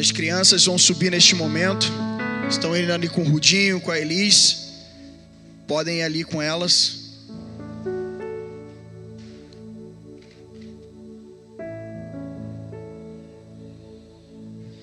as 0.00 0.12
crianças 0.12 0.64
vão 0.64 0.76
subir 0.76 1.10
neste 1.10 1.34
momento. 1.34 1.86
Estão 2.48 2.76
indo 2.76 2.92
ali 2.92 3.08
com 3.08 3.22
o 3.22 3.28
Rudinho, 3.28 3.80
com 3.80 3.90
a 3.90 3.98
Elis. 3.98 4.72
Podem 5.66 5.98
ir 5.98 6.02
ali 6.02 6.24
com 6.24 6.40
elas. 6.40 7.06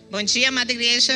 Bom 0.09 0.22
dia, 0.23 0.49
amada 0.49 0.72
igreja. 0.72 1.14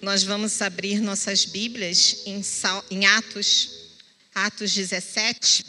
Nós 0.00 0.22
vamos 0.22 0.60
abrir 0.60 1.00
nossas 1.00 1.44
Bíblias 1.44 2.22
em, 2.26 3.06
Atos, 3.06 3.70
Atos 4.34 4.72
17. 4.72 5.64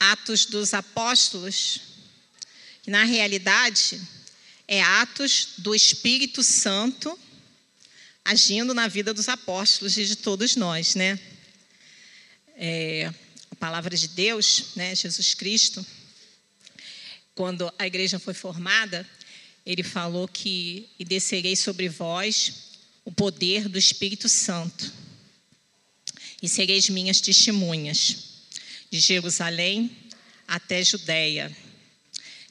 Atos 0.00 0.46
dos 0.46 0.74
Apóstolos, 0.74 1.83
na 2.86 3.04
realidade 3.04 4.00
é 4.66 4.82
Atos 4.82 5.54
do 5.58 5.74
Espírito 5.74 6.42
Santo 6.42 7.18
agindo 8.24 8.72
na 8.72 8.88
vida 8.88 9.12
dos 9.12 9.28
apóstolos 9.28 9.98
e 9.98 10.06
de 10.06 10.16
todos 10.16 10.56
nós, 10.56 10.94
né? 10.94 11.18
É, 12.56 13.12
a 13.50 13.54
palavra 13.56 13.96
de 13.96 14.08
Deus, 14.08 14.66
né, 14.74 14.94
Jesus 14.94 15.34
Cristo, 15.34 15.84
quando 17.34 17.72
a 17.78 17.86
igreja 17.86 18.18
foi 18.18 18.32
formada, 18.32 19.08
ele 19.66 19.82
falou 19.82 20.26
que 20.26 20.88
e 20.98 21.04
descerei 21.04 21.56
sobre 21.56 21.88
vós 21.88 22.52
o 23.04 23.12
poder 23.12 23.68
do 23.68 23.78
Espírito 23.78 24.28
Santo 24.28 24.92
e 26.40 26.48
sereis 26.48 26.88
minhas 26.88 27.20
testemunhas 27.20 28.16
de 28.90 29.00
Jerusalém 29.00 29.90
até 30.46 30.82
Judéia, 30.82 31.54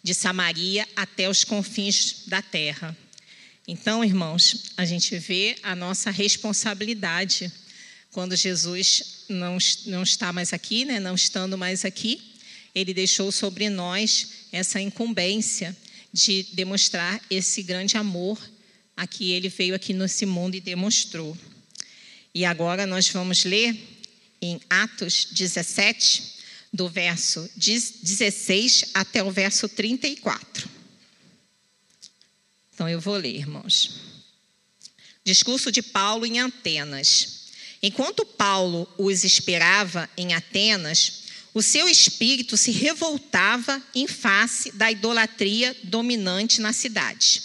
de 0.03 0.13
Samaria 0.13 0.87
até 0.95 1.29
os 1.29 1.43
confins 1.43 2.25
da 2.27 2.41
terra. 2.41 2.95
Então, 3.65 4.03
irmãos, 4.03 4.73
a 4.75 4.83
gente 4.83 5.17
vê 5.17 5.55
a 5.63 5.73
nossa 5.73 6.11
responsabilidade 6.11 7.49
quando 8.11 8.35
Jesus 8.35 9.23
não, 9.29 9.57
não 9.87 10.03
está 10.03 10.31
mais 10.31 10.53
aqui, 10.53 10.85
né? 10.85 10.99
não 10.99 11.15
estando 11.15 11.57
mais 11.57 11.85
aqui, 11.85 12.21
ele 12.75 12.93
deixou 12.93 13.31
sobre 13.31 13.69
nós 13.69 14.27
essa 14.51 14.79
incumbência 14.79 15.75
de 16.11 16.43
demonstrar 16.53 17.19
esse 17.29 17.63
grande 17.63 17.97
amor 17.97 18.39
a 18.95 19.07
que 19.07 19.31
ele 19.31 19.49
veio 19.49 19.73
aqui 19.73 19.93
nesse 19.93 20.25
mundo 20.25 20.55
e 20.55 20.61
demonstrou. 20.61 21.35
E 22.35 22.45
agora 22.45 22.85
nós 22.85 23.09
vamos 23.09 23.45
ler 23.45 23.75
em 24.41 24.59
Atos 24.69 25.27
17, 25.31 26.23
do 26.73 26.89
verso 26.89 27.47
16 27.55 28.85
até 28.95 29.23
o 29.23 29.29
verso 29.29 29.69
34. 29.69 30.67
Então 32.73 32.89
eu 32.89 32.99
vou 32.99 33.15
ler, 33.15 33.35
irmãos. 33.35 33.91
Discurso 35.23 35.71
de 35.71 35.83
Paulo 35.83 36.25
em 36.25 36.41
Atenas. 36.41 37.43
Enquanto 37.81 38.25
Paulo 38.25 38.91
os 38.97 39.23
esperava 39.23 40.09
em 40.17 40.33
Atenas, 40.33 41.23
o 41.53 41.61
seu 41.61 41.87
espírito 41.87 42.57
se 42.57 42.71
revoltava 42.71 43.81
em 43.93 44.07
face 44.07 44.71
da 44.71 44.91
idolatria 44.91 45.75
dominante 45.83 46.59
na 46.59 46.73
cidade. 46.73 47.43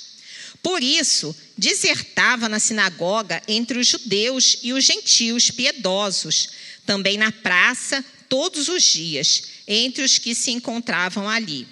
Por 0.63 0.83
isso, 0.83 1.37
desertava 1.57 2.49
na 2.49 2.59
sinagoga 2.59 3.43
entre 3.47 3.79
os 3.79 3.87
judeus 3.87 4.59
e 4.63 4.73
os 4.73 4.85
gentios 4.85 5.51
piedosos, 5.51 6.49
também 6.87 7.19
na 7.19 7.31
praça 7.31 8.03
todos 8.29 8.69
os 8.69 8.83
dias, 8.83 9.43
entre 9.67 10.03
os 10.03 10.19
que 10.19 10.35
se 10.35 10.51
encontravam 10.51 11.29
ali. 11.29 11.67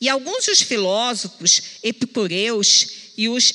E 0.00 0.08
alguns 0.08 0.46
dos 0.46 0.60
filósofos 0.60 1.62
epicureus 1.82 2.86
e 3.16 3.28
os 3.28 3.54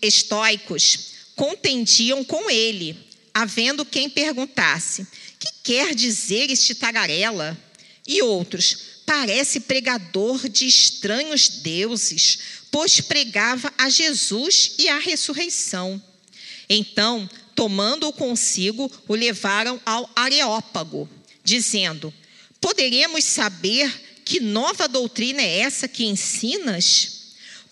estoicos 0.00 1.12
contendiam 1.34 2.24
com 2.24 2.48
ele, 2.48 2.96
havendo 3.34 3.84
quem 3.84 4.08
perguntasse: 4.08 5.06
Que 5.38 5.48
quer 5.64 5.94
dizer 5.94 6.50
este 6.50 6.74
tagarela? 6.74 7.58
E 8.06 8.22
outros: 8.22 8.76
Parece 9.04 9.60
pregador 9.60 10.48
de 10.48 10.66
estranhos 10.66 11.48
deuses, 11.48 12.38
pois 12.70 13.00
pregava 13.00 13.72
a 13.76 13.90
Jesus 13.90 14.72
e 14.78 14.88
a 14.88 14.98
ressurreição. 14.98 16.02
Então, 16.68 17.28
tomando-o 17.54 18.12
consigo, 18.12 18.90
o 19.06 19.14
levaram 19.14 19.80
ao 19.84 20.08
Areópago 20.16 21.08
dizendo: 21.44 22.12
Poderemos 22.60 23.24
saber 23.24 23.92
que 24.24 24.40
nova 24.40 24.86
doutrina 24.88 25.42
é 25.42 25.58
essa 25.58 25.88
que 25.88 26.04
ensinas? 26.04 27.22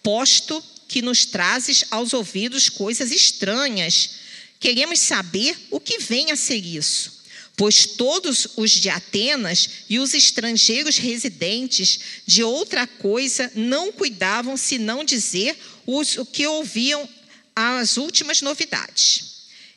Posto 0.02 0.62
que 0.88 1.00
nos 1.00 1.24
trazes 1.24 1.84
aos 1.90 2.12
ouvidos 2.12 2.68
coisas 2.68 3.12
estranhas, 3.12 4.10
queremos 4.58 4.98
saber 4.98 5.56
o 5.70 5.78
que 5.78 5.98
vem 5.98 6.32
a 6.32 6.36
ser 6.36 6.56
isso. 6.56 7.20
Pois 7.56 7.84
todos 7.84 8.48
os 8.56 8.70
de 8.70 8.88
Atenas 8.88 9.68
e 9.88 9.98
os 9.98 10.14
estrangeiros 10.14 10.96
residentes 10.96 12.00
de 12.26 12.42
outra 12.42 12.86
coisa 12.86 13.52
não 13.54 13.92
cuidavam 13.92 14.56
senão 14.56 15.04
dizer 15.04 15.56
os, 15.86 16.16
o 16.16 16.24
que 16.24 16.46
ouviam 16.46 17.08
as 17.54 17.96
últimas 17.96 18.40
novidades. 18.40 19.29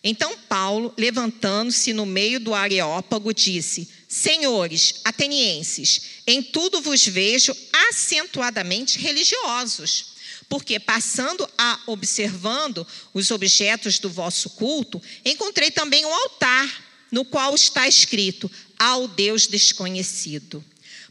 Então 0.03 0.38
Paulo, 0.50 0.94
levantando-se 0.97 1.94
no 1.94 2.06
meio 2.06 2.40
do 2.40 2.53
Areópago, 2.53 3.34
disse: 3.34 3.88
Senhores 4.08 4.96
atenienses, 5.06 6.02
em 6.28 6.44
tudo 6.44 6.81
vos 6.81 7.06
vejo 7.08 7.56
acentuadamente 7.90 9.00
religiosos. 9.00 10.12
Porque 10.50 10.78
passando 10.78 11.50
a 11.58 11.80
observando 11.88 12.86
os 13.14 13.31
objetos 13.31 13.97
do 13.97 14.09
vosso 14.09 14.50
culto, 14.52 15.02
encontrei 15.24 15.72
também 15.72 16.06
um 16.06 16.14
altar, 16.14 16.84
no 17.09 17.24
qual 17.24 17.56
está 17.56 17.88
escrito: 17.88 18.52
ao 18.78 19.08
Deus 19.08 19.47
desconhecido. 19.47 20.64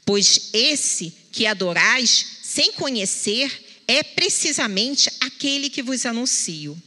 Pois 0.05 0.51
esse 0.53 1.15
que 1.33 1.47
adorais 1.47 2.27
sem 2.43 2.73
conhecer 2.73 3.83
é 3.89 4.03
precisamente 4.03 5.11
aquele 5.19 5.71
que 5.71 5.83
vos 5.83 6.05
anuncio 6.05 6.81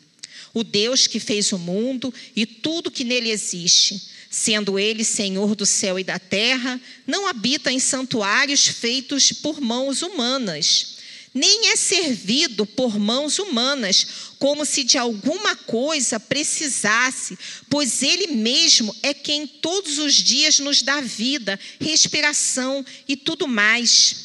o 0.55 0.63
Deus 0.63 1.05
que 1.05 1.19
fez 1.19 1.51
o 1.51 1.59
mundo 1.59 2.11
e 2.33 2.45
tudo 2.45 2.89
que 2.89 3.03
nele 3.03 3.29
existe, 3.29 4.01
sendo 4.29 4.79
ele 4.79 5.03
Senhor 5.03 5.53
do 5.53 5.65
céu 5.65 5.99
e 5.99 6.03
da 6.03 6.17
terra, 6.17 6.79
não 7.05 7.27
habita 7.27 7.71
em 7.71 7.77
santuários 7.77 8.65
feitos 8.65 9.33
por 9.33 9.59
mãos 9.59 10.01
humanas, 10.01 10.95
nem 11.33 11.71
é 11.71 11.75
servido 11.75 12.65
por 12.65 12.97
mãos 12.97 13.37
humanas, 13.37 14.07
como 14.39 14.65
se 14.65 14.85
de 14.85 14.97
alguma 14.97 15.57
coisa 15.57 16.17
precisasse, 16.21 17.37
pois 17.69 18.01
ele 18.01 18.27
mesmo 18.27 18.95
é 19.03 19.13
quem 19.13 19.45
todos 19.45 19.97
os 19.97 20.13
dias 20.13 20.59
nos 20.59 20.81
dá 20.81 21.01
vida, 21.01 21.59
respiração 21.81 22.85
e 23.05 23.17
tudo 23.17 23.45
mais. 23.45 24.23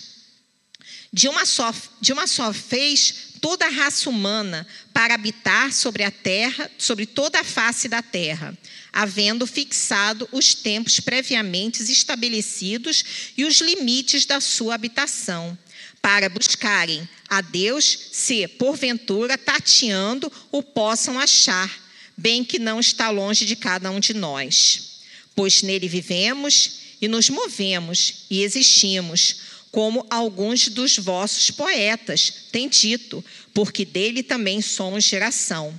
De 1.13 1.29
uma 1.29 1.45
só, 1.45 1.75
de 2.01 2.13
uma 2.13 2.29
só 2.29 2.53
fez 2.53 3.31
toda 3.41 3.67
a 3.67 3.71
raça 3.71 4.09
humana 4.09 4.67
para 4.93 5.15
habitar 5.15 5.73
sobre 5.73 6.03
a 6.03 6.11
terra, 6.11 6.71
sobre 6.77 7.07
toda 7.07 7.41
a 7.41 7.45
face 7.45 7.89
da 7.89 8.03
terra, 8.03 8.57
havendo 8.93 9.47
fixado 9.47 10.29
os 10.33 10.55
tempos 10.55 11.01
previamente 11.01 11.83
estabelecidos 11.83 13.05
e 13.37 13.45
os 13.45 13.61
limites 13.61 14.27
da 14.27 14.41
sua 14.41 14.75
habitação, 14.75 15.57
para 16.03 16.29
buscarem 16.29 17.09
a 17.29 17.41
Deus, 17.41 18.09
se 18.13 18.47
porventura 18.49 19.39
tateando 19.39 20.33
o 20.51 20.63
possam 20.63 21.19
achar, 21.19 21.71
bem 22.17 22.45
que 22.45 22.59
não 22.59 22.81
está 22.81 23.11
longe 23.11 23.45
de 23.45 23.57
cada 23.57 23.91
um 23.91 24.01
de 24.01 24.15
nós. 24.15 25.03
Pois 25.35 25.63
nele 25.63 25.89
vivemos 25.89 26.81
e 27.01 27.09
nos 27.09 27.31
movemos 27.31 28.27
e 28.29 28.43
existimos 28.43 29.50
como 29.71 30.07
alguns 30.11 30.69
dos 30.69 30.99
vossos 30.99 31.51
poetas 31.51 32.33
têm 32.51 32.69
dito, 32.69 33.25
porque 33.55 33.85
dele 33.85 34.23
também 34.23 34.61
somos 34.61 35.05
geração. 35.05 35.79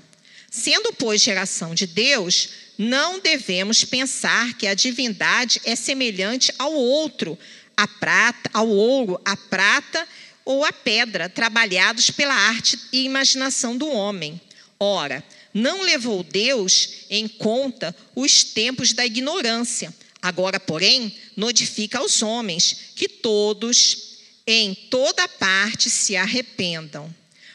Sendo, 0.49 0.93
pois, 0.93 1.21
geração 1.21 1.75
de 1.75 1.88
Deus, 1.88 2.49
não 2.77 3.19
devemos 3.19 3.83
pensar 3.83 4.53
que 4.57 4.67
a 4.67 4.73
divindade 4.73 5.61
é 5.65 5.75
semelhante 5.75 6.53
ao 6.57 6.73
outro, 6.73 7.38
a 7.75 7.88
prata, 7.88 8.49
ao 8.53 8.67
ouro, 8.67 9.19
a 9.25 9.35
prata 9.35 10.07
ou 10.44 10.65
a 10.65 10.71
pedra, 10.71 11.29
trabalhados 11.29 12.09
pela 12.09 12.33
arte 12.33 12.79
e 12.91 13.03
imaginação 13.03 13.77
do 13.77 13.87
homem. 13.87 14.39
Ora, 14.79 15.23
não 15.53 15.81
levou 15.81 16.23
Deus 16.23 17.05
em 17.09 17.27
conta 17.27 17.95
os 18.15 18.44
tempos 18.44 18.94
da 18.94 19.05
ignorância 19.05 19.94
Agora, 20.21 20.59
porém, 20.59 21.15
notifica 21.35 21.97
aos 21.97 22.21
homens 22.21 22.75
que 22.95 23.09
todos, 23.09 24.18
em 24.45 24.75
toda 24.75 25.27
parte, 25.27 25.89
se 25.89 26.15
arrependam. 26.15 27.13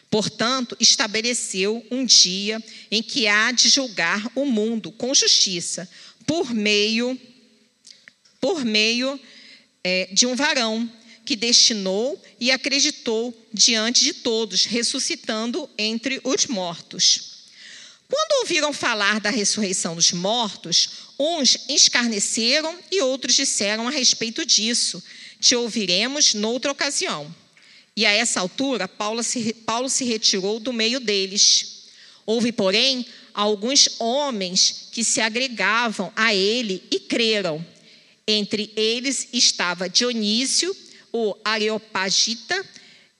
Portanto, 0.09 0.75
estabeleceu 0.79 1.85
um 1.89 2.05
dia 2.05 2.61
em 2.91 3.01
que 3.01 3.27
há 3.27 3.51
de 3.51 3.69
julgar 3.69 4.29
o 4.35 4.45
mundo 4.45 4.91
com 4.91 5.13
justiça, 5.13 5.89
por 6.25 6.53
meio, 6.53 7.19
por 8.39 8.65
meio 8.65 9.19
é, 9.83 10.09
de 10.11 10.25
um 10.25 10.35
varão 10.35 10.89
que 11.25 11.35
destinou 11.35 12.21
e 12.39 12.51
acreditou 12.51 13.37
diante 13.53 14.03
de 14.03 14.13
todos, 14.13 14.65
ressuscitando 14.65 15.69
entre 15.77 16.21
os 16.23 16.47
mortos. 16.47 17.36
Quando 18.09 18.39
ouviram 18.41 18.71
falar 18.71 19.19
da 19.19 19.29
ressurreição 19.29 19.95
dos 19.95 20.13
mortos, 20.13 20.89
uns 21.19 21.57
escarneceram 21.67 22.77
e 22.91 23.01
outros 23.01 23.35
disseram 23.35 23.87
a 23.87 23.91
respeito 23.91 24.45
disso: 24.45 25.03
Te 25.39 25.55
ouviremos 25.55 26.33
noutra 26.33 26.71
ocasião. 26.71 27.33
E 27.95 28.05
a 28.05 28.11
essa 28.11 28.39
altura, 28.39 28.87
Paulo 28.87 29.23
se, 29.23 29.53
Paulo 29.53 29.89
se 29.89 30.05
retirou 30.05 30.59
do 30.59 30.71
meio 30.71 30.99
deles. 30.99 31.87
Houve, 32.25 32.51
porém, 32.51 33.05
alguns 33.33 33.99
homens 33.99 34.89
que 34.91 35.03
se 35.03 35.19
agregavam 35.19 36.11
a 36.15 36.33
ele 36.33 36.83
e 36.91 36.99
creram. 36.99 37.65
Entre 38.27 38.71
eles 38.75 39.29
estava 39.33 39.89
Dionísio, 39.89 40.75
o 41.11 41.35
Areopagita, 41.43 42.63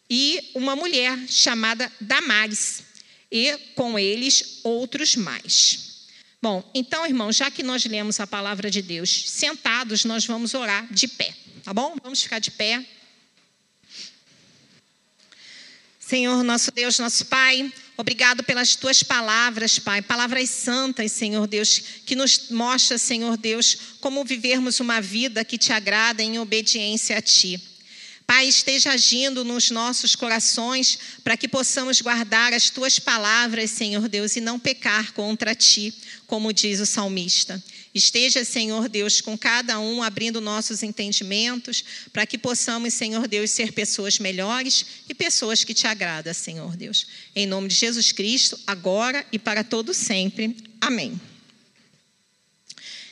e 0.09 0.51
uma 0.53 0.75
mulher 0.75 1.17
chamada 1.27 1.91
Damares, 1.99 2.83
e 3.31 3.57
com 3.75 3.97
eles 3.97 4.59
outros 4.63 5.15
mais. 5.15 6.07
Bom, 6.41 6.69
então, 6.73 7.05
irmãos, 7.05 7.35
já 7.35 7.49
que 7.49 7.63
nós 7.63 7.83
lemos 7.85 8.19
a 8.19 8.27
palavra 8.27 8.69
de 8.69 8.81
Deus 8.81 9.29
sentados, 9.29 10.05
nós 10.05 10.25
vamos 10.25 10.53
orar 10.53 10.87
de 10.93 11.07
pé, 11.07 11.33
tá 11.63 11.73
bom? 11.73 11.95
Vamos 12.03 12.21
ficar 12.21 12.39
de 12.39 12.51
pé. 12.51 12.85
Senhor, 15.99 16.41
nosso 16.41 16.71
Deus, 16.71 16.99
nosso 16.99 17.25
Pai, 17.25 17.69
obrigado 17.97 18.41
pelas 18.41 18.77
tuas 18.77 19.03
palavras, 19.03 19.77
Pai, 19.77 20.01
palavras 20.01 20.49
santas, 20.49 21.11
Senhor 21.11 21.45
Deus, 21.47 21.81
que 22.05 22.15
nos 22.15 22.49
mostra, 22.49 22.97
Senhor 22.97 23.35
Deus, 23.35 23.77
como 23.99 24.23
vivermos 24.23 24.79
uma 24.79 25.01
vida 25.01 25.43
que 25.43 25.57
te 25.57 25.73
agrada 25.73 26.23
em 26.23 26.39
obediência 26.39 27.17
a 27.17 27.21
Ti. 27.21 27.61
Pai, 28.27 28.45
esteja 28.45 28.91
agindo 28.91 29.45
nos 29.45 29.71
nossos 29.71 30.13
corações 30.13 30.99
para 31.23 31.37
que 31.37 31.47
possamos 31.47 32.01
guardar 32.01 32.51
as 32.51 32.69
tuas 32.69 32.99
palavras, 32.99 33.71
Senhor 33.71 34.09
Deus, 34.09 34.35
e 34.35 34.41
não 34.41 34.59
pecar 34.59 35.13
contra 35.13 35.55
ti, 35.55 35.93
como 36.27 36.51
diz 36.51 36.81
o 36.81 36.85
salmista. 36.85 37.63
Esteja, 37.95 38.43
Senhor 38.43 38.89
Deus, 38.89 39.21
com 39.21 39.37
cada 39.37 39.79
um 39.79 40.03
abrindo 40.03 40.41
nossos 40.41 40.83
entendimentos 40.83 41.85
para 42.11 42.25
que 42.25 42.37
possamos, 42.37 42.93
Senhor 42.93 43.29
Deus, 43.29 43.49
ser 43.49 43.71
pessoas 43.71 44.19
melhores 44.19 44.85
e 45.07 45.13
pessoas 45.13 45.63
que 45.63 45.73
te 45.73 45.87
agradam, 45.87 46.33
Senhor 46.33 46.75
Deus. 46.75 47.07
Em 47.33 47.45
nome 47.47 47.69
de 47.69 47.75
Jesus 47.75 48.11
Cristo, 48.11 48.59
agora 48.67 49.25
e 49.31 49.39
para 49.39 49.63
todo 49.63 49.93
sempre. 49.93 50.57
Amém. 50.81 51.17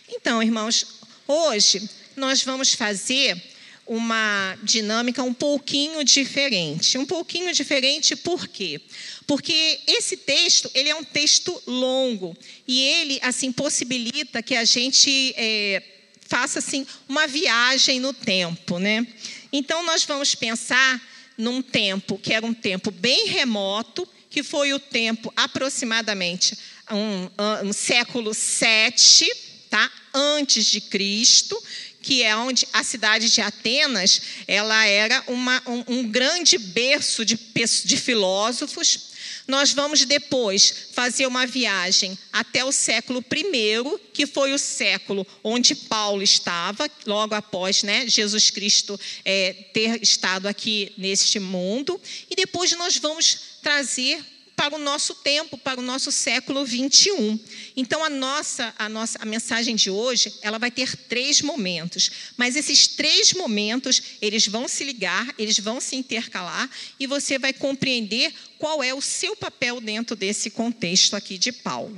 Então, 0.10 0.44
irmãos, 0.44 0.86
hoje 1.26 1.90
nós 2.18 2.44
vamos 2.44 2.74
fazer 2.74 3.55
uma 3.88 4.58
dinâmica 4.64 5.22
um 5.22 5.34
pouquinho 5.34 6.04
diferente. 6.04 6.98
Um 6.98 7.06
pouquinho 7.06 7.54
diferente 7.54 8.16
por 8.16 8.48
quê? 8.48 8.82
Porque 9.28 9.80
esse 9.88 10.18
texto 10.18 10.70
ele 10.74 10.90
é 10.90 10.96
um 10.96 11.04
texto 11.04 11.62
longo 11.68 12.36
e 12.68 12.82
ele 12.82 13.20
assim 13.22 13.52
possibilita 13.52 14.42
que 14.42 14.56
a 14.56 14.66
gente 14.66 15.34
é, 15.38 15.84
faça 16.22 16.60
assim 16.60 16.86
uma 17.08 17.28
viagem 17.28 18.00
no 18.00 18.14
tempo, 18.14 18.80
né? 18.80 19.06
Então 19.52 19.84
nós 19.84 20.04
vamos 20.04 20.34
pensar 20.34 21.02
num 21.38 21.62
tempo 21.62 22.18
que 22.18 22.34
era 22.34 22.46
um 22.46 22.54
tempo 22.54 22.92
bem 22.92 23.28
remoto, 23.28 24.08
que 24.30 24.42
foi 24.42 24.74
o 24.74 24.80
tempo 24.80 25.32
aproximadamente 25.36 26.58
um, 26.92 27.68
um 27.68 27.74
século 27.74 28.34
7, 28.34 29.28
tá? 29.70 29.92
Antes 30.14 30.66
de 30.66 30.82
Cristo 30.82 31.62
que 32.06 32.22
é 32.22 32.36
onde 32.36 32.68
a 32.72 32.84
cidade 32.84 33.31
de 33.31 33.42
Atenas 33.42 34.22
ela 34.48 34.86
era 34.86 35.24
uma, 35.25 35.60
um, 35.66 35.84
um 35.88 36.07
grande 36.07 36.56
berço 36.56 37.25
de, 37.25 37.36
de 37.36 37.98
filósofos. 37.98 39.16
Nós 39.48 39.74
vamos 39.74 40.06
depois 40.06 40.90
fazer 40.94 41.25
uma 41.25 41.48
viagem 41.48 42.16
até 42.31 42.63
o 42.63 42.72
século 42.72 43.25
I, 43.34 44.00
que 44.13 44.28
foi 44.28 44.54
o 44.54 44.60
século 44.60 45.25
onde 45.44 45.74
Paulo 45.74 46.22
estava, 46.22 46.88
logo 47.07 47.34
após 47.34 47.81
né, 47.81 48.08
Jesus 48.08 48.51
Cristo 48.51 49.00
é, 49.24 49.54
ter 49.74 50.00
estado 50.04 50.48
aqui 50.48 50.94
neste 51.00 51.40
mundo. 51.40 52.00
E 52.30 52.36
depois 52.36 52.72
nós 52.74 52.98
vamos 52.98 53.40
trazer 53.63 54.24
para 54.56 54.75
o 54.75 54.80
nosso 54.80 55.16
tempo, 55.16 55.57
para 55.57 55.80
o 55.80 55.84
nosso 55.84 56.12
século 56.12 56.66
21. 56.66 57.40
Então 57.75 58.04
a 58.04 58.10
nossa, 58.10 58.74
a 58.78 58.88
nossa 58.88 59.19
a 59.22 59.25
mensagem 59.25 59.75
de 59.75 59.90
hoje, 59.90 60.34
ela 60.42 60.57
vai 60.57 60.72
ter 60.72 60.96
três 60.96 61.42
momentos, 61.42 62.10
mas 62.38 62.56
esses 62.56 62.88
três 62.88 63.34
momentos, 63.34 64.02
eles 64.22 64.48
vão 64.48 64.68
se 64.68 64.84
ligar, 64.84 65.34
eles 65.38 65.60
vão 65.60 65.81
se 65.81 65.96
intercalar 65.96 66.69
e 67.00 67.06
você 67.06 67.38
vai 67.38 67.54
compreender 67.54 68.34
qual 68.57 68.84
é 68.84 68.94
o 68.94 69.02
seu 69.02 69.36
papel 69.36 69.81
dentro 69.81 70.16
desse 70.16 70.50
contexto 70.50 71.16
aqui 71.16 71.38
de 71.38 71.51
Paulo. 71.51 71.96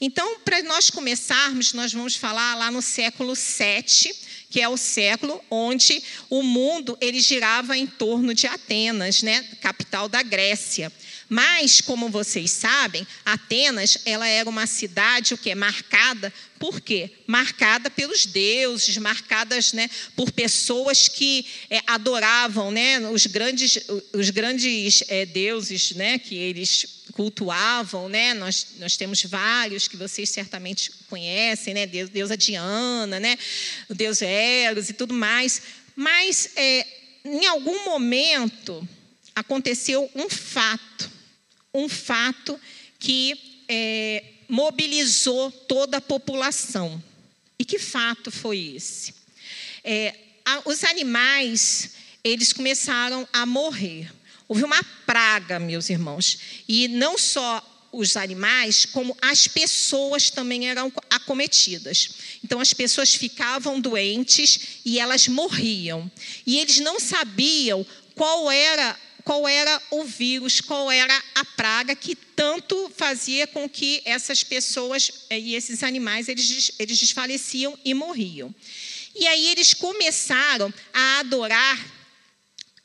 Então, 0.00 0.38
para 0.44 0.62
nós 0.62 0.90
começarmos, 0.90 1.72
nós 1.72 1.92
vamos 1.92 2.14
falar 2.14 2.54
lá 2.54 2.70
no 2.70 2.80
século 2.80 3.34
7, 3.34 4.14
que 4.48 4.60
é 4.60 4.68
o 4.68 4.76
século 4.76 5.42
onde 5.50 6.00
o 6.30 6.40
mundo 6.42 6.96
ele 7.00 7.20
girava 7.20 7.76
em 7.76 7.86
torno 7.86 8.32
de 8.32 8.46
Atenas, 8.46 9.22
né, 9.22 9.42
capital 9.60 10.08
da 10.08 10.22
Grécia. 10.22 10.92
Mas, 11.28 11.80
como 11.80 12.08
vocês 12.08 12.50
sabem, 12.50 13.06
Atenas 13.24 13.98
ela 14.06 14.26
era 14.26 14.48
uma 14.48 14.66
cidade 14.66 15.34
o 15.34 15.38
que 15.38 15.54
marcada 15.54 16.32
por 16.58 16.80
quê? 16.80 17.10
Marcada 17.26 17.88
pelos 17.88 18.26
deuses, 18.26 18.96
marcadas 18.96 19.72
né, 19.72 19.88
por 20.16 20.32
pessoas 20.32 21.06
que 21.06 21.46
é, 21.70 21.80
adoravam 21.86 22.70
né, 22.70 22.98
os 23.10 23.26
grandes, 23.26 23.78
os 24.12 24.30
grandes 24.30 25.04
é, 25.08 25.24
deuses 25.24 25.92
né, 25.92 26.18
que 26.18 26.34
eles 26.34 27.04
cultuavam. 27.12 28.08
Né? 28.08 28.34
Nós, 28.34 28.66
nós 28.78 28.96
temos 28.96 29.22
vários 29.24 29.86
que 29.86 29.96
vocês 29.96 30.30
certamente 30.30 30.90
conhecem, 31.08 31.74
né? 31.74 31.86
Deus, 31.86 32.10
deusa 32.10 32.36
Diana, 32.36 33.20
né? 33.20 33.38
o 33.88 33.94
deus 33.94 34.20
Eros 34.20 34.88
e 34.88 34.92
tudo 34.92 35.14
mais. 35.14 35.62
Mas, 35.94 36.50
é, 36.56 36.86
em 37.24 37.46
algum 37.46 37.84
momento, 37.84 38.86
aconteceu 39.34 40.10
um 40.14 40.28
fato 40.28 41.17
um 41.72 41.88
fato 41.88 42.58
que 42.98 43.64
é, 43.68 44.24
mobilizou 44.48 45.50
toda 45.50 45.98
a 45.98 46.00
população. 46.00 47.02
E 47.58 47.64
que 47.64 47.78
fato 47.78 48.30
foi 48.30 48.74
esse? 48.76 49.14
É, 49.84 50.14
a, 50.44 50.62
os 50.64 50.84
animais, 50.84 51.90
eles 52.24 52.52
começaram 52.52 53.28
a 53.32 53.44
morrer. 53.44 54.10
Houve 54.46 54.64
uma 54.64 54.82
praga, 55.04 55.58
meus 55.58 55.90
irmãos. 55.90 56.38
E 56.66 56.88
não 56.88 57.18
só 57.18 57.62
os 57.92 58.16
animais, 58.16 58.84
como 58.84 59.16
as 59.20 59.46
pessoas 59.48 60.30
também 60.30 60.68
eram 60.68 60.92
acometidas. 61.10 62.10
Então, 62.44 62.60
as 62.60 62.72
pessoas 62.72 63.14
ficavam 63.14 63.80
doentes 63.80 64.80
e 64.84 64.98
elas 64.98 65.26
morriam. 65.28 66.10
E 66.46 66.58
eles 66.58 66.80
não 66.80 67.00
sabiam 67.00 67.84
qual 68.14 68.50
era 68.50 68.98
qual 69.28 69.46
era 69.46 69.82
o 69.90 70.04
vírus, 70.04 70.62
qual 70.62 70.90
era 70.90 71.22
a 71.34 71.44
praga 71.44 71.94
que 71.94 72.16
tanto 72.16 72.90
fazia 72.96 73.46
com 73.46 73.68
que 73.68 74.00
essas 74.06 74.42
pessoas 74.42 75.26
eh, 75.28 75.38
e 75.38 75.54
esses 75.54 75.82
animais 75.82 76.30
eles, 76.30 76.70
eles 76.78 76.98
desfaleciam 76.98 77.78
e 77.84 77.92
morriam. 77.92 78.54
E 79.14 79.26
aí 79.26 79.48
eles 79.48 79.74
começaram 79.74 80.72
a 80.94 81.18
adorar 81.18 81.78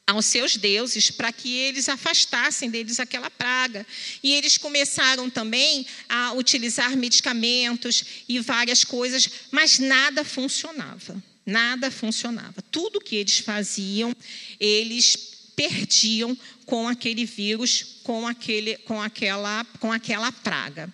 aos 0.06 0.26
seus 0.26 0.58
deuses 0.58 1.10
para 1.10 1.32
que 1.32 1.50
eles 1.50 1.88
afastassem 1.88 2.70
deles 2.70 3.00
aquela 3.00 3.30
praga. 3.30 3.88
E 4.22 4.34
eles 4.34 4.58
começaram 4.58 5.30
também 5.30 5.88
a 6.10 6.34
utilizar 6.34 6.98
medicamentos 6.98 8.04
e 8.28 8.38
várias 8.42 8.84
coisas, 8.84 9.30
mas 9.50 9.80
nada 9.80 10.26
funcionava. 10.26 11.24
Nada 11.46 11.90
funcionava. 11.90 12.62
Tudo 12.70 13.00
que 13.00 13.16
eles 13.16 13.40
faziam, 13.40 14.14
eles 14.60 15.33
perdiam 15.56 16.38
com 16.66 16.88
aquele 16.88 17.26
vírus, 17.26 18.00
com, 18.04 18.28
aquele, 18.28 18.78
com, 18.78 19.02
aquela, 19.02 19.66
com 19.80 19.92
aquela 19.92 20.32
praga. 20.32 20.94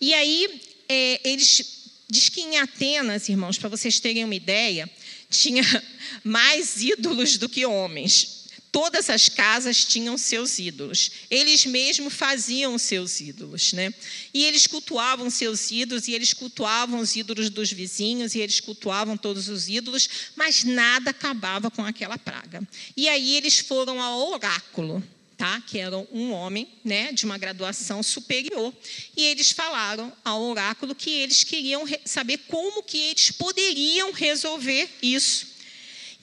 E 0.00 0.12
aí, 0.14 0.60
é, 0.88 1.20
eles. 1.28 1.82
Diz 2.06 2.28
que 2.28 2.42
em 2.42 2.58
Atenas, 2.58 3.28
irmãos, 3.28 3.58
para 3.58 3.70
vocês 3.70 3.98
terem 3.98 4.24
uma 4.24 4.34
ideia, 4.34 4.88
tinha 5.30 5.64
mais 6.22 6.82
ídolos 6.82 7.38
do 7.38 7.48
que 7.48 7.64
homens. 7.64 8.33
Todas 8.74 9.08
as 9.08 9.28
casas 9.28 9.84
tinham 9.84 10.18
seus 10.18 10.58
ídolos. 10.58 11.08
Eles 11.30 11.64
mesmos 11.64 12.12
faziam 12.12 12.76
seus 12.76 13.20
ídolos, 13.20 13.72
né? 13.72 13.94
E 14.34 14.44
eles 14.44 14.66
cultuavam 14.66 15.30
seus 15.30 15.70
ídolos, 15.70 16.08
e 16.08 16.12
eles 16.12 16.32
cultuavam 16.32 16.98
os 16.98 17.14
ídolos 17.14 17.50
dos 17.50 17.70
vizinhos, 17.70 18.34
e 18.34 18.40
eles 18.40 18.58
cultuavam 18.58 19.16
todos 19.16 19.48
os 19.48 19.68
ídolos, 19.68 20.08
mas 20.34 20.64
nada 20.64 21.10
acabava 21.10 21.70
com 21.70 21.84
aquela 21.84 22.18
praga. 22.18 22.66
E 22.96 23.08
aí 23.08 23.36
eles 23.36 23.60
foram 23.60 24.02
ao 24.02 24.32
oráculo, 24.32 25.00
tá? 25.38 25.60
Que 25.60 25.78
era 25.78 25.96
um 25.96 26.32
homem, 26.32 26.66
né, 26.84 27.12
de 27.12 27.24
uma 27.24 27.38
graduação 27.38 28.02
superior, 28.02 28.74
e 29.16 29.22
eles 29.22 29.52
falaram 29.52 30.12
ao 30.24 30.42
oráculo 30.42 30.96
que 30.96 31.10
eles 31.10 31.44
queriam 31.44 31.84
saber 32.04 32.38
como 32.48 32.82
que 32.82 32.98
eles 32.98 33.30
poderiam 33.30 34.10
resolver 34.10 34.90
isso. 35.00 35.46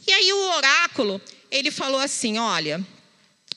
E 0.06 0.12
aí 0.12 0.34
o 0.34 0.52
oráculo 0.58 1.22
ele 1.52 1.70
falou 1.70 2.00
assim: 2.00 2.38
olha, 2.38 2.84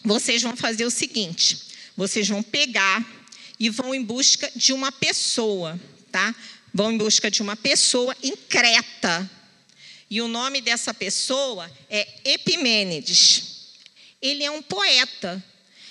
vocês 0.04 0.42
vão 0.42 0.56
fazer 0.56 0.84
o 0.84 0.90
seguinte: 0.90 1.58
vocês 1.96 2.28
vão 2.28 2.42
pegar 2.42 3.04
e 3.58 3.70
vão 3.70 3.94
em 3.94 4.02
busca 4.02 4.50
de 4.54 4.72
uma 4.72 4.90
pessoa, 4.90 5.80
tá? 6.10 6.34
Vão 6.72 6.92
em 6.92 6.98
busca 6.98 7.30
de 7.30 7.40
uma 7.40 7.56
pessoa 7.56 8.14
em 8.22 8.36
Creta. 8.36 9.30
E 10.10 10.20
o 10.20 10.28
nome 10.28 10.60
dessa 10.60 10.92
pessoa 10.92 11.70
é 11.88 12.06
Epimênides. 12.24 13.54
Ele 14.20 14.42
é 14.42 14.50
um 14.50 14.62
poeta, 14.62 15.42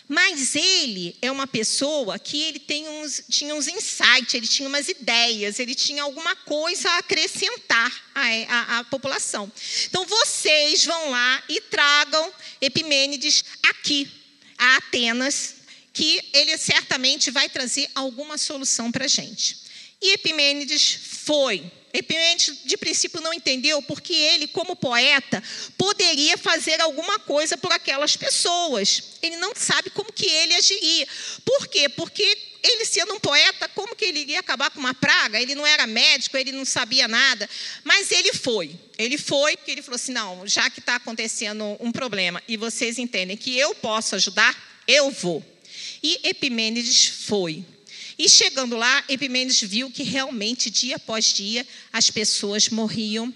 mas 0.08 0.56
ele 0.56 1.16
é 1.22 1.32
uma 1.32 1.48
pessoa 1.48 2.20
que 2.20 2.42
ele 2.42 2.60
tem 2.60 2.88
uns, 2.88 3.24
tinha 3.30 3.56
uns 3.56 3.68
insights, 3.68 4.34
ele 4.34 4.48
tinha 4.48 4.68
umas 4.68 4.90
ideias, 4.90 5.60
ele 5.60 5.74
tinha 5.74 6.04
alguma 6.04 6.36
coisa 6.36 6.90
a 6.90 6.98
acrescentar 6.98 7.92
à, 8.14 8.22
à, 8.22 8.80
à 8.80 8.84
população. 8.84 9.52
Então 9.86 10.06
vocês 10.06 10.86
vão 10.86 11.10
lá 11.10 11.44
e 11.48 11.62
tragam 11.62 12.32
Epimênides 12.62 13.44
aqui, 13.64 14.10
a 14.58 14.78
Atenas, 14.78 15.56
que 15.94 16.22
ele 16.34 16.58
certamente 16.58 17.32
vai 17.32 17.48
trazer 17.48 17.90
alguma 17.96 18.38
solução 18.38 18.92
para 18.92 19.06
a 19.06 19.08
gente. 19.08 19.58
E 20.02 20.14
Epimênides 20.14 21.00
foi. 21.26 21.64
Epimênides, 21.94 22.58
de 22.66 22.76
princípio, 22.76 23.22
não 23.22 23.32
entendeu 23.32 23.80
porque 23.84 24.14
ele, 24.14 24.48
como 24.48 24.76
poeta, 24.76 25.44
poderia 25.78 26.36
fazer 26.38 26.82
alguma 26.82 27.20
coisa 27.20 27.56
por 27.56 27.72
aquelas 27.72 28.18
pessoas. 28.18 29.04
Ele 29.22 29.38
não 29.38 29.54
sabe 29.56 29.92
como 29.92 30.12
que 30.12 30.26
ele 30.26 30.56
agiria. 30.56 31.08
Por 31.46 31.68
quê? 31.68 31.88
Porque 31.88 32.24
ele, 32.64 32.86
sendo 32.86 33.14
um 33.14 33.20
poeta, 33.20 33.70
como 33.70 33.96
que 33.96 34.06
ele 34.06 34.22
iria 34.22 34.40
acabar 34.40 34.72
com 34.72 34.80
uma 34.80 34.94
praga? 34.94 35.40
Ele 35.40 35.54
não 35.54 35.68
era 35.68 35.86
médico, 35.86 36.36
ele 36.36 36.52
não 36.52 36.66
sabia 36.66 37.08
nada. 37.08 37.48
Mas 37.84 38.10
ele 38.10 38.34
foi. 38.34 38.76
Ele 38.98 39.18
foi 39.18 39.56
porque 39.56 39.72
ele 39.72 39.82
falou 39.84 39.98
assim: 39.98 40.14
não, 40.14 40.48
já 40.48 40.70
que 40.72 40.80
está 40.80 40.96
acontecendo 40.96 41.78
um 41.80 41.92
problema 41.92 42.42
e 42.48 42.58
vocês 42.58 42.98
entendem 42.98 43.38
que 43.38 43.56
eu 43.56 43.76
posso 43.76 44.16
ajudar, 44.16 44.82
eu 44.88 45.12
vou. 45.12 45.46
E 46.02 46.20
Epimênides 46.24 47.06
foi. 47.28 47.64
E 48.18 48.30
chegando 48.30 48.76
lá, 48.78 49.04
Epimênides 49.10 49.62
viu 49.62 49.90
que 49.90 50.04
realmente, 50.04 50.70
dia 50.70 50.98
após 50.98 51.34
dia, 51.34 51.66
as 51.92 52.10
pessoas 52.10 52.70
morriam, 52.70 53.34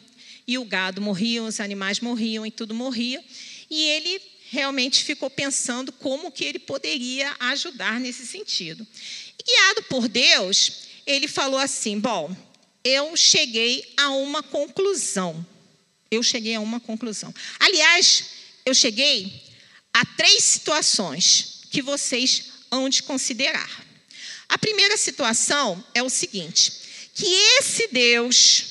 e 0.48 0.58
o 0.58 0.66
gado 0.66 1.02
morria, 1.02 1.44
os 1.44 1.60
animais 1.60 2.00
morriam, 2.00 2.46
e 2.46 2.52
tudo 2.52 2.74
morria. 2.74 3.24
E 3.70 3.84
ele 3.84 4.22
realmente 4.50 5.04
ficou 5.04 5.30
pensando 5.30 5.92
como 5.92 6.32
que 6.32 6.46
ele 6.46 6.60
poderia 6.60 7.36
ajudar 7.40 8.00
nesse 8.00 8.26
sentido. 8.26 8.86
E, 9.38 9.44
guiado 9.44 9.84
por 9.84 10.08
Deus, 10.08 10.72
ele 11.06 11.28
falou 11.28 11.60
assim: 11.60 12.00
Bom, 12.00 12.36
eu 12.84 13.16
cheguei 13.18 13.94
a 13.98 14.10
uma 14.12 14.42
conclusão. 14.42 15.46
Eu 16.10 16.24
cheguei 16.24 16.56
a 16.56 16.62
uma 16.62 16.80
conclusão. 16.80 17.34
Aliás, 17.60 18.26
eu 18.66 18.74
cheguei 18.74 19.44
a 19.94 20.06
três 20.06 20.44
situações 20.44 21.62
que 21.70 21.82
vocês 21.82 22.46
hão 22.72 22.88
de 22.88 23.04
considerar. 23.04 23.87
A 24.50 24.58
primeira 24.58 24.98
situação 24.98 25.84
é 25.94 26.02
o 26.02 26.10
seguinte: 26.10 26.72
que 27.14 27.26
esse 27.60 27.88
Deus, 27.88 28.66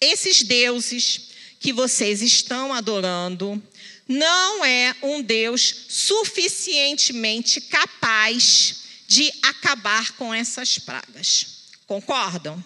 esses 0.00 0.42
deuses 0.42 1.30
que 1.60 1.72
vocês 1.72 2.22
estão 2.22 2.72
adorando, 2.72 3.62
não 4.06 4.64
é 4.64 4.94
um 5.02 5.22
Deus 5.22 5.86
suficientemente 5.88 7.60
capaz 7.60 8.82
de 9.06 9.32
acabar 9.42 10.12
com 10.12 10.32
essas 10.32 10.78
pragas. 10.78 11.46
Concordam? 11.86 12.62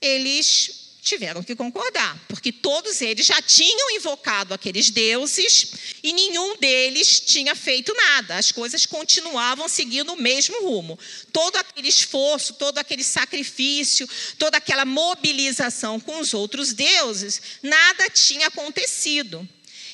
Eles 0.00 0.87
tiveram 1.08 1.42
que 1.42 1.56
concordar, 1.56 2.18
porque 2.28 2.52
todos 2.52 3.00
eles 3.00 3.26
já 3.26 3.40
tinham 3.40 3.90
invocado 3.96 4.52
aqueles 4.52 4.90
deuses 4.90 5.72
e 6.02 6.12
nenhum 6.12 6.56
deles 6.58 7.20
tinha 7.20 7.54
feito 7.54 7.94
nada. 7.94 8.36
As 8.36 8.52
coisas 8.52 8.84
continuavam 8.84 9.68
seguindo 9.68 10.12
o 10.12 10.20
mesmo 10.20 10.62
rumo. 10.62 10.98
Todo 11.32 11.56
aquele 11.56 11.88
esforço, 11.88 12.54
todo 12.54 12.78
aquele 12.78 13.02
sacrifício, 13.02 14.08
toda 14.38 14.58
aquela 14.58 14.84
mobilização 14.84 15.98
com 15.98 16.20
os 16.20 16.34
outros 16.34 16.74
deuses, 16.74 17.40
nada 17.62 18.10
tinha 18.10 18.48
acontecido. 18.48 19.48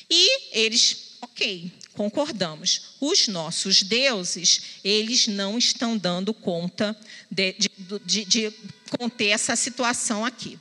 E 0.09 0.57
eles, 0.59 1.17
ok, 1.21 1.71
concordamos. 1.93 2.95
Os 2.99 3.27
nossos 3.27 3.81
deuses, 3.81 4.61
eles 4.83 5.27
não 5.27 5.57
estão 5.57 5.97
dando 5.97 6.33
conta 6.33 6.95
de, 7.31 7.53
de, 7.53 7.69
de, 8.05 8.25
de 8.25 8.53
conter 8.97 9.29
essa 9.29 9.55
situação 9.55 10.25
aqui. 10.25 10.59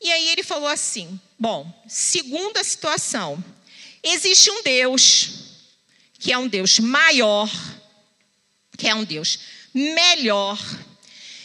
E 0.00 0.10
aí 0.10 0.28
ele 0.28 0.42
falou 0.42 0.68
assim: 0.68 1.20
bom, 1.38 1.70
segunda 1.88 2.64
situação, 2.64 3.42
existe 4.02 4.50
um 4.50 4.62
Deus, 4.62 5.30
que 6.18 6.32
é 6.32 6.38
um 6.38 6.48
Deus 6.48 6.78
maior, 6.78 7.50
que 8.76 8.88
é 8.88 8.94
um 8.94 9.04
Deus 9.04 9.38
melhor, 9.74 10.58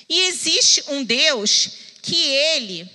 e 0.07 0.27
existe 0.27 0.83
um 0.87 1.03
Deus 1.03 1.69
que 2.01 2.15
ele, 2.15 2.89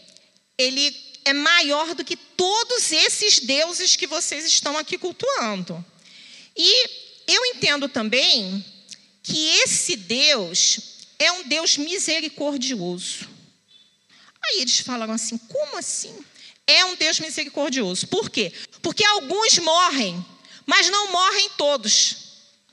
ele 0.56 0.96
é 1.24 1.32
maior 1.32 1.94
do 1.94 2.04
que 2.04 2.16
todos 2.16 2.92
esses 2.92 3.40
deuses 3.40 3.96
que 3.96 4.06
vocês 4.06 4.46
estão 4.46 4.78
aqui 4.78 4.96
cultuando. 4.96 5.84
E 6.56 6.88
eu 7.26 7.44
entendo 7.46 7.88
também 7.88 8.64
que 9.22 9.48
esse 9.58 9.96
Deus 9.96 10.80
é 11.18 11.30
um 11.32 11.46
Deus 11.46 11.76
misericordioso. 11.76 13.28
Aí 14.44 14.60
eles 14.60 14.80
falaram 14.80 15.14
assim: 15.14 15.38
como 15.38 15.78
assim? 15.78 16.24
É 16.66 16.84
um 16.84 16.94
Deus 16.94 17.18
misericordioso. 17.18 18.06
Por 18.06 18.30
quê? 18.30 18.52
Porque 18.80 19.04
alguns 19.04 19.58
morrem, 19.58 20.24
mas 20.66 20.88
não 20.88 21.10
morrem 21.10 21.50
todos. 21.56 22.16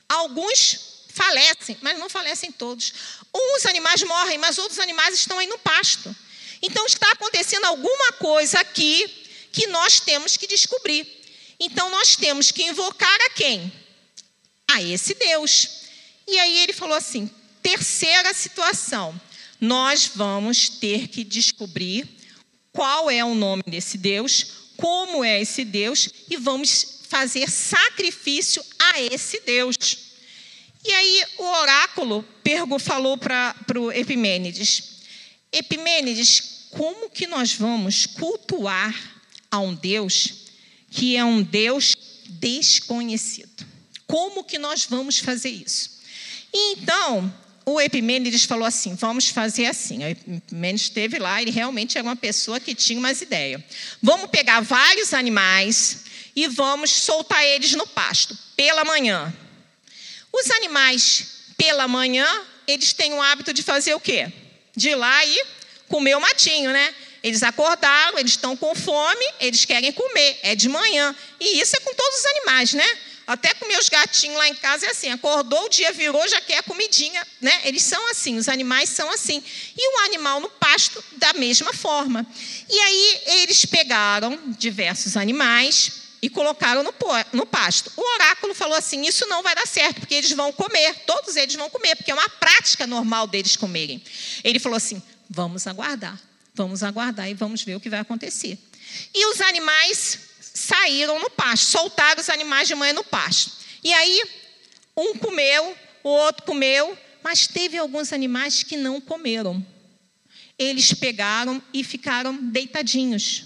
Alguns 0.07 1.05
falecem, 1.09 1.77
mas 1.81 1.97
não 1.97 2.09
falecem 2.09 2.51
todos. 2.51 2.93
Uns 3.33 3.65
animais 3.65 4.03
morrem, 4.03 4.37
mas 4.37 4.57
outros 4.57 4.79
animais 4.79 5.15
estão 5.15 5.39
aí 5.39 5.47
no 5.47 5.57
pasto. 5.57 6.15
Então 6.61 6.85
está 6.85 7.11
acontecendo 7.11 7.65
alguma 7.65 8.13
coisa 8.13 8.59
aqui 8.59 9.07
que 9.51 9.67
nós 9.67 9.99
temos 9.99 10.37
que 10.37 10.47
descobrir. 10.47 11.07
Então 11.59 11.89
nós 11.89 12.15
temos 12.15 12.51
que 12.51 12.63
invocar 12.63 13.21
a 13.25 13.29
quem? 13.31 13.71
A 14.71 14.81
esse 14.81 15.15
Deus. 15.15 15.67
E 16.27 16.37
aí 16.37 16.59
ele 16.59 16.73
falou 16.73 16.95
assim: 16.95 17.29
terceira 17.63 18.33
situação 18.33 19.19
nós 19.59 20.11
vamos 20.13 20.69
ter 20.69 21.07
que 21.07 21.23
descobrir 21.23 22.07
qual 22.71 23.09
é 23.09 23.23
o 23.23 23.33
nome 23.33 23.63
desse 23.65 23.97
Deus, 23.97 24.45
como 24.77 25.23
é 25.23 25.41
esse 25.41 25.65
Deus 25.65 26.09
e 26.29 26.37
vamos 26.37 27.01
fazer 27.09 27.49
sacrifício 27.49 28.63
a 28.79 29.01
esse 29.01 29.39
Deus. 29.41 29.75
E 30.85 30.91
aí 30.91 31.23
o 31.39 31.43
oráculo 31.43 32.23
Pergo 32.43 32.77
falou 32.77 33.17
para 33.17 33.55
o 33.75 33.91
Epimênides: 33.91 35.01
Epimênides, 35.51 36.67
como 36.69 37.09
que 37.09 37.25
nós 37.25 37.53
vamos 37.53 38.05
cultuar 38.05 38.95
a 39.49 39.59
um 39.59 39.73
Deus 39.73 40.45
que 40.89 41.17
é 41.17 41.25
um 41.25 41.41
Deus 41.41 41.95
desconhecido? 42.29 43.65
Como 44.05 44.43
que 44.43 44.57
nós 44.57 44.85
vamos 44.85 45.17
fazer 45.17 45.49
isso? 45.49 45.97
Então, 46.53 47.33
o 47.69 47.81
Epimênides 47.81 48.45
falou 48.45 48.65
assim: 48.65 48.95
vamos 48.95 49.27
fazer 49.27 49.65
assim. 49.65 50.01
O 50.01 50.07
Epimênides 50.07 50.83
esteve 50.83 51.19
lá, 51.19 51.41
ele 51.41 51.51
realmente 51.51 51.97
era 51.97 52.07
uma 52.07 52.15
pessoa 52.15 52.61
que 52.61 52.73
tinha 52.73 52.97
umas 52.97 53.21
ideias. 53.21 53.61
Vamos 54.01 54.29
pegar 54.29 54.61
vários 54.61 55.13
animais 55.13 56.05
e 56.33 56.47
vamos 56.47 56.91
soltar 56.91 57.43
eles 57.43 57.73
no 57.73 57.85
pasto, 57.85 58.37
pela 58.55 58.85
manhã. 58.85 59.35
Os 60.31 60.49
animais, 60.51 61.27
pela 61.57 61.89
manhã, 61.89 62.25
eles 62.65 62.93
têm 62.93 63.13
o 63.13 63.21
hábito 63.21 63.51
de 63.51 63.61
fazer 63.61 63.93
o 63.93 63.99
quê? 63.99 64.31
De 64.73 64.91
ir 64.91 64.95
lá 64.95 65.25
e 65.25 65.43
comer 65.89 66.15
o 66.15 66.21
matinho, 66.21 66.71
né? 66.71 66.95
Eles 67.21 67.43
acordaram, 67.43 68.17
eles 68.17 68.31
estão 68.31 68.55
com 68.55 68.73
fome, 68.75 69.25
eles 69.41 69.65
querem 69.65 69.91
comer, 69.91 70.39
é 70.41 70.55
de 70.55 70.69
manhã. 70.69 71.13
E 71.37 71.59
isso 71.59 71.75
é 71.75 71.79
com 71.81 71.93
todos 71.93 72.19
os 72.19 72.25
animais, 72.27 72.73
né? 72.73 72.97
Até 73.27 73.53
com 73.55 73.67
meus 73.67 73.89
gatinhos 73.89 74.37
lá 74.37 74.47
em 74.47 74.55
casa 74.55 74.85
é 74.85 74.91
assim: 74.91 75.09
acordou, 75.09 75.65
o 75.65 75.69
dia 75.69 75.91
virou, 75.91 76.25
já 76.29 76.39
quer 76.39 76.59
a 76.59 76.63
comidinha. 76.63 77.27
Né? 77.41 77.61
Eles 77.65 77.83
são 77.83 78.09
assim, 78.09 78.37
os 78.37 78.47
animais 78.47 78.89
são 78.89 79.11
assim. 79.11 79.43
E 79.77 79.95
o 79.95 80.05
animal 80.05 80.39
no 80.39 80.49
pasto, 80.49 81.03
da 81.17 81.33
mesma 81.33 81.73
forma. 81.73 82.25
E 82.69 82.79
aí 82.79 83.21
eles 83.41 83.65
pegaram 83.65 84.39
diversos 84.57 85.17
animais 85.17 85.91
e 86.21 86.29
colocaram 86.29 86.83
no, 86.83 86.93
no 87.33 87.45
pasto. 87.45 87.91
O 87.97 88.13
oráculo 88.15 88.55
falou 88.55 88.77
assim: 88.77 89.05
isso 89.05 89.27
não 89.27 89.43
vai 89.43 89.53
dar 89.53 89.67
certo, 89.67 89.99
porque 89.99 90.15
eles 90.15 90.31
vão 90.31 90.53
comer, 90.53 90.95
todos 91.05 91.35
eles 91.35 91.55
vão 91.55 91.69
comer, 91.69 91.97
porque 91.97 92.11
é 92.11 92.13
uma 92.13 92.29
prática 92.29 92.87
normal 92.87 93.27
deles 93.27 93.57
comerem. 93.57 94.01
Ele 94.41 94.57
falou 94.57 94.77
assim: 94.77 95.03
vamos 95.29 95.67
aguardar, 95.67 96.17
vamos 96.55 96.81
aguardar 96.81 97.29
e 97.29 97.33
vamos 97.33 97.61
ver 97.61 97.75
o 97.75 97.79
que 97.81 97.89
vai 97.89 97.99
acontecer. 97.99 98.57
E 99.13 99.25
os 99.33 99.41
animais 99.41 100.26
saíram 100.57 101.19
no 101.19 101.29
pasto, 101.29 101.67
soltaram 101.67 102.19
os 102.19 102.29
animais 102.29 102.67
de 102.67 102.75
manhã 102.75 102.93
no 102.93 103.03
pasto. 103.03 103.51
E 103.83 103.93
aí, 103.93 104.23
um 104.95 105.15
comeu, 105.15 105.77
o 106.03 106.09
outro 106.09 106.43
comeu, 106.43 106.97
mas 107.23 107.45
teve 107.45 107.77
alguns 107.77 108.11
animais 108.11 108.63
que 108.63 108.75
não 108.75 108.99
comeram. 108.99 109.63
Eles 110.57 110.93
pegaram 110.93 111.61
e 111.71 111.83
ficaram 111.83 112.35
deitadinhos. 112.35 113.45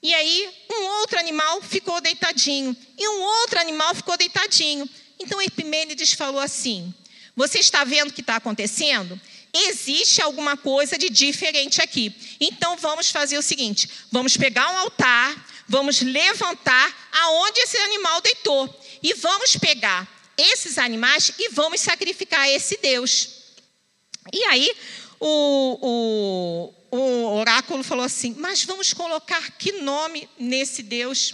E 0.00 0.14
aí, 0.14 0.48
um 0.70 0.84
outro 1.00 1.18
animal 1.18 1.60
ficou 1.60 2.00
deitadinho. 2.00 2.76
E 2.96 3.08
um 3.08 3.22
outro 3.22 3.58
animal 3.58 3.94
ficou 3.94 4.16
deitadinho. 4.16 4.88
Então, 5.18 5.42
Epimênides 5.42 6.12
falou 6.12 6.40
assim: 6.40 6.94
Você 7.34 7.58
está 7.58 7.82
vendo 7.82 8.10
o 8.10 8.12
que 8.12 8.20
está 8.20 8.36
acontecendo? 8.36 9.20
Existe 9.52 10.22
alguma 10.22 10.56
coisa 10.56 10.96
de 10.96 11.10
diferente 11.10 11.82
aqui. 11.82 12.14
Então, 12.40 12.76
vamos 12.76 13.10
fazer 13.10 13.36
o 13.38 13.42
seguinte: 13.42 13.88
vamos 14.10 14.36
pegar 14.36 14.72
um 14.72 14.78
altar, 14.78 15.51
vamos 15.68 16.00
levantar 16.00 17.10
aonde 17.12 17.60
esse 17.60 17.76
animal 17.78 18.20
deitou. 18.20 18.82
E 19.02 19.14
vamos 19.14 19.56
pegar 19.56 20.08
esses 20.36 20.78
animais 20.78 21.32
e 21.38 21.50
vamos 21.50 21.80
sacrificar 21.80 22.40
a 22.40 22.50
esse 22.50 22.78
Deus. 22.78 23.28
E 24.32 24.44
aí, 24.44 24.74
o, 25.20 25.78
o 25.82 26.82
o 26.92 27.38
oráculo 27.38 27.82
falou 27.82 28.04
assim: 28.04 28.34
Mas 28.38 28.64
vamos 28.64 28.92
colocar 28.92 29.50
que 29.52 29.72
nome 29.80 30.28
nesse 30.38 30.82
Deus? 30.82 31.32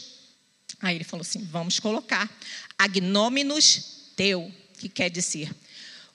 Aí 0.80 0.94
ele 0.94 1.04
falou 1.04 1.22
assim: 1.22 1.44
Vamos 1.50 1.80
colocar 1.80 2.30
Agnominus 2.78 4.12
Teu, 4.14 4.52
que 4.78 4.88
quer 4.88 5.10
dizer 5.10 5.50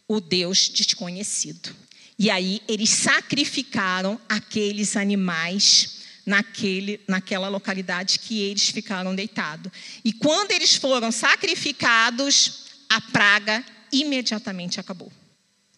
o 0.08 0.22
Deus 0.22 0.70
desconhecido. 0.70 1.76
E 2.18 2.30
aí 2.30 2.62
eles 2.70 2.90
sacrificaram 2.90 4.20
aqueles 4.30 4.96
animais 4.96 6.03
naquele, 6.26 7.00
naquela 7.08 7.48
localidade 7.50 8.20
que 8.20 8.42
eles 8.42 8.70
ficaram 8.70 9.16
deitados. 9.16 9.72
E 10.04 10.14
quando 10.14 10.52
eles 10.52 10.76
foram 10.76 11.12
sacrificados, 11.12 12.66
a 12.90 13.02
praga 13.02 13.64
imediatamente 13.92 14.80
acabou. 14.80 15.12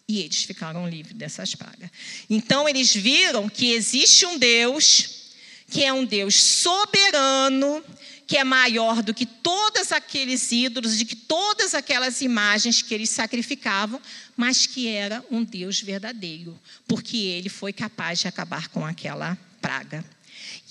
E 0.07 0.21
eles 0.21 0.43
ficaram 0.43 0.87
livres 0.87 1.17
dessas 1.17 1.55
pragas. 1.55 1.89
Então 2.29 2.69
eles 2.69 2.93
viram 2.93 3.49
que 3.49 3.71
existe 3.71 4.25
um 4.25 4.37
Deus, 4.37 5.33
que 5.69 5.83
é 5.83 5.91
um 5.91 6.05
Deus 6.05 6.35
soberano, 6.35 7.83
que 8.27 8.37
é 8.37 8.43
maior 8.43 9.01
do 9.01 9.13
que 9.13 9.25
todos 9.25 9.91
aqueles 9.91 10.51
ídolos, 10.51 10.97
de 10.97 11.05
que 11.05 11.15
todas 11.15 11.73
aquelas 11.73 12.21
imagens 12.21 12.81
que 12.81 12.93
eles 12.93 13.09
sacrificavam, 13.09 13.99
mas 14.35 14.65
que 14.65 14.87
era 14.87 15.23
um 15.29 15.43
Deus 15.43 15.81
verdadeiro, 15.81 16.59
porque 16.87 17.17
ele 17.17 17.49
foi 17.49 17.73
capaz 17.73 18.19
de 18.19 18.27
acabar 18.27 18.67
com 18.69 18.85
aquela 18.85 19.37
praga. 19.61 20.05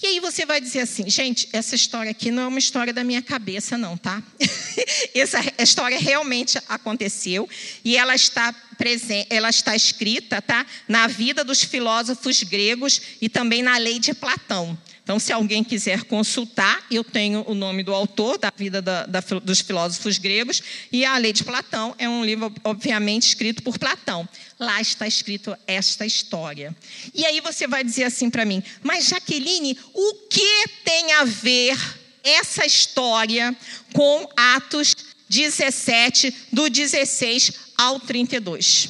E 0.03 0.07
aí 0.07 0.21
você 0.21 0.45
vai 0.45 0.61
dizer 0.61 0.81
assim, 0.81 1.09
gente, 1.09 1.49
essa 1.53 1.75
história 1.75 2.11
aqui 2.11 2.31
não 2.31 2.43
é 2.43 2.47
uma 2.47 2.59
história 2.59 2.93
da 2.93 3.05
minha 3.05 3.23
cabeça, 3.23 3.79
não, 3.79 3.97
tá? 3.97 4.23
essa 5.15 5.39
história 5.63 5.99
realmente 5.99 6.59
aconteceu 6.69 7.49
e 7.85 7.97
ela 7.97 8.15
está 8.15 8.53
presente, 8.77 9.29
ela 9.31 9.49
está 9.49 9.77
escrita, 9.77 10.43
tá? 10.43 10.67
Na 10.89 11.07
vida 11.07 11.45
dos 11.45 11.63
filósofos 11.63 12.43
gregos 12.43 13.01
e 13.21 13.29
também 13.29 13.63
na 13.63 13.79
lei 13.79 14.01
de 14.01 14.13
Platão. 14.13 14.77
Então, 15.05 15.19
se 15.19 15.31
alguém 15.35 15.63
quiser 15.63 16.05
consultar, 16.05 16.83
eu 16.91 17.05
tenho 17.05 17.45
o 17.47 17.55
nome 17.55 17.83
do 17.83 17.95
autor 17.95 18.39
da 18.39 18.51
vida 18.57 18.81
da, 18.81 19.05
da, 19.05 19.21
dos 19.43 19.61
filósofos 19.61 20.17
gregos, 20.17 20.63
e 20.91 21.05
a 21.05 21.19
Lei 21.19 21.31
de 21.31 21.45
Platão 21.45 21.95
é 21.99 22.09
um 22.09 22.25
livro, 22.25 22.51
obviamente, 22.65 23.29
escrito 23.29 23.63
por 23.63 23.79
Platão. 23.79 24.27
Lá 24.59 24.81
está 24.81 25.07
escrito 25.07 25.55
esta 25.67 26.07
história. 26.07 26.75
E 27.15 27.27
aí 27.27 27.43
você 27.43 27.67
vai 27.67 27.85
dizer 27.85 28.05
assim 28.05 28.31
para 28.31 28.47
mim, 28.47 28.63
mas 28.83 29.05
Jaqueline, 29.05 29.79
o 29.93 30.15
que 30.31 30.65
tem 30.83 31.13
a 31.13 31.25
ver 31.25 31.79
essa 32.23 32.65
história 32.65 33.55
com 33.93 34.27
Atos 34.35 34.97
17, 35.29 36.35
do 36.51 36.71
16 36.71 37.53
ao 37.77 38.01
32? 38.01 38.89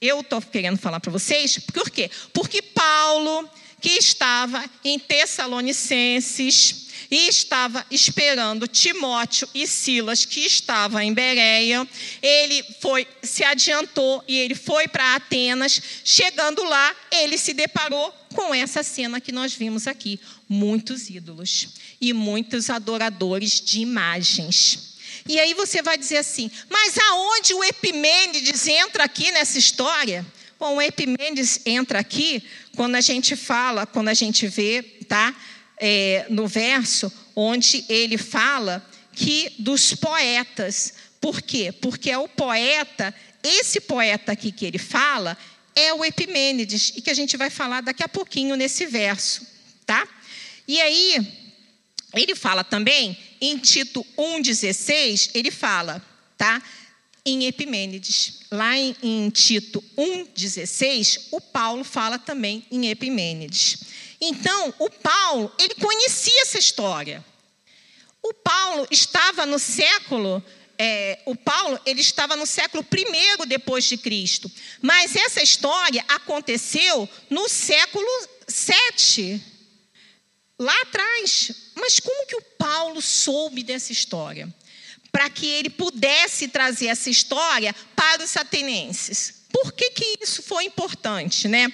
Eu 0.00 0.22
estou 0.22 0.42
querendo 0.42 0.76
falar 0.76 0.98
para 0.98 1.12
vocês, 1.12 1.58
por 1.72 1.88
quê? 1.88 2.10
Porque 2.32 2.60
Paulo 2.60 3.48
que 3.82 3.90
estava 3.90 4.64
em 4.84 4.98
Tessalonicenses 4.98 6.82
e 7.10 7.28
estava 7.28 7.84
esperando 7.90 8.66
Timóteo 8.66 9.46
e 9.52 9.66
Silas, 9.66 10.24
que 10.24 10.40
estava 10.40 11.04
em 11.04 11.12
Bereia. 11.12 11.86
Ele 12.22 12.64
foi, 12.80 13.06
se 13.22 13.44
adiantou 13.44 14.24
e 14.26 14.38
ele 14.38 14.54
foi 14.54 14.88
para 14.88 15.16
Atenas. 15.16 15.82
Chegando 16.04 16.64
lá, 16.64 16.96
ele 17.10 17.36
se 17.36 17.52
deparou 17.52 18.10
com 18.34 18.54
essa 18.54 18.82
cena 18.82 19.20
que 19.20 19.32
nós 19.32 19.52
vimos 19.52 19.86
aqui: 19.86 20.18
muitos 20.48 21.10
ídolos 21.10 21.68
e 22.00 22.14
muitos 22.14 22.70
adoradores 22.70 23.60
de 23.60 23.80
imagens. 23.80 24.92
E 25.28 25.38
aí 25.38 25.52
você 25.54 25.82
vai 25.82 25.98
dizer 25.98 26.18
assim: 26.18 26.50
mas 26.70 26.96
aonde 26.96 27.52
o 27.52 27.62
Epimênides 27.62 28.66
entra 28.68 29.04
aqui 29.04 29.30
nessa 29.32 29.58
história? 29.58 30.24
Bom, 30.62 30.76
o 30.76 30.80
Epimênides 30.80 31.58
entra 31.66 31.98
aqui 31.98 32.40
quando 32.76 32.94
a 32.94 33.00
gente 33.00 33.34
fala, 33.34 33.84
quando 33.84 34.06
a 34.06 34.14
gente 34.14 34.46
vê, 34.46 34.80
tá? 35.08 35.34
É, 35.76 36.24
no 36.30 36.46
verso 36.46 37.12
onde 37.34 37.84
ele 37.88 38.16
fala 38.16 38.80
que 39.12 39.52
dos 39.58 39.92
poetas. 39.92 40.94
Por 41.20 41.42
quê? 41.42 41.72
Porque 41.72 42.12
é 42.12 42.16
o 42.16 42.28
poeta, 42.28 43.12
esse 43.42 43.80
poeta 43.80 44.30
aqui 44.30 44.52
que 44.52 44.64
ele 44.64 44.78
fala, 44.78 45.36
é 45.74 45.92
o 45.94 46.04
Epimênides, 46.04 46.92
e 46.94 47.02
que 47.02 47.10
a 47.10 47.14
gente 47.14 47.36
vai 47.36 47.50
falar 47.50 47.80
daqui 47.80 48.04
a 48.04 48.08
pouquinho 48.08 48.54
nesse 48.54 48.86
verso, 48.86 49.44
tá? 49.84 50.06
E 50.68 50.80
aí, 50.80 51.26
ele 52.14 52.36
fala 52.36 52.62
também, 52.62 53.18
em 53.40 53.58
Tito 53.58 54.06
1,16, 54.16 55.32
ele 55.34 55.50
fala, 55.50 56.00
tá? 56.38 56.62
Em 57.24 57.46
Epimênides. 57.46 58.40
Lá 58.50 58.76
em, 58.76 58.94
em 59.02 59.30
Tito 59.30 59.82
1,16, 59.96 61.28
o 61.30 61.40
Paulo 61.40 61.84
fala 61.84 62.18
também 62.18 62.66
em 62.70 62.88
Epimênides. 62.88 63.78
Então, 64.20 64.74
o 64.78 64.88
Paulo, 64.90 65.52
ele 65.58 65.74
conhecia 65.74 66.42
essa 66.42 66.58
história. 66.58 67.24
O 68.22 68.32
Paulo 68.34 68.86
estava 68.90 69.44
no 69.46 69.58
século 69.58 70.42
é, 70.78 71.20
o 71.26 71.36
Paulo 71.36 71.78
ele 71.86 72.00
estava 72.00 72.34
no 72.34 72.44
século 72.46 72.84
I 72.92 73.46
depois 73.46 73.84
de 73.84 73.96
Cristo, 73.96 74.50
mas 74.80 75.14
essa 75.14 75.40
história 75.40 76.04
aconteceu 76.08 77.08
no 77.30 77.48
século 77.48 78.04
VII, 78.48 79.40
lá 80.58 80.74
atrás. 80.82 81.52
Mas 81.76 82.00
como 82.00 82.26
que 82.26 82.36
o 82.36 82.42
Paulo 82.58 83.00
soube 83.00 83.62
dessa 83.62 83.92
história? 83.92 84.52
Para 85.12 85.28
que 85.28 85.46
ele 85.46 85.70
pudesse 85.70 86.48
trazer 86.48 86.86
essa 86.86 87.10
história 87.10 87.74
para 87.94 88.24
os 88.24 88.36
atenienses. 88.36 89.42
Por 89.52 89.72
que, 89.72 89.90
que 89.90 90.18
isso 90.22 90.42
foi 90.42 90.64
importante, 90.64 91.46
né? 91.46 91.70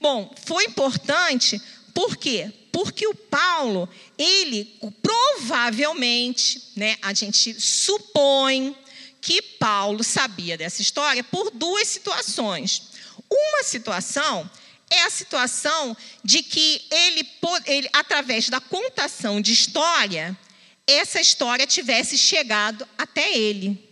Bom, 0.00 0.32
foi 0.46 0.64
importante 0.64 1.60
por 1.92 2.16
quê? 2.16 2.52
Porque 2.70 3.06
o 3.06 3.14
Paulo, 3.14 3.88
ele 4.16 4.78
provavelmente, 5.02 6.62
né, 6.76 6.96
a 7.02 7.12
gente 7.12 7.58
supõe 7.58 8.76
que 9.20 9.40
Paulo 9.40 10.04
sabia 10.04 10.56
dessa 10.56 10.82
história 10.82 11.24
por 11.24 11.50
duas 11.50 11.88
situações. 11.88 12.90
Uma 13.28 13.64
situação 13.64 14.48
é 14.90 15.02
a 15.02 15.10
situação 15.10 15.96
de 16.22 16.42
que 16.42 16.82
ele, 16.90 17.28
ele 17.64 17.88
através 17.92 18.48
da 18.48 18.60
contação 18.60 19.40
de 19.40 19.52
história, 19.52 20.38
essa 20.86 21.20
história 21.20 21.66
tivesse 21.66 22.16
chegado 22.16 22.86
até 22.96 23.36
ele. 23.36 23.82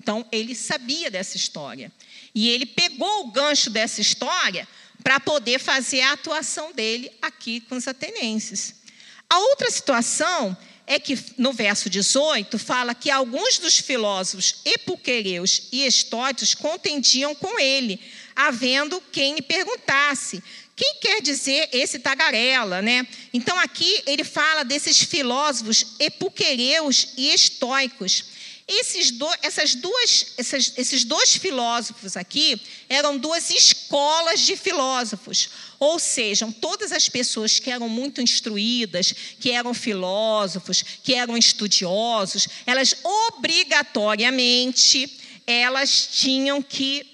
Então, 0.00 0.26
ele 0.32 0.54
sabia 0.54 1.10
dessa 1.10 1.36
história. 1.36 1.92
E 2.34 2.48
ele 2.48 2.64
pegou 2.64 3.26
o 3.26 3.30
gancho 3.30 3.68
dessa 3.68 4.00
história 4.00 4.66
para 5.02 5.20
poder 5.20 5.58
fazer 5.58 6.00
a 6.00 6.12
atuação 6.12 6.72
dele 6.72 7.10
aqui 7.20 7.60
com 7.60 7.76
os 7.76 7.86
atenienses. 7.86 8.74
A 9.28 9.38
outra 9.38 9.70
situação 9.70 10.56
é 10.86 10.98
que 10.98 11.18
no 11.36 11.52
verso 11.52 11.90
18 11.90 12.58
fala 12.58 12.94
que 12.94 13.10
alguns 13.10 13.58
dos 13.58 13.78
filósofos 13.78 14.62
epicureus 14.64 15.68
e 15.70 15.84
estoicos 15.84 16.54
contendiam 16.54 17.34
com 17.34 17.60
ele, 17.60 18.00
havendo 18.34 19.02
quem 19.12 19.34
lhe 19.34 19.42
perguntasse: 19.42 20.42
quem 20.78 20.94
quer 21.00 21.20
dizer 21.20 21.68
esse 21.72 21.98
tagarela, 21.98 22.80
né? 22.80 23.04
Então 23.34 23.58
aqui 23.58 24.00
ele 24.06 24.22
fala 24.22 24.64
desses 24.64 24.98
filósofos 24.98 25.96
epicureus 25.98 27.08
e 27.16 27.34
estoicos. 27.34 28.26
Esses, 28.68 29.10
do, 29.10 29.28
essas 29.42 29.74
duas, 29.74 30.34
essas, 30.36 30.74
esses 30.76 31.02
dois 31.02 31.34
filósofos 31.34 32.16
aqui 32.16 32.60
eram 32.88 33.18
duas 33.18 33.50
escolas 33.50 34.38
de 34.40 34.56
filósofos, 34.56 35.48
ou 35.80 35.98
seja, 35.98 36.46
todas 36.60 36.92
as 36.92 37.08
pessoas 37.08 37.58
que 37.58 37.70
eram 37.70 37.88
muito 37.88 38.20
instruídas, 38.20 39.12
que 39.40 39.50
eram 39.50 39.74
filósofos, 39.74 40.84
que 41.02 41.14
eram 41.14 41.36
estudiosos, 41.36 42.46
elas 42.66 42.94
obrigatoriamente 43.02 45.18
elas 45.44 46.08
tinham 46.12 46.62
que 46.62 47.04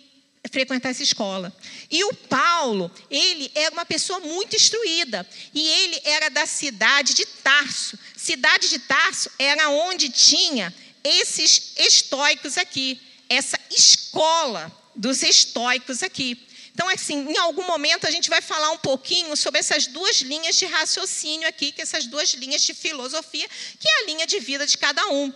frequentar 0.51 0.91
essa 0.91 1.03
escola. 1.03 1.51
E 1.95 2.03
o 2.03 2.13
Paulo, 2.13 2.91
ele 3.09 3.53
era 3.55 3.73
uma 3.73 3.87
pessoa 3.87 4.19
muito 4.19 4.57
instruída. 4.57 5.25
E 5.55 5.65
ele 5.65 6.01
era 6.03 6.29
da 6.29 6.45
cidade 6.45 7.15
de 7.15 7.25
Tarso. 7.25 7.97
Cidade 8.17 8.69
de 8.69 8.81
Tarso 8.81 9.31
era 9.39 9.71
onde 9.71 10.09
tinha 10.09 10.75
esses 11.05 11.75
estoicos 11.79 12.59
aqui, 12.59 13.01
essa 13.29 13.57
escola 13.71 14.77
dos 14.93 15.23
estoicos 15.23 16.03
aqui. 16.03 16.45
Então, 16.73 16.89
assim, 16.89 17.31
em 17.31 17.39
algum 17.39 17.65
momento 17.65 18.09
a 18.09 18.11
gente 18.11 18.29
vai 18.29 18.41
falar 18.41 18.73
um 18.73 18.79
pouquinho 18.79 19.37
sobre 19.37 19.61
essas 19.61 19.87
duas 19.87 20.17
linhas 20.17 20.57
de 20.57 20.67
raciocínio 20.67 21.47
aqui, 21.47 21.71
que 21.71 21.81
essas 21.81 22.07
duas 22.07 22.31
linhas 22.35 22.63
de 22.63 22.75
filosofia, 22.75 23.49
que 23.79 23.89
é 23.89 24.03
a 24.03 24.07
linha 24.07 24.27
de 24.27 24.41
vida 24.41 24.67
de 24.67 24.77
cada 24.77 25.07
um. 25.11 25.33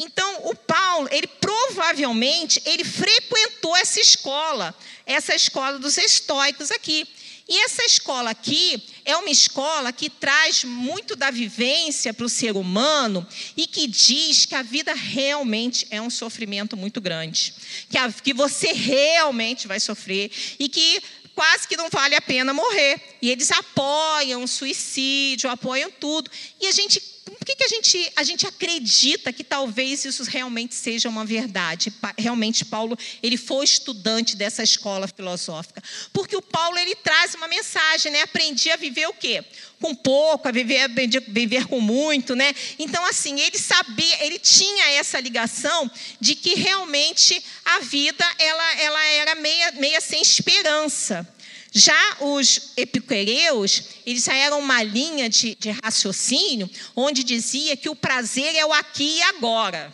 Então, 0.00 0.42
o 0.44 0.54
Paulo, 0.54 1.08
ele 1.10 1.26
provavelmente, 1.26 2.62
ele 2.64 2.84
frequentou 2.84 3.76
essa 3.76 3.98
escola, 3.98 4.72
essa 5.08 5.34
escola 5.34 5.78
dos 5.78 5.96
estoicos 5.96 6.70
aqui. 6.70 7.08
E 7.48 7.64
essa 7.64 7.82
escola 7.82 8.28
aqui 8.28 8.82
é 9.06 9.16
uma 9.16 9.30
escola 9.30 9.90
que 9.90 10.10
traz 10.10 10.64
muito 10.64 11.16
da 11.16 11.30
vivência 11.30 12.12
para 12.12 12.26
o 12.26 12.28
ser 12.28 12.54
humano 12.54 13.26
e 13.56 13.66
que 13.66 13.86
diz 13.86 14.44
que 14.44 14.54
a 14.54 14.60
vida 14.60 14.92
realmente 14.92 15.86
é 15.90 16.00
um 16.00 16.10
sofrimento 16.10 16.76
muito 16.76 17.00
grande. 17.00 17.54
Que, 17.88 17.96
a, 17.96 18.12
que 18.12 18.34
você 18.34 18.74
realmente 18.74 19.66
vai 19.66 19.80
sofrer 19.80 20.30
e 20.58 20.68
que 20.68 21.02
quase 21.34 21.66
que 21.66 21.76
não 21.76 21.88
vale 21.88 22.14
a 22.14 22.20
pena 22.20 22.52
morrer. 22.52 23.00
E 23.22 23.30
eles 23.30 23.50
apoiam 23.50 24.44
o 24.44 24.48
suicídio, 24.48 25.48
apoiam 25.48 25.90
tudo. 25.90 26.30
E 26.60 26.66
a 26.66 26.72
gente 26.72 27.00
que, 27.48 27.56
que 27.56 27.64
a, 27.64 27.68
gente, 27.68 28.12
a 28.16 28.22
gente 28.22 28.46
acredita 28.46 29.32
que 29.32 29.42
talvez 29.42 30.04
isso 30.04 30.22
realmente 30.24 30.74
seja 30.74 31.08
uma 31.08 31.24
verdade? 31.24 31.90
Realmente, 32.18 32.62
Paulo, 32.62 32.98
ele 33.22 33.38
foi 33.38 33.64
estudante 33.64 34.36
dessa 34.36 34.62
escola 34.62 35.08
filosófica. 35.08 35.82
Porque 36.12 36.36
o 36.36 36.42
Paulo, 36.42 36.78
ele 36.78 36.94
traz 36.96 37.34
uma 37.34 37.48
mensagem, 37.48 38.12
né? 38.12 38.20
Aprendi 38.20 38.70
a 38.70 38.76
viver 38.76 39.06
o 39.06 39.14
quê? 39.14 39.42
Com 39.80 39.94
pouco, 39.94 40.46
a 40.46 40.50
viver, 40.50 40.82
a 40.82 40.88
viver 40.88 41.66
com 41.66 41.80
muito, 41.80 42.36
né? 42.36 42.54
Então, 42.78 43.02
assim, 43.06 43.40
ele 43.40 43.58
sabia, 43.58 44.26
ele 44.26 44.38
tinha 44.38 44.90
essa 44.90 45.18
ligação 45.18 45.90
de 46.20 46.34
que 46.34 46.54
realmente 46.54 47.42
a 47.64 47.80
vida, 47.80 48.30
ela, 48.38 48.74
ela 48.80 49.04
era 49.04 49.34
meia, 49.36 49.72
meia 49.72 50.00
sem 50.02 50.20
esperança. 50.20 51.26
Já 51.72 52.16
os 52.20 52.72
epicureus, 52.76 53.82
eles 54.06 54.26
eram 54.26 54.60
uma 54.60 54.82
linha 54.82 55.28
de, 55.28 55.54
de 55.54 55.70
raciocínio 55.82 56.68
onde 56.96 57.22
dizia 57.22 57.76
que 57.76 57.90
o 57.90 57.96
prazer 57.96 58.54
é 58.54 58.64
o 58.64 58.72
aqui 58.72 59.18
e 59.18 59.22
agora. 59.22 59.92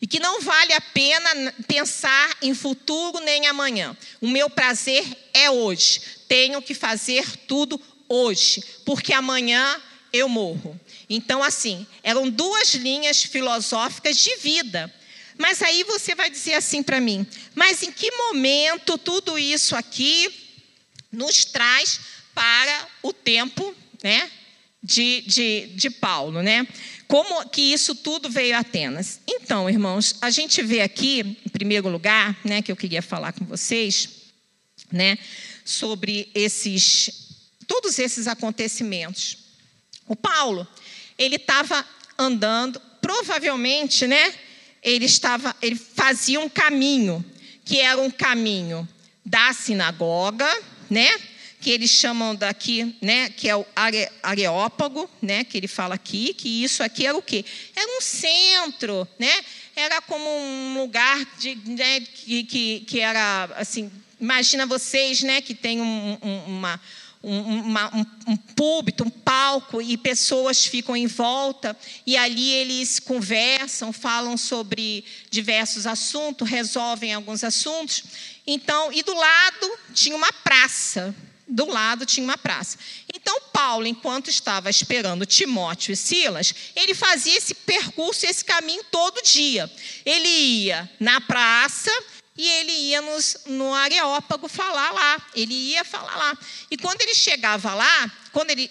E 0.00 0.06
que 0.06 0.18
não 0.18 0.40
vale 0.40 0.72
a 0.72 0.80
pena 0.80 1.54
pensar 1.66 2.36
em 2.42 2.52
futuro 2.52 3.20
nem 3.20 3.46
amanhã. 3.46 3.96
O 4.20 4.28
meu 4.28 4.50
prazer 4.50 5.04
é 5.32 5.48
hoje. 5.48 6.00
Tenho 6.28 6.60
que 6.60 6.74
fazer 6.74 7.24
tudo 7.46 7.80
hoje, 8.08 8.62
porque 8.84 9.12
amanhã 9.12 9.80
eu 10.12 10.28
morro. 10.28 10.78
Então, 11.08 11.42
assim, 11.42 11.86
eram 12.02 12.28
duas 12.28 12.74
linhas 12.74 13.22
filosóficas 13.22 14.18
de 14.18 14.36
vida. 14.36 14.92
Mas 15.38 15.62
aí 15.62 15.84
você 15.84 16.14
vai 16.14 16.28
dizer 16.28 16.54
assim 16.54 16.82
para 16.82 17.00
mim: 17.00 17.26
mas 17.54 17.82
em 17.82 17.90
que 17.90 18.10
momento 18.10 18.98
tudo 18.98 19.38
isso 19.38 19.74
aqui 19.74 20.43
nos 21.14 21.44
traz 21.44 22.00
para 22.34 22.88
o 23.02 23.12
tempo 23.12 23.74
né, 24.02 24.30
de, 24.82 25.22
de, 25.22 25.66
de 25.74 25.90
Paulo. 25.90 26.42
Né? 26.42 26.66
Como 27.06 27.48
que 27.48 27.60
isso 27.72 27.94
tudo 27.94 28.28
veio 28.28 28.56
a 28.56 28.60
Atenas? 28.60 29.20
Então, 29.26 29.68
irmãos, 29.70 30.16
a 30.20 30.30
gente 30.30 30.62
vê 30.62 30.80
aqui, 30.80 31.38
em 31.44 31.48
primeiro 31.48 31.88
lugar, 31.88 32.36
né, 32.44 32.60
que 32.60 32.72
eu 32.72 32.76
queria 32.76 33.02
falar 33.02 33.32
com 33.32 33.44
vocês, 33.44 34.08
né, 34.90 35.18
sobre 35.64 36.30
esses, 36.34 37.10
todos 37.66 37.98
esses 37.98 38.26
acontecimentos. 38.26 39.38
O 40.06 40.16
Paulo, 40.16 40.66
ele 41.16 41.36
estava 41.36 41.86
andando, 42.18 42.80
provavelmente, 43.00 44.06
né, 44.06 44.34
ele 44.82 45.06
estava, 45.06 45.54
ele 45.62 45.76
fazia 45.76 46.40
um 46.40 46.48
caminho, 46.48 47.24
que 47.64 47.80
era 47.80 48.00
um 48.00 48.10
caminho 48.10 48.86
da 49.24 49.52
sinagoga, 49.52 50.46
né? 50.94 51.10
Que 51.60 51.70
eles 51.70 51.90
chamam 51.90 52.36
daqui, 52.36 52.94
né? 53.02 53.28
Que 53.30 53.48
é 53.48 53.56
o 53.56 53.66
are, 53.74 54.08
areópago, 54.22 55.10
né? 55.20 55.42
Que 55.42 55.56
ele 55.58 55.66
fala 55.66 55.96
aqui, 55.96 56.32
que 56.32 56.62
isso 56.62 56.82
aqui 56.82 57.04
era 57.04 57.16
o 57.16 57.22
quê? 57.22 57.44
Era 57.74 57.98
um 57.98 58.00
centro, 58.00 59.08
né? 59.18 59.44
Era 59.74 60.00
como 60.00 60.24
um 60.24 60.80
lugar 60.80 61.18
de, 61.38 61.56
né? 61.66 62.00
que, 62.00 62.44
que, 62.44 62.80
que 62.86 63.00
era 63.00 63.50
assim. 63.56 63.90
Imagina 64.20 64.66
vocês, 64.66 65.22
né? 65.22 65.40
Que 65.40 65.54
tem 65.54 65.80
um, 65.80 66.18
um, 66.22 66.44
uma 66.46 66.80
um, 67.24 67.60
uma, 67.60 67.96
um, 67.96 68.32
um 68.32 68.36
púlpito, 68.36 69.02
um 69.02 69.10
palco, 69.10 69.80
e 69.80 69.96
pessoas 69.96 70.66
ficam 70.66 70.94
em 70.94 71.06
volta, 71.06 71.74
e 72.06 72.16
ali 72.16 72.52
eles 72.52 73.00
conversam, 73.00 73.92
falam 73.92 74.36
sobre 74.36 75.04
diversos 75.30 75.86
assuntos, 75.86 76.48
resolvem 76.48 77.14
alguns 77.14 77.42
assuntos. 77.42 78.04
Então, 78.46 78.92
e 78.92 79.02
do 79.02 79.14
lado 79.14 79.78
tinha 79.92 80.16
uma 80.16 80.32
praça. 80.32 81.14
Do 81.46 81.66
lado 81.66 82.06
tinha 82.06 82.24
uma 82.24 82.38
praça. 82.38 82.78
Então, 83.14 83.38
Paulo, 83.52 83.86
enquanto 83.86 84.28
estava 84.28 84.70
esperando 84.70 85.26
Timóteo 85.26 85.92
e 85.92 85.96
Silas, 85.96 86.54
ele 86.74 86.94
fazia 86.94 87.36
esse 87.36 87.54
percurso, 87.54 88.26
esse 88.26 88.44
caminho 88.44 88.82
todo 88.90 89.22
dia. 89.22 89.70
Ele 90.04 90.28
ia 90.28 90.90
na 90.98 91.20
praça 91.20 91.90
e 92.36 92.48
ele 92.48 92.72
ia 92.72 93.00
nos, 93.00 93.36
no 93.46 93.72
Areópago 93.72 94.48
falar 94.48 94.90
lá. 94.90 95.26
Ele 95.34 95.54
ia 95.54 95.84
falar 95.84 96.16
lá. 96.16 96.38
E 96.70 96.76
quando 96.76 97.00
ele 97.02 97.14
chegava 97.14 97.74
lá, 97.74 98.12
quando 98.32 98.50
ele, 98.50 98.70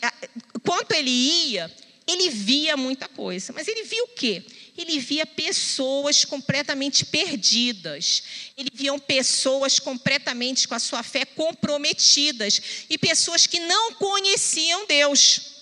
quando 0.64 0.92
ele 0.92 1.10
ia, 1.10 1.72
ele 2.08 2.30
via 2.30 2.76
muita 2.76 3.08
coisa. 3.08 3.54
Mas 3.54 3.68
ele 3.68 3.84
via 3.84 4.04
o 4.04 4.10
quê? 4.10 4.44
Ele 4.78 5.00
via 5.00 5.26
pessoas 5.26 6.26
completamente 6.26 7.06
perdidas. 7.06 8.24
Ele 8.58 8.70
via 8.74 8.98
pessoas 9.00 9.80
completamente 9.80 10.68
com 10.68 10.76
a 10.76 10.80
sua 10.80 11.04
fé 11.04 11.26
comprometidas 11.26 12.62
e 12.90 12.98
pessoas 12.98 13.46
que 13.46 13.60
não 13.60 13.94
conheciam 13.94 14.88
Deus. 14.88 15.54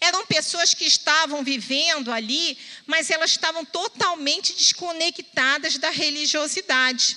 Eram 0.00 0.26
pessoas 0.26 0.74
que 0.74 0.84
estavam 0.84 1.42
vivendo 1.42 2.12
ali, 2.12 2.56
mas 2.86 3.10
elas 3.10 3.30
estavam 3.30 3.64
totalmente 3.64 4.52
desconectadas 4.52 5.78
da 5.78 5.90
religiosidade. 5.90 7.16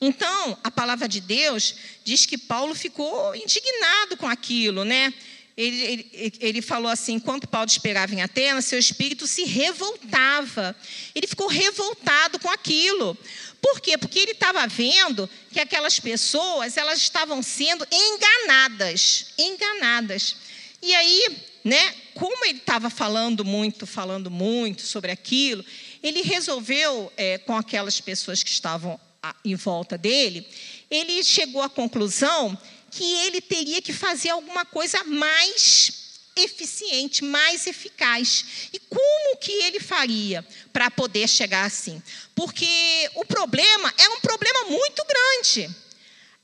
Então, 0.00 0.58
a 0.64 0.70
palavra 0.70 1.06
de 1.06 1.20
Deus 1.20 1.76
diz 2.04 2.26
que 2.26 2.36
Paulo 2.36 2.74
ficou 2.74 3.36
indignado 3.36 4.16
com 4.16 4.26
aquilo, 4.26 4.84
né? 4.84 5.14
Ele, 5.56 6.08
ele, 6.12 6.32
ele, 6.40 6.62
falou 6.62 6.90
assim: 6.90 7.14
enquanto 7.14 7.46
Paulo 7.46 7.68
esperava 7.68 8.14
em 8.14 8.22
Atenas, 8.22 8.64
seu 8.64 8.78
espírito 8.78 9.26
se 9.26 9.44
revoltava. 9.44 10.74
Ele 11.14 11.26
ficou 11.26 11.46
revoltado 11.46 12.38
com 12.38 12.50
aquilo. 12.50 13.16
Por 13.60 13.80
quê? 13.80 13.98
Porque 13.98 14.18
ele 14.18 14.32
estava 14.32 14.66
vendo 14.66 15.28
que 15.52 15.60
aquelas 15.60 16.00
pessoas 16.00 16.76
elas 16.76 16.98
estavam 16.98 17.42
sendo 17.42 17.86
enganadas, 17.92 19.26
enganadas. 19.38 20.36
E 20.82 20.94
aí, 20.94 21.26
né? 21.62 21.94
Como 22.14 22.44
ele 22.44 22.58
estava 22.58 22.90
falando 22.90 23.44
muito, 23.44 23.86
falando 23.86 24.30
muito 24.30 24.82
sobre 24.82 25.10
aquilo, 25.10 25.64
ele 26.02 26.22
resolveu 26.22 27.12
é, 27.16 27.38
com 27.38 27.56
aquelas 27.56 28.00
pessoas 28.00 28.42
que 28.42 28.50
estavam 28.50 28.98
em 29.44 29.54
volta 29.54 29.96
dele, 29.96 30.46
ele 30.90 31.22
chegou 31.22 31.62
à 31.62 31.68
conclusão 31.70 32.58
que 32.92 33.14
ele 33.26 33.40
teria 33.40 33.82
que 33.82 33.92
fazer 33.92 34.30
alguma 34.30 34.64
coisa 34.64 35.02
mais 35.04 36.02
eficiente, 36.36 37.24
mais 37.24 37.66
eficaz. 37.66 38.68
E 38.72 38.78
como 38.78 39.36
que 39.38 39.50
ele 39.50 39.80
faria 39.80 40.46
para 40.72 40.90
poder 40.90 41.28
chegar 41.28 41.64
assim? 41.64 42.02
Porque 42.34 43.10
o 43.16 43.24
problema 43.24 43.92
é 43.98 44.08
um 44.10 44.20
problema 44.20 44.64
muito 44.66 45.04
grande. 45.04 45.74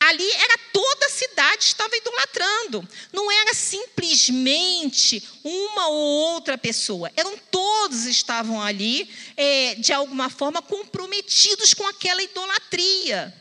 Ali 0.00 0.30
era 0.30 0.58
toda 0.72 1.06
a 1.06 1.10
cidade 1.10 1.64
estava 1.64 1.96
idolatrando. 1.96 2.88
Não 3.12 3.30
era 3.32 3.52
simplesmente 3.52 5.22
uma 5.42 5.88
ou 5.88 6.34
outra 6.34 6.56
pessoa. 6.56 7.10
Eram 7.16 7.36
todos 7.50 8.06
estavam 8.06 8.62
ali, 8.62 9.10
é, 9.36 9.74
de 9.74 9.92
alguma 9.92 10.30
forma, 10.30 10.62
comprometidos 10.62 11.74
com 11.74 11.86
aquela 11.88 12.22
idolatria. 12.22 13.34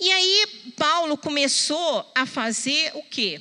E 0.00 0.10
aí 0.10 0.46
Paulo 0.76 1.16
começou 1.18 2.10
a 2.14 2.24
fazer 2.24 2.90
o 2.94 3.02
quê? 3.02 3.40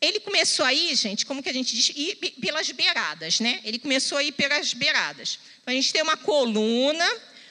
Ele 0.00 0.20
começou 0.20 0.64
aí, 0.64 0.94
gente, 0.94 1.26
como 1.26 1.42
que 1.42 1.48
a 1.48 1.52
gente 1.52 1.74
diz, 1.74 1.90
ir 1.94 2.14
pelas 2.40 2.70
beiradas, 2.70 3.40
né? 3.40 3.60
Ele 3.64 3.78
começou 3.78 4.16
a 4.16 4.22
ir 4.22 4.32
pelas 4.32 4.72
beiradas. 4.72 5.38
Então, 5.60 5.72
a 5.72 5.74
gente 5.74 5.92
tem 5.92 6.00
uma 6.00 6.16
coluna, 6.16 7.06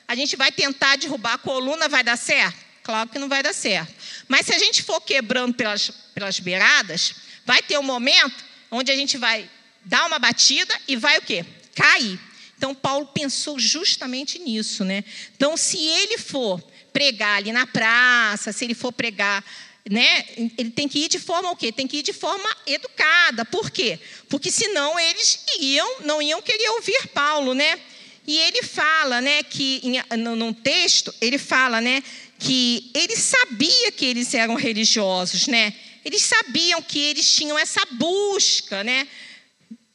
a 0.07 0.15
gente 0.15 0.35
vai 0.35 0.51
tentar 0.51 0.95
derrubar 0.95 1.33
a 1.33 1.37
coluna, 1.37 1.87
vai 1.89 2.03
dar 2.03 2.17
certo? 2.17 2.57
Claro 2.81 3.09
que 3.09 3.19
não 3.19 3.29
vai 3.29 3.43
dar 3.43 3.53
certo. 3.53 3.93
Mas 4.27 4.47
se 4.47 4.53
a 4.53 4.57
gente 4.57 4.81
for 4.81 4.99
quebrando 5.01 5.53
pelas, 5.53 5.91
pelas 6.15 6.39
beiradas, 6.39 7.13
vai 7.45 7.61
ter 7.61 7.77
um 7.77 7.83
momento 7.83 8.43
onde 8.71 8.89
a 8.89 8.95
gente 8.95 9.17
vai 9.17 9.47
dar 9.85 10.07
uma 10.07 10.17
batida 10.17 10.73
e 10.87 10.95
vai 10.95 11.17
o 11.19 11.21
quê? 11.21 11.45
Cair. 11.75 12.19
Então 12.57 12.73
Paulo 12.73 13.05
pensou 13.07 13.59
justamente 13.59 14.39
nisso, 14.39 14.83
né? 14.83 15.03
Então, 15.35 15.55
se 15.55 15.77
ele 15.77 16.17
for 16.17 16.63
pregar 16.99 17.37
ali 17.37 17.53
na 17.53 17.65
praça, 17.65 18.51
se 18.51 18.65
ele 18.65 18.73
for 18.73 18.91
pregar, 18.91 19.41
né, 19.89 20.25
ele 20.57 20.69
tem 20.69 20.85
que 20.85 20.99
ir 20.99 21.07
de 21.07 21.17
forma 21.17 21.49
o 21.49 21.55
quê? 21.55 21.71
Tem 21.71 21.87
que 21.87 21.99
ir 21.99 22.03
de 22.03 22.11
forma 22.11 22.49
educada. 22.67 23.45
Por 23.45 23.71
quê? 23.71 23.97
Porque 24.27 24.51
senão 24.51 24.99
eles 24.99 25.45
iriam, 25.55 26.01
não 26.01 26.21
iam 26.21 26.41
querer 26.41 26.67
ouvir 26.71 27.07
Paulo, 27.13 27.53
né? 27.53 27.79
E 28.27 28.37
ele 28.37 28.61
fala, 28.63 29.21
né, 29.21 29.41
que 29.43 29.79
em, 29.81 30.17
num 30.17 30.51
texto, 30.51 31.15
ele 31.21 31.37
fala, 31.37 31.79
né, 31.79 32.03
que 32.37 32.91
ele 32.93 33.15
sabia 33.15 33.93
que 33.93 34.05
eles 34.05 34.33
eram 34.33 34.55
religiosos, 34.55 35.47
né? 35.47 35.73
Eles 36.03 36.23
sabiam 36.23 36.81
que 36.81 36.99
eles 36.99 37.33
tinham 37.33 37.57
essa 37.57 37.81
busca, 37.93 38.83
né? 38.83 39.07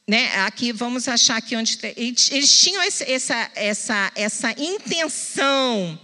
né? 0.09 0.41
Aqui 0.47 0.73
vamos 0.73 1.07
achar 1.07 1.37
aqui 1.37 1.55
onde 1.55 1.79
eles, 1.97 2.31
eles 2.31 2.59
tinham 2.61 2.83
essa 2.83 3.05
essa 3.55 4.13
essa 4.15 4.51
intenção, 4.53 5.99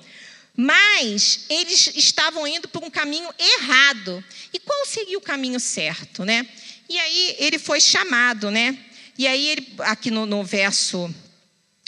mas 0.63 1.47
eles 1.49 1.91
estavam 1.97 2.47
indo 2.47 2.69
por 2.69 2.85
um 2.85 2.91
caminho 2.91 3.31
errado. 3.39 4.23
E 4.53 4.59
qual 4.59 4.85
seria 4.85 5.17
o 5.17 5.23
caminho 5.23 5.59
certo, 5.59 6.23
né? 6.23 6.47
E 6.87 6.99
aí 6.99 7.37
ele 7.39 7.59
foi 7.59 7.81
chamado, 7.81 8.51
né? 8.51 8.79
E 9.17 9.27
aí 9.27 9.49
ele 9.49 9.75
aqui 9.79 10.11
no, 10.11 10.27
no 10.27 10.45
verso 10.45 11.13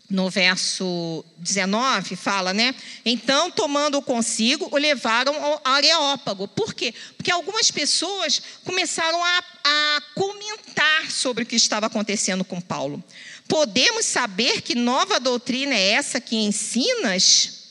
no 0.08 0.30
verso 0.30 1.22
19, 1.38 2.16
fala, 2.16 2.54
né? 2.54 2.74
Então, 3.04 3.50
tomando-o 3.50 4.02
consigo, 4.02 4.68
o 4.70 4.76
levaram 4.76 5.34
ao 5.42 5.60
Areópago. 5.64 6.48
Por 6.48 6.74
quê? 6.74 6.94
Porque 7.16 7.30
algumas 7.30 7.70
pessoas 7.70 8.42
começaram 8.64 9.22
a, 9.22 9.44
a 9.64 10.02
comentar 10.14 11.10
sobre 11.10 11.44
o 11.44 11.46
que 11.46 11.56
estava 11.56 11.86
acontecendo 11.86 12.44
com 12.44 12.60
Paulo. 12.60 13.02
Podemos 13.48 14.04
saber 14.04 14.60
que 14.60 14.74
nova 14.74 15.18
doutrina 15.18 15.74
é 15.74 15.92
essa 15.92 16.20
que 16.20 16.36
ensinas? 16.36 17.61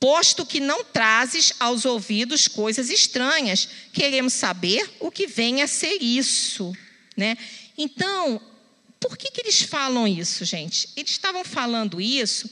Posto 0.00 0.46
que 0.46 0.58
não 0.58 0.82
trazes 0.82 1.52
aos 1.60 1.84
ouvidos 1.84 2.48
coisas 2.48 2.88
estranhas, 2.88 3.68
queremos 3.92 4.32
saber 4.32 4.90
o 4.98 5.10
que 5.10 5.26
vem 5.26 5.62
a 5.62 5.68
ser 5.68 6.02
isso. 6.02 6.72
Né? 7.14 7.36
Então, 7.76 8.40
por 8.98 9.16
que, 9.16 9.30
que 9.30 9.42
eles 9.42 9.60
falam 9.60 10.08
isso, 10.08 10.44
gente? 10.44 10.88
Eles 10.96 11.10
estavam 11.12 11.44
falando 11.44 12.00
isso 12.00 12.48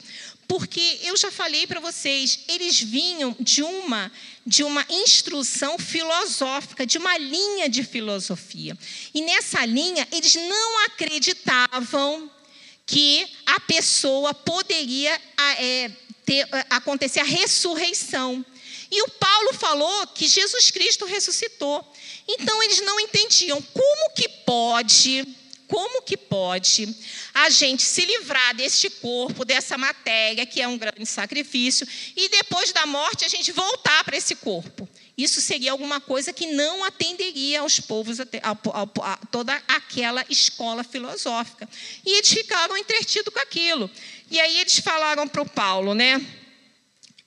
porque 0.49 0.99
eu 1.03 1.15
já 1.15 1.29
falei 1.29 1.67
para 1.67 1.79
vocês, 1.79 2.39
eles 2.47 2.81
vinham 2.81 3.35
de 3.39 3.61
uma 3.61 4.11
de 4.43 4.63
uma 4.63 4.83
instrução 4.89 5.77
filosófica, 5.77 6.87
de 6.87 6.97
uma 6.97 7.15
linha 7.19 7.69
de 7.69 7.83
filosofia. 7.83 8.75
E 9.13 9.21
nessa 9.21 9.63
linha, 9.63 10.07
eles 10.11 10.33
não 10.33 10.85
acreditavam 10.85 12.31
que 12.83 13.27
a 13.45 13.59
pessoa 13.59 14.33
poderia 14.33 15.21
é, 15.59 15.91
ter, 16.29 16.47
acontecer 16.69 17.21
a 17.21 17.23
ressurreição. 17.23 18.45
E 18.91 19.01
o 19.01 19.09
Paulo 19.09 19.53
falou 19.53 20.07
que 20.07 20.27
Jesus 20.27 20.69
Cristo 20.69 21.05
ressuscitou. 21.05 21.83
Então 22.27 22.61
eles 22.61 22.81
não 22.81 22.99
entendiam 22.99 23.59
como 23.61 24.13
que 24.15 24.29
pode 24.45 25.25
como 25.67 26.01
que 26.01 26.17
pode 26.17 26.95
a 27.31 27.47
gente 27.51 27.83
se 27.83 28.03
livrar 28.03 28.55
deste 28.55 28.89
corpo, 28.89 29.45
dessa 29.45 29.77
matéria, 29.77 30.43
que 30.43 30.59
é 30.59 30.67
um 30.67 30.75
grande 30.75 31.05
sacrifício, 31.05 31.87
e 32.15 32.27
depois 32.27 32.73
da 32.73 32.87
morte 32.87 33.23
a 33.23 33.27
gente 33.27 33.51
voltar 33.51 34.03
para 34.03 34.17
esse 34.17 34.35
corpo. 34.35 34.89
Isso 35.15 35.39
seria 35.41 35.71
alguma 35.71 36.01
coisa 36.01 36.33
que 36.33 36.47
não 36.47 36.83
atenderia 36.83 37.59
aos 37.59 37.79
povos, 37.79 38.19
a, 38.19 38.23
a, 38.23 39.11
a, 39.13 39.17
toda 39.27 39.53
aquela 39.67 40.25
escola 40.27 40.83
filosófica. 40.83 41.69
E 42.03 42.17
eles 42.17 42.29
ficaram 42.29 42.75
entretidos 42.75 43.31
com 43.31 43.39
aquilo. 43.39 43.91
E 44.31 44.39
aí 44.39 44.59
eles 44.59 44.79
falaram 44.79 45.27
para 45.27 45.41
o 45.41 45.49
Paulo, 45.49 45.93
né? 45.93 46.23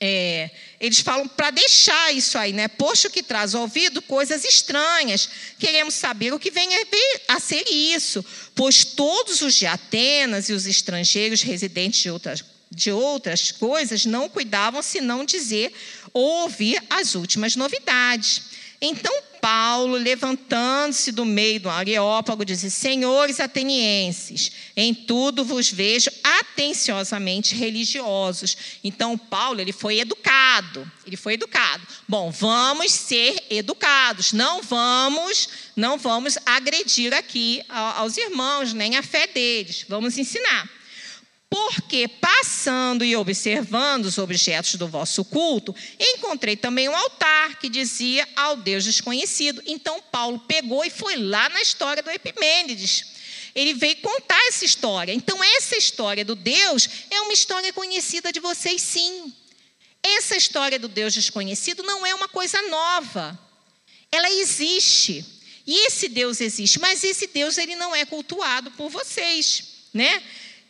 É, 0.04 0.50
eles 0.80 0.98
falam 0.98 1.28
para 1.28 1.50
deixar 1.50 2.12
isso 2.12 2.36
aí, 2.36 2.52
né? 2.52 2.66
Posto 2.66 3.08
que 3.08 3.22
traz 3.22 3.54
ao 3.54 3.62
ouvido 3.62 4.02
coisas 4.02 4.44
estranhas, 4.44 5.28
queremos 5.58 5.94
saber 5.94 6.34
o 6.34 6.40
que 6.40 6.50
vem 6.50 6.70
a 7.28 7.38
ser 7.38 7.64
isso, 7.68 8.24
pois 8.52 8.84
todos 8.84 9.42
os 9.42 9.54
de 9.54 9.64
Atenas 9.64 10.48
e 10.48 10.52
os 10.52 10.66
estrangeiros 10.66 11.42
residentes 11.42 12.02
de 12.02 12.10
outras, 12.10 12.44
de 12.68 12.90
outras 12.90 13.52
coisas 13.52 14.04
não 14.04 14.28
cuidavam 14.28 14.82
senão 14.82 15.24
dizer 15.24 15.72
ou 16.12 16.42
ouvir 16.42 16.82
as 16.90 17.14
últimas 17.14 17.54
novidades. 17.54 18.42
Então 18.84 19.22
Paulo, 19.40 19.96
levantando-se 19.96 21.12
do 21.12 21.24
meio 21.24 21.60
do 21.60 21.70
Areópago, 21.70 22.44
disse: 22.44 22.68
Senhores 22.68 23.38
atenienses, 23.38 24.50
em 24.76 24.92
tudo 24.92 25.44
vos 25.44 25.70
vejo 25.70 26.10
atenciosamente 26.22 27.54
religiosos. 27.54 28.56
Então 28.82 29.16
Paulo, 29.16 29.60
ele 29.60 29.72
foi 29.72 30.00
educado, 30.00 30.90
ele 31.06 31.16
foi 31.16 31.34
educado. 31.34 31.86
Bom, 32.08 32.32
vamos 32.32 32.92
ser 32.92 33.36
educados, 33.50 34.32
não 34.32 34.62
vamos, 34.62 35.48
não 35.76 35.96
vamos 35.96 36.36
agredir 36.44 37.14
aqui 37.14 37.62
aos 37.68 38.16
irmãos, 38.16 38.72
nem 38.72 38.96
a 38.96 39.02
fé 39.02 39.28
deles. 39.28 39.86
Vamos 39.88 40.18
ensinar 40.18 40.68
porque 41.52 42.08
passando 42.08 43.04
e 43.04 43.14
observando 43.14 44.06
os 44.06 44.16
objetos 44.16 44.76
do 44.76 44.88
vosso 44.88 45.22
culto, 45.22 45.76
encontrei 46.00 46.56
também 46.56 46.88
um 46.88 46.96
altar 46.96 47.58
que 47.58 47.68
dizia 47.68 48.26
ao 48.34 48.56
Deus 48.56 48.84
desconhecido. 48.84 49.62
Então 49.66 50.00
Paulo 50.10 50.38
pegou 50.38 50.82
e 50.82 50.88
foi 50.88 51.16
lá 51.16 51.50
na 51.50 51.60
história 51.60 52.02
do 52.02 52.10
Epimênides. 52.10 53.04
Ele 53.54 53.74
veio 53.74 53.96
contar 53.96 54.40
essa 54.48 54.64
história. 54.64 55.12
Então 55.12 55.44
essa 55.44 55.76
história 55.76 56.24
do 56.24 56.34
Deus 56.34 56.88
é 57.10 57.20
uma 57.20 57.34
história 57.34 57.70
conhecida 57.70 58.32
de 58.32 58.40
vocês, 58.40 58.80
sim. 58.80 59.30
Essa 60.02 60.34
história 60.34 60.78
do 60.78 60.88
Deus 60.88 61.12
desconhecido 61.12 61.82
não 61.82 62.06
é 62.06 62.14
uma 62.14 62.28
coisa 62.28 62.62
nova. 62.62 63.38
Ela 64.10 64.30
existe. 64.30 65.22
E 65.66 65.86
esse 65.86 66.08
Deus 66.08 66.40
existe, 66.40 66.80
mas 66.80 67.04
esse 67.04 67.26
Deus 67.26 67.58
ele 67.58 67.76
não 67.76 67.94
é 67.94 68.06
cultuado 68.06 68.70
por 68.70 68.88
vocês, 68.88 69.64
né? 69.92 70.22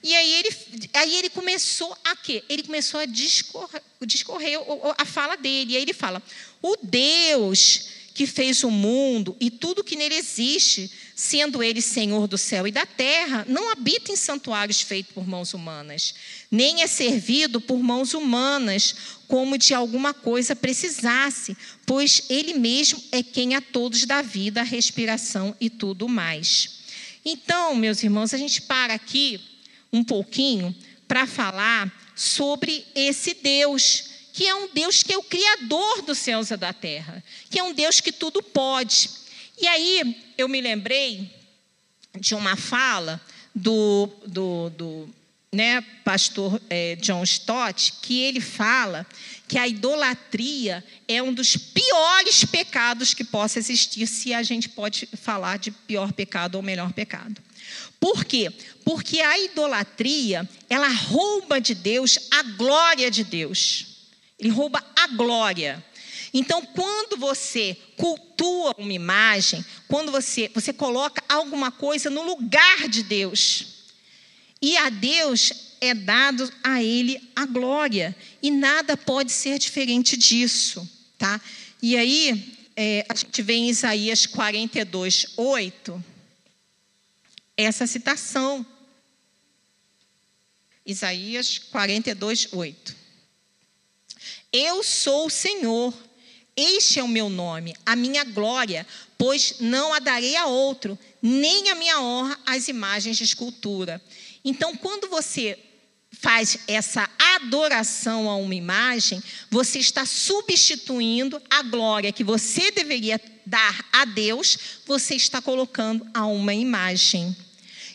E 0.02 0.14
aí 0.14 0.32
ele, 0.34 0.88
aí 0.92 1.16
ele 1.16 1.30
começou 1.30 1.96
a 2.04 2.16
quê? 2.16 2.42
Ele 2.48 2.62
começou 2.62 3.00
a 3.00 3.04
discorrer, 3.04 3.82
discorrer 4.02 4.58
a 4.98 5.04
fala 5.04 5.36
dele. 5.36 5.74
E 5.74 5.76
aí 5.76 5.82
ele 5.82 5.94
fala: 5.94 6.20
o 6.60 6.76
Deus 6.82 7.88
que 8.14 8.26
fez 8.26 8.62
o 8.62 8.70
mundo 8.70 9.36
e 9.40 9.50
tudo 9.50 9.82
que 9.82 9.96
nele 9.96 10.14
existe, 10.14 10.90
sendo 11.14 11.62
ele 11.62 11.80
Senhor 11.80 12.26
do 12.26 12.36
céu 12.36 12.66
e 12.66 12.70
da 12.70 12.84
terra, 12.84 13.44
não 13.48 13.70
habita 13.70 14.12
em 14.12 14.16
santuários 14.16 14.82
feitos 14.82 15.14
por 15.14 15.26
mãos 15.26 15.54
humanas, 15.54 16.14
nem 16.50 16.82
é 16.82 16.86
servido 16.86 17.60
por 17.60 17.78
mãos 17.78 18.12
humanas, 18.12 18.94
como 19.26 19.56
de 19.56 19.72
alguma 19.72 20.12
coisa 20.12 20.54
precisasse, 20.54 21.56
pois 21.86 22.24
ele 22.28 22.54
mesmo 22.54 23.02
é 23.10 23.22
quem 23.22 23.54
a 23.54 23.60
todos 23.60 24.04
dá 24.04 24.20
vida, 24.20 24.62
respiração 24.62 25.56
e 25.60 25.70
tudo 25.70 26.08
mais. 26.08 26.82
Então, 27.24 27.74
meus 27.74 28.02
irmãos, 28.02 28.34
a 28.34 28.36
gente 28.36 28.60
para 28.62 28.94
aqui 28.94 29.40
um 29.92 30.02
pouquinho 30.02 30.74
para 31.06 31.26
falar 31.26 31.92
sobre 32.14 32.86
esse 32.94 33.34
Deus, 33.34 34.04
que 34.32 34.46
é 34.46 34.54
um 34.54 34.68
Deus 34.72 35.02
que 35.02 35.12
é 35.12 35.18
o 35.18 35.22
Criador 35.22 36.02
dos 36.02 36.18
céus 36.18 36.50
e 36.50 36.56
da 36.56 36.72
terra, 36.72 37.22
que 37.50 37.58
é 37.58 37.62
um 37.62 37.74
Deus 37.74 38.00
que 38.00 38.12
tudo 38.12 38.42
pode. 38.42 39.10
E 39.60 39.66
aí 39.66 40.16
eu 40.38 40.48
me 40.48 40.60
lembrei 40.60 41.30
de 42.18 42.34
uma 42.34 42.56
fala 42.56 43.20
do, 43.54 44.08
do, 44.26 44.70
do 44.70 45.08
né, 45.52 45.82
pastor 46.02 46.60
é, 46.70 46.96
John 46.96 47.22
Stott, 47.24 47.92
que 48.00 48.22
ele 48.22 48.40
fala 48.40 49.06
que 49.46 49.58
a 49.58 49.68
idolatria 49.68 50.82
é 51.06 51.22
um 51.22 51.32
dos 51.32 51.56
piores 51.56 52.42
pecados 52.42 53.12
que 53.12 53.22
possa 53.22 53.58
existir, 53.58 54.06
se 54.06 54.32
a 54.32 54.42
gente 54.42 54.70
pode 54.70 55.06
falar 55.14 55.58
de 55.58 55.70
pior 55.70 56.10
pecado 56.12 56.54
ou 56.54 56.62
melhor 56.62 56.92
pecado. 56.92 57.40
Por 58.02 58.24
quê? 58.24 58.52
Porque 58.84 59.20
a 59.20 59.38
idolatria, 59.38 60.48
ela 60.68 60.88
rouba 60.88 61.60
de 61.60 61.72
Deus 61.72 62.18
a 62.32 62.42
glória 62.42 63.08
de 63.08 63.22
Deus. 63.22 63.86
Ele 64.40 64.48
rouba 64.48 64.84
a 64.96 65.06
glória. 65.06 65.84
Então, 66.34 66.66
quando 66.66 67.16
você 67.16 67.76
cultua 67.96 68.74
uma 68.76 68.92
imagem, 68.92 69.64
quando 69.86 70.10
você, 70.10 70.50
você 70.52 70.72
coloca 70.72 71.22
alguma 71.28 71.70
coisa 71.70 72.10
no 72.10 72.22
lugar 72.22 72.88
de 72.88 73.04
Deus, 73.04 73.66
e 74.60 74.76
a 74.78 74.88
Deus 74.90 75.52
é 75.80 75.94
dado 75.94 76.52
a 76.60 76.82
Ele 76.82 77.22
a 77.36 77.46
glória, 77.46 78.16
e 78.42 78.50
nada 78.50 78.96
pode 78.96 79.30
ser 79.30 79.60
diferente 79.60 80.16
disso, 80.16 80.90
tá? 81.16 81.40
E 81.80 81.96
aí, 81.96 82.52
é, 82.74 83.06
a 83.08 83.14
gente 83.14 83.40
vê 83.42 83.54
em 83.54 83.68
Isaías 83.68 84.26
42, 84.26 85.34
8, 85.36 86.11
essa 87.56 87.86
citação. 87.86 88.64
Isaías 90.84 91.58
42, 91.58 92.52
8. 92.52 92.96
Eu 94.52 94.82
sou 94.82 95.26
o 95.26 95.30
Senhor, 95.30 95.94
este 96.56 96.98
é 96.98 97.02
o 97.02 97.08
meu 97.08 97.28
nome, 97.28 97.74
a 97.86 97.96
minha 97.96 98.24
glória, 98.24 98.86
pois 99.16 99.56
não 99.60 99.94
a 99.94 99.98
darei 99.98 100.36
a 100.36 100.46
outro, 100.46 100.98
nem 101.22 101.70
a 101.70 101.74
minha 101.74 102.00
honra 102.00 102.38
às 102.44 102.68
imagens 102.68 103.16
de 103.16 103.24
escultura. 103.24 104.02
Então, 104.44 104.76
quando 104.76 105.08
você 105.08 105.58
faz 106.10 106.58
essa 106.68 107.08
adoração 107.36 108.28
a 108.28 108.36
uma 108.36 108.54
imagem, 108.54 109.22
você 109.50 109.78
está 109.78 110.04
substituindo 110.04 111.40
a 111.48 111.62
glória 111.62 112.12
que 112.12 112.22
você 112.22 112.70
deveria 112.70 113.18
dar 113.44 113.84
a 113.92 114.04
Deus, 114.04 114.58
você 114.86 115.14
está 115.14 115.40
colocando 115.40 116.06
a 116.14 116.26
uma 116.26 116.54
imagem. 116.54 117.36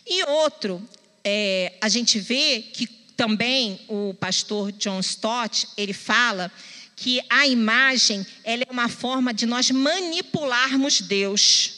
E 0.05 0.23
outro, 0.23 0.81
é, 1.23 1.73
a 1.81 1.89
gente 1.89 2.19
vê 2.19 2.61
que 2.61 2.87
também 3.17 3.79
o 3.87 4.13
pastor 4.13 4.71
John 4.71 4.99
Stott, 4.99 5.67
ele 5.75 5.93
fala 5.93 6.51
que 6.95 7.21
a 7.29 7.47
imagem 7.47 8.25
ela 8.43 8.63
é 8.63 8.71
uma 8.71 8.89
forma 8.89 9.33
de 9.33 9.45
nós 9.45 9.69
manipularmos 9.71 11.01
Deus. 11.01 11.73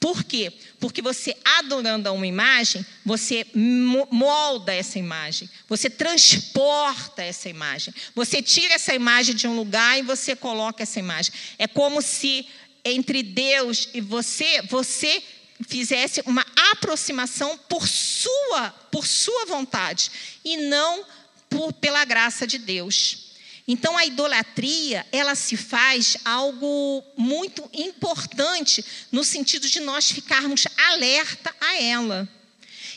Por 0.00 0.22
quê? 0.22 0.52
Porque 0.78 1.00
você 1.00 1.34
adorando 1.42 2.08
a 2.08 2.12
uma 2.12 2.26
imagem, 2.26 2.84
você 3.06 3.46
molda 3.54 4.74
essa 4.74 4.98
imagem, 4.98 5.48
você 5.66 5.88
transporta 5.88 7.22
essa 7.22 7.48
imagem, 7.48 7.94
você 8.14 8.42
tira 8.42 8.74
essa 8.74 8.94
imagem 8.94 9.34
de 9.34 9.48
um 9.48 9.56
lugar 9.56 9.98
e 9.98 10.02
você 10.02 10.36
coloca 10.36 10.82
essa 10.82 10.98
imagem. 10.98 11.32
É 11.58 11.66
como 11.66 12.02
se 12.02 12.46
entre 12.84 13.22
Deus 13.22 13.88
e 13.94 14.00
você, 14.00 14.62
você 14.62 15.22
fizesse 15.66 16.22
uma 16.26 16.44
aproximação 16.72 17.56
por 17.68 17.86
sua, 17.88 18.70
por 18.90 19.06
sua 19.06 19.46
vontade 19.46 20.10
e 20.44 20.56
não 20.56 21.04
por, 21.48 21.72
pela 21.72 22.04
graça 22.04 22.46
de 22.46 22.58
Deus. 22.58 23.24
Então 23.66 23.96
a 23.96 24.04
idolatria, 24.04 25.06
ela 25.10 25.34
se 25.34 25.56
faz 25.56 26.18
algo 26.24 27.02
muito 27.16 27.68
importante 27.72 28.84
no 29.10 29.24
sentido 29.24 29.68
de 29.68 29.80
nós 29.80 30.10
ficarmos 30.10 30.66
alerta 30.76 31.54
a 31.60 31.80
ela. 31.80 32.28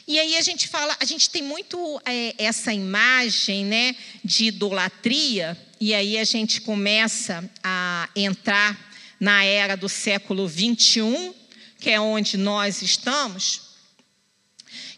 E 0.06 0.19
aí 0.19 0.38
a 0.38 0.41
gente 0.41 0.67
fala, 0.67 0.95
a 1.00 1.06
gente 1.06 1.30
tem 1.30 1.41
muito 1.41 2.02
é, 2.06 2.34
essa 2.38 2.73
imagem, 2.73 3.65
né, 3.65 3.95
de 4.23 4.45
idolatria, 4.45 5.58
e 5.80 5.93
aí 5.93 6.17
a 6.17 6.23
gente 6.23 6.62
começa 6.62 7.50
a 7.63 8.10
entrar 8.15 8.87
na 9.19 9.43
era 9.43 9.75
do 9.75 9.89
século 9.89 10.47
21, 10.47 11.34
que 11.80 11.89
é 11.89 11.99
onde 11.99 12.38
nós 12.38 12.82
estamos, 12.82 13.62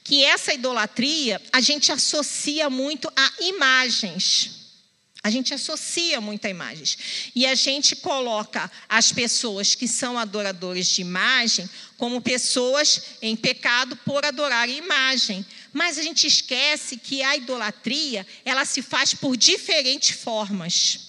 que 0.03 0.23
essa 0.23 0.53
idolatria 0.53 1.41
a 1.51 1.61
gente 1.61 1.91
associa 1.91 2.69
muito 2.69 3.11
a 3.15 3.31
imagens. 3.41 4.59
A 5.21 5.29
gente 5.29 5.53
associa 5.53 6.21
muito 6.21 6.45
a 6.45 6.49
imagens. 6.49 6.97
E 7.35 7.45
a 7.45 7.53
gente 7.53 7.95
coloca 7.97 8.71
as 8.87 9.11
pessoas 9.11 9.75
que 9.75 9.87
são 9.87 10.17
adoradores 10.17 10.87
de 10.87 11.01
imagem 11.01 11.69
como 11.97 12.21
pessoas 12.21 13.01
em 13.21 13.35
pecado 13.35 13.97
por 13.97 14.25
adorar 14.25 14.63
a 14.63 14.71
imagem. 14.71 15.45
Mas 15.73 15.97
a 15.97 16.01
gente 16.01 16.25
esquece 16.25 16.95
que 16.97 17.21
a 17.21 17.35
idolatria, 17.35 18.25
ela 18.45 18.63
se 18.63 18.81
faz 18.81 19.13
por 19.13 19.35
diferentes 19.35 20.11
formas. 20.11 21.08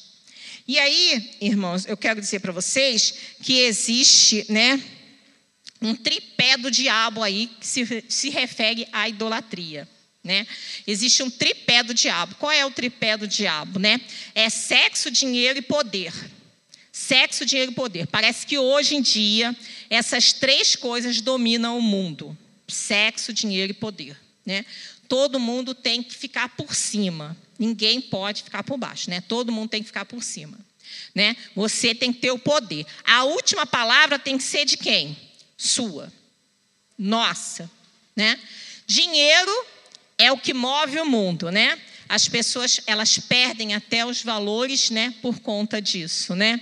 E 0.67 0.79
aí, 0.79 1.37
irmãos, 1.41 1.87
eu 1.87 1.97
quero 1.97 2.21
dizer 2.21 2.41
para 2.41 2.53
vocês 2.53 3.15
que 3.43 3.61
existe, 3.61 4.47
né, 4.49 4.83
um 5.81 5.95
tripé 5.95 6.57
do 6.57 6.71
diabo 6.71 7.23
aí 7.23 7.51
que 7.59 7.67
se, 7.67 8.05
se 8.09 8.29
refere 8.29 8.87
à 8.93 9.09
idolatria. 9.09 9.89
Né? 10.23 10.47
Existe 10.87 11.23
um 11.23 11.31
tripé 11.31 11.83
do 11.83 11.95
diabo. 11.95 12.35
Qual 12.35 12.53
é 12.53 12.65
o 12.65 12.71
tripé 12.71 13.17
do 13.17 13.27
diabo? 13.27 13.79
Né? 13.79 14.01
É 14.35 14.51
sexo, 14.51 15.11
dinheiro 15.11 15.59
e 15.59 15.63
poder. 15.63 16.13
Sexo, 16.93 17.47
dinheiro 17.47 17.73
e 17.73 17.75
poder. 17.75 18.07
Parece 18.07 18.47
que 18.47 18.59
hoje 18.59 18.97
em 18.97 19.01
dia 19.01 19.57
essas 19.89 20.33
três 20.35 20.77
coisas 20.77 21.23
dominam 21.23 21.79
o 21.79 21.83
mundo: 21.83 22.37
sexo, 22.69 23.33
dinheiro 23.33 23.71
e 23.71 23.75
poder. 23.75 24.15
Né? 24.45 24.67
Todo 25.09 25.41
mundo 25.41 25.75
tem 25.75 26.03
que 26.03 26.15
ficar 26.15 26.51
por 26.51 26.75
cima. 26.75 27.35
Ninguém 27.61 28.01
pode 28.01 28.43
ficar 28.43 28.65
por 28.65 28.79
baixo. 28.79 29.11
Né? 29.11 29.21
Todo 29.21 29.53
mundo 29.53 29.69
tem 29.69 29.83
que 29.83 29.89
ficar 29.89 30.07
por 30.07 30.23
cima. 30.23 30.59
Né? 31.15 31.37
Você 31.55 31.95
tem 31.95 32.11
que 32.11 32.19
ter 32.19 32.31
o 32.31 32.39
poder. 32.39 32.87
A 33.05 33.25
última 33.25 33.67
palavra 33.67 34.19
tem 34.19 34.39
que 34.39 34.45
ser 34.45 34.65
de 34.65 34.79
quem? 34.79 35.15
Sua. 35.59 36.11
Nossa. 36.99 37.71
Né? 38.17 38.41
Dinheiro 38.87 39.67
é 40.17 40.33
o 40.33 40.39
que 40.39 40.55
move 40.55 40.99
o 40.99 41.05
mundo, 41.05 41.51
né? 41.51 41.79
As 42.09 42.29
pessoas, 42.29 42.81
elas 42.87 43.19
perdem 43.19 43.75
até 43.75 44.05
os 44.05 44.23
valores, 44.23 44.91
né, 44.91 45.15
por 45.23 45.39
conta 45.39 45.81
disso, 45.81 46.35
né? 46.35 46.61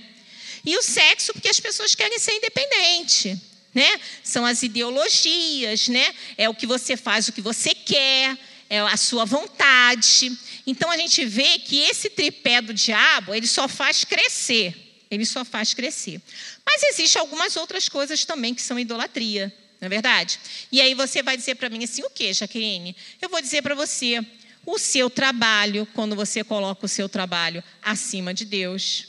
E 0.63 0.77
o 0.77 0.83
sexo, 0.83 1.33
porque 1.33 1.49
as 1.49 1.59
pessoas 1.59 1.95
querem 1.95 2.19
ser 2.19 2.33
independentes, 2.33 3.35
né? 3.73 3.99
São 4.23 4.45
as 4.45 4.61
ideologias, 4.61 5.87
né? 5.87 6.13
É 6.37 6.47
o 6.47 6.53
que 6.53 6.67
você 6.67 6.95
faz, 6.95 7.27
o 7.27 7.33
que 7.33 7.41
você 7.41 7.73
quer, 7.73 8.37
é 8.69 8.79
a 8.79 8.95
sua 8.95 9.25
vontade. 9.25 10.31
Então 10.69 10.91
a 10.91 10.97
gente 10.97 11.25
vê 11.25 11.57
que 11.57 11.79
esse 11.79 12.11
tripé 12.11 12.61
do 12.61 12.75
diabo, 12.75 13.33
ele 13.33 13.47
só 13.47 13.67
faz 13.67 14.03
crescer. 14.03 14.75
Ele 15.09 15.25
só 15.25 15.43
faz 15.43 15.73
crescer. 15.73 16.21
Mas 16.63 16.83
existem 16.83 17.19
algumas 17.19 17.55
outras 17.55 17.89
coisas 17.89 18.23
também 18.23 18.53
que 18.53 18.61
são 18.61 18.77
idolatria, 18.77 19.51
não 19.81 19.87
é 19.87 19.89
verdade? 19.89 20.39
E 20.71 20.79
aí 20.79 20.93
você 20.93 21.23
vai 21.23 21.35
dizer 21.35 21.55
para 21.55 21.69
mim 21.71 21.83
assim, 21.83 22.03
o 22.03 22.09
que, 22.11 22.31
Jaqueline? 22.31 22.95
Eu 23.19 23.29
vou 23.29 23.41
dizer 23.41 23.63
para 23.63 23.73
você, 23.73 24.23
o 24.63 24.77
seu 24.77 25.09
trabalho, 25.09 25.87
quando 25.95 26.15
você 26.15 26.43
coloca 26.43 26.85
o 26.85 26.89
seu 26.89 27.09
trabalho 27.09 27.63
acima 27.81 28.31
de 28.31 28.45
Deus. 28.45 29.08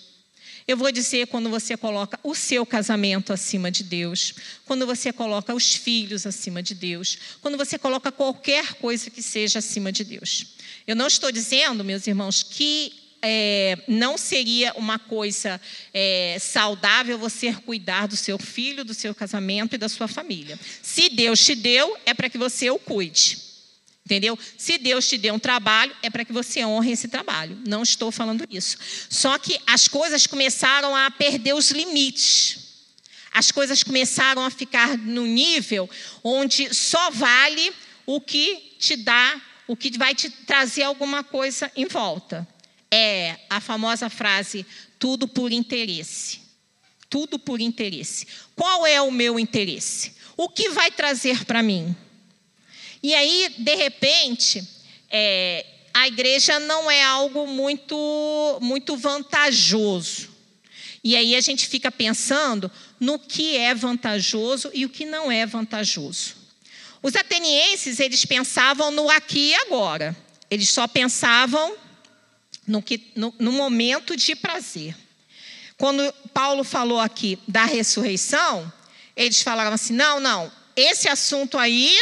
Eu 0.71 0.77
vou 0.77 0.93
dizer 0.93 1.27
quando 1.27 1.51
você 1.51 1.77
coloca 1.77 2.17
o 2.23 2.33
seu 2.33 2.65
casamento 2.65 3.33
acima 3.33 3.73
de 3.73 3.83
Deus, 3.83 4.33
quando 4.65 4.87
você 4.87 5.13
coloca 5.13 5.53
os 5.53 5.75
filhos 5.75 6.25
acima 6.27 6.63
de 6.63 6.77
Deus, 6.77 7.19
quando 7.41 7.59
você 7.59 7.77
coloca 7.77 8.13
qualquer 8.13 8.75
coisa 8.75 9.11
que 9.11 9.21
seja 9.21 9.59
acima 9.59 9.91
de 9.91 10.05
Deus. 10.05 10.47
Eu 10.87 10.95
não 10.95 11.09
estou 11.09 11.33
dizendo, 11.33 11.83
meus 11.83 12.07
irmãos, 12.07 12.45
que 12.45 12.93
é, 13.21 13.79
não 13.89 14.17
seria 14.17 14.73
uma 14.75 14.97
coisa 14.97 15.61
é, 15.93 16.37
saudável 16.39 17.19
você 17.19 17.53
cuidar 17.53 18.07
do 18.07 18.17
seu 18.17 18.39
filho, 18.39 18.85
do 18.85 18.95
seu 18.95 19.13
casamento 19.13 19.75
e 19.75 19.79
da 19.79 19.89
sua 19.89 20.07
família. 20.07 20.57
Se 20.81 21.09
Deus 21.09 21.45
te 21.45 21.57
deu, 21.57 21.97
é 22.07 22.15
para 22.15 22.31
que 22.31 22.39
você 22.39 22.71
o 22.71 22.79
cuide. 22.79 23.50
Entendeu? 24.11 24.37
Se 24.59 24.77
Deus 24.77 25.09
te 25.09 25.17
deu 25.17 25.35
um 25.35 25.39
trabalho, 25.39 25.95
é 26.03 26.11
para 26.11 26.25
que 26.25 26.33
você 26.33 26.65
honre 26.65 26.91
esse 26.91 27.07
trabalho. 27.07 27.57
Não 27.65 27.85
estou 27.85 28.11
falando 28.11 28.45
isso. 28.51 28.77
Só 29.09 29.39
que 29.39 29.57
as 29.69 29.87
coisas 29.87 30.27
começaram 30.27 30.97
a 30.97 31.09
perder 31.13 31.55
os 31.55 31.71
limites. 31.71 32.59
As 33.33 33.53
coisas 33.53 33.85
começaram 33.85 34.45
a 34.45 34.51
ficar 34.51 34.99
no 34.99 35.25
nível 35.25 35.89
onde 36.25 36.75
só 36.75 37.13
vale 37.13 37.73
o 38.05 38.21
que 38.21 38.75
te 38.81 38.97
dá, 38.97 39.41
o 39.69 39.77
que 39.77 39.97
vai 39.97 40.13
te 40.13 40.29
trazer 40.29 40.83
alguma 40.83 41.23
coisa 41.23 41.71
em 41.77 41.87
volta 41.87 42.45
é 42.91 43.37
a 43.49 43.61
famosa 43.61 44.11
frase: 44.11 44.67
tudo 44.99 45.29
por 45.29 45.53
interesse. 45.53 46.41
Tudo 47.09 47.39
por 47.39 47.61
interesse. 47.61 48.27
Qual 48.57 48.85
é 48.85 49.01
o 49.01 49.13
meu 49.13 49.39
interesse? 49.39 50.15
O 50.37 50.49
que 50.49 50.71
vai 50.71 50.91
trazer 50.91 51.45
para 51.45 51.63
mim? 51.63 51.95
E 53.03 53.15
aí, 53.15 53.55
de 53.59 53.75
repente, 53.75 54.63
é, 55.11 55.65
a 55.93 56.07
igreja 56.07 56.59
não 56.61 56.91
é 56.91 57.03
algo 57.03 57.47
muito, 57.47 58.59
muito 58.61 58.97
vantajoso. 58.97 60.29
E 61.03 61.17
aí 61.17 61.35
a 61.35 61.41
gente 61.41 61.67
fica 61.67 61.91
pensando 61.91 62.71
no 62.99 63.19
que 63.19 63.57
é 63.57 63.75
vantajoso 63.75 64.71
e 64.75 64.85
o 64.85 64.89
que 64.89 65.07
não 65.07 65.33
é 65.33 65.47
vantajoso. 65.47 66.37
Os 67.03 67.17
atenienses, 67.17 67.99
eles 67.99 68.25
pensavam 68.27 68.91
no 68.91 69.09
aqui 69.09 69.51
e 69.51 69.55
agora. 69.55 70.15
Eles 70.51 70.69
só 70.69 70.87
pensavam 70.87 71.75
no, 72.67 72.83
que, 72.83 73.11
no, 73.17 73.35
no 73.39 73.53
momento 73.53 74.15
de 74.15 74.37
prazer. 74.37 74.95
Quando 75.79 76.13
Paulo 76.35 76.63
falou 76.63 77.01
aqui 77.01 77.39
da 77.49 77.65
ressurreição, 77.65 78.71
eles 79.17 79.41
falaram 79.41 79.73
assim: 79.73 79.95
não, 79.95 80.21
não, 80.21 80.53
esse 80.77 81.09
assunto 81.09 81.57
aí 81.57 81.97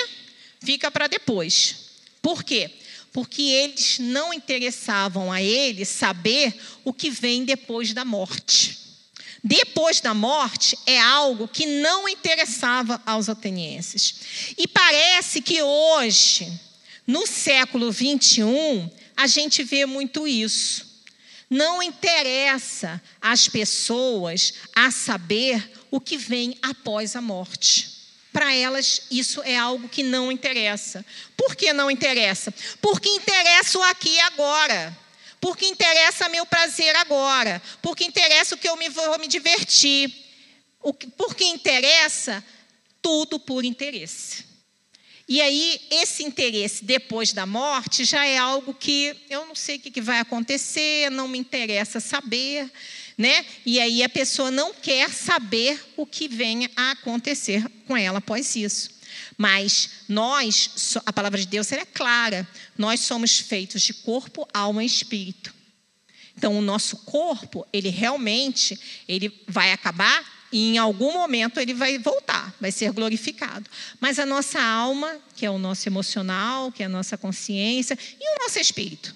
fica 0.61 0.91
para 0.91 1.07
depois. 1.07 1.77
Por 2.21 2.43
quê? 2.43 2.71
Porque 3.13 3.43
eles 3.43 3.99
não 3.99 4.33
interessavam 4.33 5.33
a 5.33 5.43
eles 5.43 5.89
saber 5.89 6.55
o 6.85 6.93
que 6.93 7.11
vem 7.11 7.45
depois 7.45 7.93
da 7.93 8.05
morte. 8.05 8.79
Depois 9.43 10.01
da 10.01 10.13
morte 10.13 10.77
é 10.85 10.99
algo 10.99 11.49
que 11.49 11.65
não 11.65 12.09
interessava 12.09 13.01
aos 13.07 13.29
atenienses. 13.29 14.55
E 14.59 14.67
parece 14.67 15.41
que 15.41 15.63
hoje, 15.63 16.53
no 17.07 17.27
século 17.27 17.91
21, 17.91 18.91
a 19.17 19.27
gente 19.27 19.63
vê 19.63 19.87
muito 19.87 20.27
isso. 20.27 20.87
Não 21.49 21.83
interessa 21.83 23.03
às 23.21 23.49
pessoas 23.49 24.55
a 24.75 24.91
saber 24.91 25.73
o 25.91 26.01
que 26.01 26.17
vem 26.17 26.59
após 26.61 27.17
a 27.17 27.23
morte. 27.23 27.98
Para 28.39 28.55
elas, 28.55 29.03
isso 29.11 29.43
é 29.43 29.57
algo 29.57 29.89
que 29.89 30.05
não 30.05 30.31
interessa. 30.31 31.05
Por 31.37 31.57
que 31.57 31.73
não 31.73 31.91
interessa? 31.91 32.55
Porque 32.81 33.09
interessa 33.09 33.77
o 33.77 33.83
aqui 33.83 34.11
e 34.11 34.21
agora. 34.21 34.97
Porque 35.41 35.67
interessa 35.67 36.29
meu 36.29 36.47
prazer 36.47 36.95
agora. 36.95 37.61
Porque 37.83 38.05
interessa 38.05 38.55
o 38.55 38.59
que 38.59 38.69
eu 38.69 38.77
me 38.77 38.89
vou 38.91 39.19
me 39.19 39.27
divertir. 39.27 40.15
Porque 41.17 41.43
interessa 41.47 42.45
tudo 43.03 43.41
por 43.41 43.65
interesse. 43.65 44.45
E 45.27 45.43
aí, 45.43 45.81
esse 45.91 46.23
interesse 46.23 46.85
depois 46.85 47.33
da 47.33 47.45
morte 47.45 48.05
já 48.05 48.25
é 48.25 48.39
algo 48.39 48.73
que 48.73 49.17
eu 49.29 49.47
não 49.47 49.57
sei 49.57 49.79
o 49.79 49.81
que 49.81 50.01
vai 50.01 50.21
acontecer, 50.21 51.11
não 51.11 51.27
me 51.27 51.39
interessa 51.39 51.99
saber, 51.99 52.71
né? 53.19 53.45
E 53.67 53.81
aí 53.81 54.05
a 54.05 54.09
pessoa 54.09 54.49
não 54.49 54.73
quer 54.73 55.11
saber 55.11 55.85
o 55.97 56.07
que 56.07 56.29
venha 56.29 56.71
a 56.77 56.93
acontecer 56.93 57.69
com 57.85 57.97
ela 57.97 58.19
após 58.19 58.55
isso. 58.55 58.97
Mas 59.37 59.91
nós, 60.09 60.97
a 61.05 61.13
palavra 61.13 61.41
de 61.41 61.47
Deus 61.47 61.71
é 61.73 61.85
clara, 61.85 62.49
nós 62.77 63.01
somos 63.01 63.41
feitos 63.41 63.83
de 63.83 63.93
corpo, 63.93 64.47
alma 64.55 64.85
e 64.85 64.87
espírito. 64.87 65.53
Então, 66.37 66.57
o 66.57 66.63
nosso 66.63 66.99
corpo, 66.99 67.67
ele 67.73 67.89
realmente, 67.89 68.79
ele 69.09 69.33
vai 69.49 69.73
acabar 69.73 70.25
e 70.53 70.75
em 70.75 70.79
algum 70.79 71.13
momento 71.13 71.59
ele 71.59 71.75
vai 71.75 71.99
voltar, 71.99 72.55
vai 72.61 72.71
ser 72.71 72.93
glorificado. 72.93 73.69
Mas 74.01 74.21
a 74.21 74.25
nossa 74.25 74.63
alma, 74.63 75.19
que 75.35 75.45
é 75.45 75.51
o 75.51 75.59
nosso 75.59 75.89
emocional, 75.89 76.71
que 76.71 76.83
é 76.83 76.87
a 76.87 76.89
nossa 76.89 77.19
consciência, 77.19 77.99
e 78.21 78.37
o 78.37 78.45
nosso 78.45 78.61
espírito? 78.61 79.15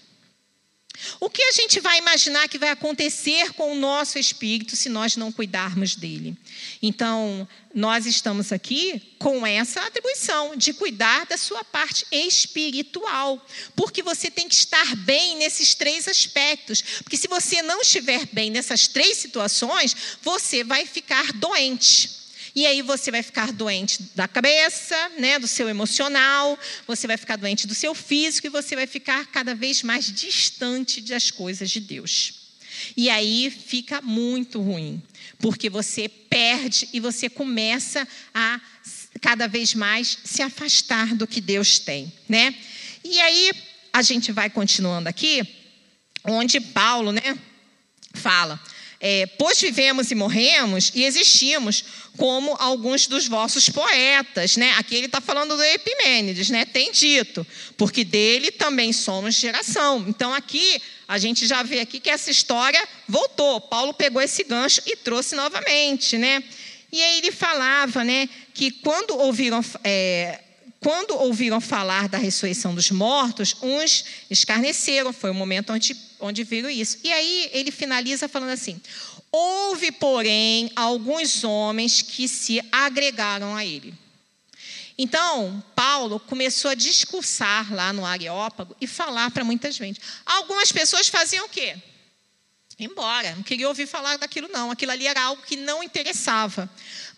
O 1.20 1.28
que 1.28 1.42
a 1.42 1.53
gente 1.53 1.80
vai 1.80 1.98
imaginar 1.98 2.48
que 2.48 2.59
vai 2.59 2.70
acontecer 2.70 3.53
com 3.55 3.72
o 3.72 3.74
nosso 3.74 4.18
espírito 4.18 4.76
se 4.76 4.88
nós 4.88 5.16
não 5.16 5.32
cuidarmos 5.32 5.94
dele? 5.94 6.36
Então, 6.80 7.46
nós 7.74 8.07
estamos 8.07 8.53
aqui 8.53 9.03
com 9.18 9.46
essa 9.46 9.80
atribuição 9.80 10.57
de 10.57 10.72
cuidar 10.72 11.26
da 11.26 11.36
sua 11.36 11.64
parte 11.64 12.07
espiritual, 12.11 13.44
porque 13.74 14.03
você 14.03 14.30
tem 14.30 14.48
que 14.48 14.55
estar 14.55 14.96
bem 14.96 15.36
nesses 15.36 15.74
três 15.74 16.07
aspectos. 16.07 16.82
Porque 17.03 17.16
se 17.16 17.28
você 17.28 17.62
não 17.62 17.80
estiver 17.80 18.26
bem 18.32 18.50
nessas 18.50 18.86
três 18.86 19.18
situações, 19.18 19.96
você 20.22 20.62
vai 20.62 20.86
ficar 20.86 21.32
doente. 21.32 22.22
E 22.55 22.66
aí 22.66 22.82
você 22.82 23.11
vai 23.11 23.22
ficar 23.22 23.50
doente 23.53 24.03
da 24.14 24.28
cabeça, 24.28 24.96
né, 25.18 25.38
do 25.38 25.46
seu 25.46 25.68
emocional, 25.68 26.59
você 26.86 27.07
vai 27.07 27.16
ficar 27.16 27.36
doente 27.36 27.66
do 27.66 27.74
seu 27.74 27.94
físico 27.94 28.46
e 28.46 28.50
você 28.50 28.76
vai 28.76 28.86
ficar 28.86 29.26
cada 29.26 29.55
vez 29.55 29.82
mais 29.82 30.05
distante 30.07 31.00
das 31.00 31.30
coisas 31.30 31.70
de 31.70 31.80
Deus. 31.80 32.34
E 32.96 33.09
aí 33.09 33.50
fica 33.50 34.03
muito 34.03 34.61
ruim, 34.61 35.03
porque 35.38 35.70
você 35.70 36.09
perde 36.09 36.88
e 36.92 37.00
você 37.00 37.28
começa 37.28 38.07
a 38.34 38.61
cada 39.20 39.46
vez 39.46 39.74
mais 39.74 40.18
se 40.24 40.42
afastar 40.42 41.14
do 41.14 41.26
que 41.26 41.40
Deus 41.40 41.78
tem, 41.78 42.12
né? 42.28 42.55
E 43.05 43.20
aí 43.20 43.53
a 43.92 44.03
gente 44.03 44.32
vai 44.32 44.50
continuando 44.50 45.09
aqui, 45.09 45.46
onde 46.24 46.61
Paulo, 46.61 47.12
né, 47.12 47.38
fala: 48.14 48.61
é, 49.05 49.26
pois 49.26 49.61
vivemos 49.61 50.12
e 50.12 50.14
morremos 50.14 50.92
e 50.94 51.05
existimos 51.05 51.84
como 52.16 52.55
alguns 52.61 53.09
dos 53.09 53.26
vossos 53.26 53.68
poetas, 53.68 54.57
né? 54.57 54.74
Aqui 54.78 54.94
ele 54.94 55.07
está 55.07 55.20
falando 55.20 55.57
do 55.57 55.64
Epimênides, 55.64 56.50
né? 56.50 56.64
Tem 56.64 56.92
dito, 56.92 57.44
porque 57.76 58.05
dele 58.05 58.53
também 58.53 58.92
somos 58.92 59.34
geração. 59.34 60.05
Então 60.09 60.32
aqui 60.32 60.80
a 61.09 61.18
gente 61.18 61.48
já 61.48 61.64
vê 61.64 61.80
aqui 61.80 61.98
que 61.98 62.09
essa 62.09 62.30
história 62.30 62.80
voltou. 63.09 63.61
Paulo 63.61 63.92
pegou 63.92 64.22
esse 64.22 64.44
gancho 64.44 64.80
e 64.86 64.94
trouxe 64.94 65.34
novamente, 65.34 66.16
né? 66.16 66.40
E 66.92 67.03
aí 67.03 67.18
ele 67.18 67.32
falava, 67.32 68.05
né, 68.05 68.28
que 68.55 68.70
quando 68.70 69.18
ouviram 69.18 69.64
é, 69.82 70.38
quando 70.83 71.16
ouviram 71.16 71.61
falar 71.61 72.09
da 72.09 72.18
ressurreição 72.18 72.74
dos 72.74 72.91
mortos, 72.91 73.55
uns 73.62 74.05
escarneceram. 74.28 75.12
Foi 75.12 75.30
o 75.30 75.35
momento 75.35 75.72
onde, 75.72 75.97
onde 76.18 76.43
viram 76.43 76.68
isso. 76.68 76.99
E 77.05 77.12
aí 77.12 77.51
ele 77.53 77.70
finaliza 77.70 78.28
falando 78.28 78.51
assim: 78.51 78.80
Houve, 79.30 79.93
porém, 79.93 80.70
alguns 80.74 81.45
homens 81.45 82.03
que 82.03 82.26
se 82.26 82.61
agregaram 82.72 83.55
a 83.55 83.64
ele. 83.64 83.95
Então, 84.99 85.64
Paulo 85.74 86.20
começou 86.20 86.72
a 86.72 86.74
discursar 86.74 87.72
lá 87.72 87.93
no 87.93 88.05
Areópago 88.05 88.76
e 88.80 88.87
falar 88.87 89.30
para 89.30 89.45
muita 89.45 89.70
gente. 89.70 90.01
Algumas 90.26 90.70
pessoas 90.70 91.09
faziam 91.09 91.47
o 91.47 91.49
quê? 91.49 91.76
Embora, 92.78 93.35
não 93.37 93.43
queria 93.43 93.68
ouvir 93.68 93.87
falar 93.87 94.18
daquilo, 94.18 94.49
não. 94.49 94.70
Aquilo 94.70 94.93
ali 94.93 95.07
era 95.07 95.22
algo 95.22 95.43
que 95.43 95.57
não 95.57 95.83
interessava. 95.83 96.68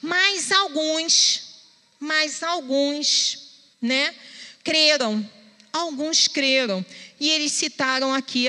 Mas 0.03 0.53
alguns, 0.53 1.63
mas 1.99 2.43
alguns 2.43 3.44
né, 3.85 4.15
creram. 4.63 5.29
Alguns 5.73 6.29
creram. 6.29 6.85
E 7.19 7.29
eles 7.31 7.53
citaram 7.53 8.15
aqui 8.15 8.47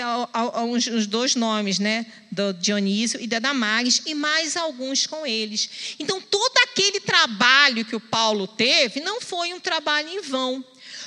os 0.72 1.08
dois 1.08 1.36
nomes, 1.36 1.80
né? 1.80 2.06
Do 2.32 2.54
Dionísio 2.54 3.20
e 3.20 3.26
da 3.26 3.40
Damares, 3.40 4.02
e 4.06 4.14
mais 4.14 4.56
alguns 4.56 5.08
com 5.08 5.26
eles. 5.26 5.96
Então, 6.00 6.22
todo 6.22 6.58
aquele 6.64 7.00
trabalho 7.00 7.84
que 7.84 7.96
o 7.96 8.00
Paulo 8.00 8.48
teve 8.48 9.00
não 9.00 9.20
foi 9.22 9.54
um 9.54 9.60
trabalho 9.60 10.10
em 10.10 10.22
vão. 10.22 10.64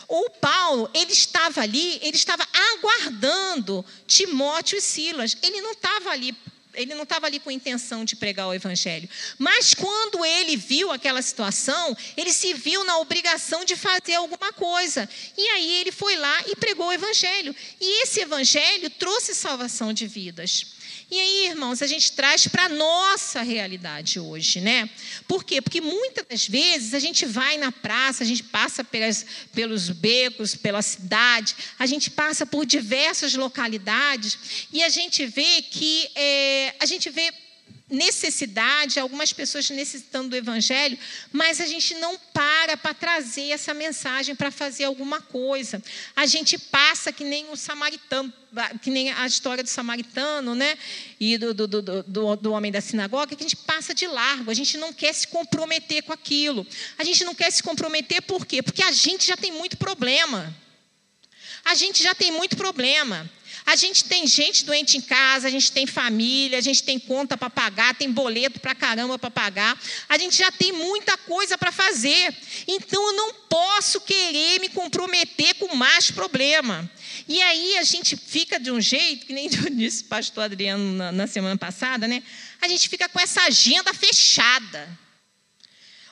O 0.09 0.31
Paulo, 0.31 0.91
ele 0.95 1.13
estava 1.13 1.61
ali, 1.61 1.99
ele 2.03 2.17
estava 2.17 2.47
aguardando 2.73 3.85
Timóteo 4.07 4.79
e 4.79 4.81
Silas. 4.81 5.37
Ele 5.43 5.61
não 5.61 5.73
estava 5.73 6.11
ali 6.11 6.35
ele 6.79 6.95
não 6.95 7.03
estava 7.03 7.27
ali 7.27 7.41
com 7.41 7.51
intenção 7.51 8.05
de 8.05 8.15
pregar 8.15 8.49
o 8.49 8.55
evangelho. 8.55 9.09
Mas 9.37 9.75
quando 9.75 10.25
ele 10.25 10.57
viu 10.57 10.91
aquela 10.93 11.21
situação, 11.21 11.97
ele 12.17 12.33
se 12.33 12.55
viu 12.55 12.85
na 12.85 12.99
obrigação 12.99 13.65
de 13.65 13.75
fazer 13.77 14.15
alguma 14.15 14.53
coisa. 14.53 15.09
E 15.37 15.49
aí 15.49 15.81
ele 15.81 15.91
foi 15.91 16.17
lá 16.17 16.43
e 16.47 16.55
pregou 16.57 16.87
o 16.87 16.93
evangelho. 16.93 17.55
E 17.81 18.03
esse 18.03 18.21
evangelho 18.21 18.89
trouxe 18.91 19.35
salvação 19.35 19.93
de 19.93 20.07
vidas. 20.07 20.78
E 21.11 21.19
aí, 21.19 21.47
irmãos, 21.47 21.81
a 21.81 21.87
gente 21.87 22.13
traz 22.13 22.47
para 22.47 22.65
a 22.65 22.69
nossa 22.69 23.41
realidade 23.41 24.21
hoje, 24.21 24.61
né? 24.61 24.91
Por 25.27 25.43
quê? 25.43 25.63
Porque 25.63 25.81
muitas 25.81 26.27
das 26.29 26.47
vezes 26.47 26.93
a 26.93 26.99
gente 26.99 27.25
vai 27.25 27.57
na 27.57 27.73
praça, 27.73 28.23
a 28.23 28.27
gente 28.27 28.43
passa 28.43 28.85
pelas, 28.85 29.25
pelos 29.55 29.89
becos, 29.89 30.55
pela 30.55 30.83
cidade, 30.83 31.57
a 31.79 31.87
gente 31.87 32.11
passa 32.11 32.45
por 32.45 32.67
diversas 32.67 33.35
localidades 33.35 34.69
e 34.71 34.83
a 34.83 34.91
gente 34.91 35.25
vê 35.25 35.63
que 35.63 36.11
é, 36.15 36.75
a 36.79 36.85
gente 36.85 37.09
vê 37.09 37.33
necessidade, 37.91 39.01
algumas 39.01 39.33
pessoas 39.33 39.71
necessitando 39.71 40.31
do 40.31 40.37
evangelho, 40.37 40.99
mas 41.33 41.61
a 41.61 41.67
gente 41.67 41.95
não 41.95 42.19
para 42.33 42.77
para 42.77 42.93
trazer 42.93 43.51
essa 43.51 43.73
mensagem 43.73 44.35
para 44.35 44.51
fazer 44.51 44.85
alguma 44.85 45.23
coisa. 45.23 45.83
A 46.15 46.27
gente 46.27 46.59
passa 46.59 47.11
que 47.13 47.25
nem 47.25 47.51
o 47.51 47.57
samaritano, 47.57 48.33
que 48.83 48.91
nem 48.91 49.11
a 49.11 49.27
história 49.27 49.65
do 49.65 49.71
samaritano, 49.71 50.55
né? 50.55 50.77
E 51.19 51.39
do, 51.39 51.55
do, 51.55 51.67
do, 51.67 52.03
do, 52.03 52.37
do 52.37 52.53
homem 52.53 52.71
da 52.71 52.81
sinagoga, 52.81 53.35
que 53.35 53.43
a 53.43 53.49
gente 53.49 53.57
passa 53.57 53.95
de 53.95 54.07
largo, 54.07 54.51
a 54.51 54.55
gente 54.55 54.77
não 54.77 54.93
quer 54.93 55.15
se 55.15 55.27
comprometer 55.27 56.03
com 56.03 56.13
aquilo. 56.13 56.67
A 56.99 57.05
gente 57.05 57.25
não 57.25 57.35
quer 57.35 57.51
se 57.51 57.63
comprometer 57.63 58.21
por 58.23 58.45
quê? 58.45 58.63
Porque 58.63 58.83
a 58.83 58.93
gente 58.93 59.27
já 59.27 59.37
tem 59.37 59.53
muito 59.53 59.79
problema. 59.79 60.55
A 61.65 61.75
gente 61.75 62.03
já 62.03 62.15
tem 62.15 62.31
muito 62.31 62.57
problema. 62.57 63.31
A 63.69 63.77
gente 63.77 64.05
tem 64.05 64.27
gente 64.27 64.65
doente 64.65 64.97
em 64.97 65.01
casa, 65.03 65.47
a 65.47 65.51
gente 65.51 65.71
tem 65.71 65.87
família, 65.87 66.57
a 66.57 66.61
gente 66.63 66.83
tem 66.83 66.99
conta 66.99 67.37
para 67.37 67.51
pagar, 67.51 67.95
tem 67.95 68.11
boleto 68.11 68.59
para 68.59 68.75
caramba 68.75 69.19
para 69.19 69.31
pagar. 69.31 69.79
A 70.09 70.17
gente 70.17 70.39
já 70.39 70.51
tem 70.51 70.73
muita 70.73 71.19
coisa 71.19 71.59
para 71.59 71.71
fazer. 71.71 72.35
Então 72.67 73.09
eu 73.09 73.13
não 73.13 73.35
posso 73.35 74.01
querer 74.01 74.59
me 74.59 74.71
comprometer 74.71 75.53
com 75.57 75.75
mais 75.75 76.11
problema. 76.11 76.91
E 77.29 77.43
aí 77.43 77.77
a 77.77 77.83
gente 77.83 78.17
fica 78.17 78.59
de 78.59 78.71
um 78.71 78.81
jeito, 78.81 79.27
que 79.27 79.35
nem 79.35 79.51
disse 79.77 80.05
o 80.05 80.07
pastor 80.07 80.45
Adriano 80.45 80.95
na, 80.95 81.13
na 81.13 81.27
semana 81.27 81.59
passada, 81.59 82.09
né? 82.09 82.23
A 82.63 82.69
gente 82.69 82.89
fica 82.89 83.07
com 83.07 83.21
essa 83.21 83.43
agenda 83.43 83.93
fechada 83.93 84.89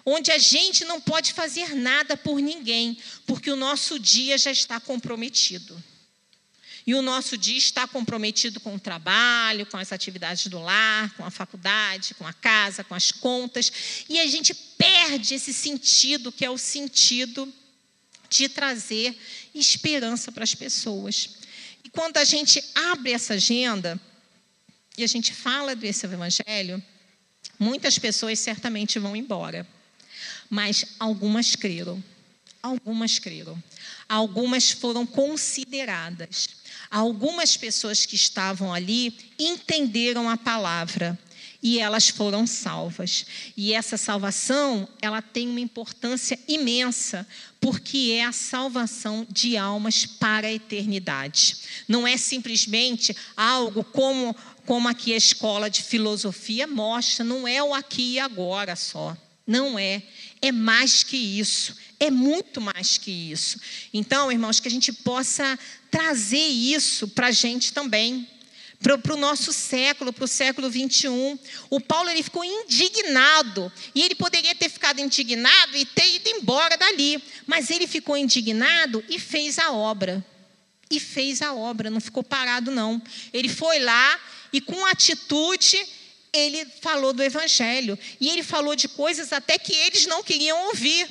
onde 0.04 0.30
a 0.30 0.36
gente 0.36 0.84
não 0.84 1.00
pode 1.00 1.32
fazer 1.32 1.74
nada 1.74 2.18
por 2.18 2.38
ninguém, 2.38 2.98
porque 3.24 3.50
o 3.50 3.57
nosso 3.57 3.98
dia 3.98 4.36
já 4.36 4.50
está 4.50 4.78
comprometido. 4.78 5.82
E 6.87 6.95
o 6.95 7.03
nosso 7.03 7.37
dia 7.37 7.59
está 7.59 7.84
comprometido 7.87 8.61
com 8.61 8.76
o 8.76 8.80
trabalho, 8.80 9.66
com 9.66 9.76
as 9.76 9.91
atividades 9.91 10.47
do 10.47 10.61
lar, 10.61 11.12
com 11.16 11.24
a 11.24 11.30
faculdade, 11.32 12.14
com 12.14 12.24
a 12.24 12.32
casa, 12.32 12.84
com 12.84 12.95
as 12.95 13.11
contas. 13.11 14.05
E 14.09 14.20
a 14.20 14.26
gente 14.28 14.55
perde 14.55 15.34
esse 15.34 15.53
sentido, 15.53 16.30
que 16.30 16.45
é 16.45 16.51
o 16.51 16.57
sentido 16.57 17.53
de 18.30 18.49
trazer 18.49 19.18
esperança 19.53 20.30
para 20.30 20.45
as 20.45 20.55
pessoas. 20.55 21.30
E 21.82 21.91
quando 21.91 22.18
a 22.18 22.24
gente 22.24 22.62
abre 22.72 23.12
essa 23.12 23.34
agenda 23.34 24.01
e 24.97 25.03
a 25.03 25.09
gente 25.09 25.32
fala 25.32 25.74
desse 25.74 26.07
evangelho, 26.07 26.80
muitas 27.59 27.99
pessoas 27.99 28.39
certamente 28.39 28.99
vão 29.01 29.16
embora. 29.16 29.66
Mas 30.49 30.84
algumas 31.01 31.57
creram. 31.57 32.03
Algumas 32.62 33.18
creram. 33.18 33.61
Algumas 34.09 34.70
foram 34.70 35.05
consideradas. 35.05 36.49
Algumas 36.91 37.57
pessoas 37.57 38.07
que 38.07 38.16
estavam 38.16 38.72
ali 38.72 39.16
entenderam 39.39 40.28
a 40.28 40.37
palavra 40.37 41.18
e 41.62 41.78
elas 41.78 42.09
foram 42.09 42.47
salvas. 42.47 43.26
E 43.57 43.72
essa 43.72 43.97
salvação, 43.97 44.89
ela 45.01 45.20
tem 45.20 45.49
uma 45.49 45.61
importância 45.61 46.39
imensa, 46.47 47.26
porque 47.61 48.12
é 48.12 48.24
a 48.24 48.32
salvação 48.32 49.26
de 49.28 49.57
almas 49.57 50.07
para 50.07 50.47
a 50.47 50.53
eternidade. 50.53 51.57
Não 51.89 52.07
é 52.07 52.16
simplesmente 52.16 53.16
algo 53.37 53.82
como 53.82 54.34
como 54.66 54.89
aqui 54.89 55.14
a 55.14 55.16
escola 55.16 55.70
de 55.70 55.80
filosofia 55.80 56.66
mostra, 56.66 57.24
não 57.24 57.47
é 57.47 57.62
o 57.62 57.72
aqui 57.72 58.14
e 58.14 58.18
agora 58.18 58.74
só. 58.74 59.16
Não 59.47 59.78
é, 59.78 60.03
é 60.43 60.51
mais 60.51 61.05
que 61.05 61.16
isso, 61.16 61.76
é 61.99 62.11
muito 62.11 62.61
mais 62.61 62.99
que 62.99 63.11
isso. 63.11 63.59
Então, 63.92 64.30
irmãos, 64.30 64.61
que 64.61 64.68
a 64.68 64.70
gente 64.70 64.92
possa 64.92 65.59
trazer 65.90 66.36
isso 66.36 67.09
para 67.09 67.28
a 67.28 67.32
gente 67.32 67.72
também, 67.72 68.28
para 68.82 69.14
o 69.14 69.16
nosso 69.16 69.53
século, 69.53 70.12
para 70.12 70.24
o 70.24 70.28
século 70.28 70.68
21. 70.68 71.38
O 71.70 71.80
Paulo 71.80 72.11
ele 72.11 72.22
ficou 72.22 72.44
indignado, 72.44 73.72
e 73.94 74.03
ele 74.03 74.14
poderia 74.14 74.55
ter 74.55 74.68
ficado 74.68 75.01
indignado 75.01 75.76
e 75.76 75.84
ter 75.84 76.16
ido 76.16 76.28
embora 76.28 76.76
dali, 76.76 77.22
mas 77.47 77.70
ele 77.70 77.86
ficou 77.86 78.16
indignado 78.16 79.03
e 79.09 79.18
fez 79.18 79.59
a 79.59 79.72
obra. 79.72 80.24
e 80.90 81.01
fez 81.01 81.42
a 81.42 81.53
obra, 81.53 81.90
não 81.90 82.01
ficou 82.01 82.22
parado, 82.22 82.70
não. 82.70 83.03
Ele 83.32 83.49
foi 83.49 83.80
lá 83.80 84.20
e, 84.53 84.61
com 84.61 84.86
atitude, 84.86 85.84
ele 86.32 86.64
falou 86.80 87.12
do 87.12 87.22
Evangelho. 87.22 87.99
E 88.20 88.28
ele 88.28 88.42
falou 88.42 88.76
de 88.76 88.88
coisas 88.88 89.32
até 89.32 89.59
que 89.59 89.72
eles 89.72 90.07
não 90.07 90.22
queriam 90.22 90.68
ouvir. 90.68 91.09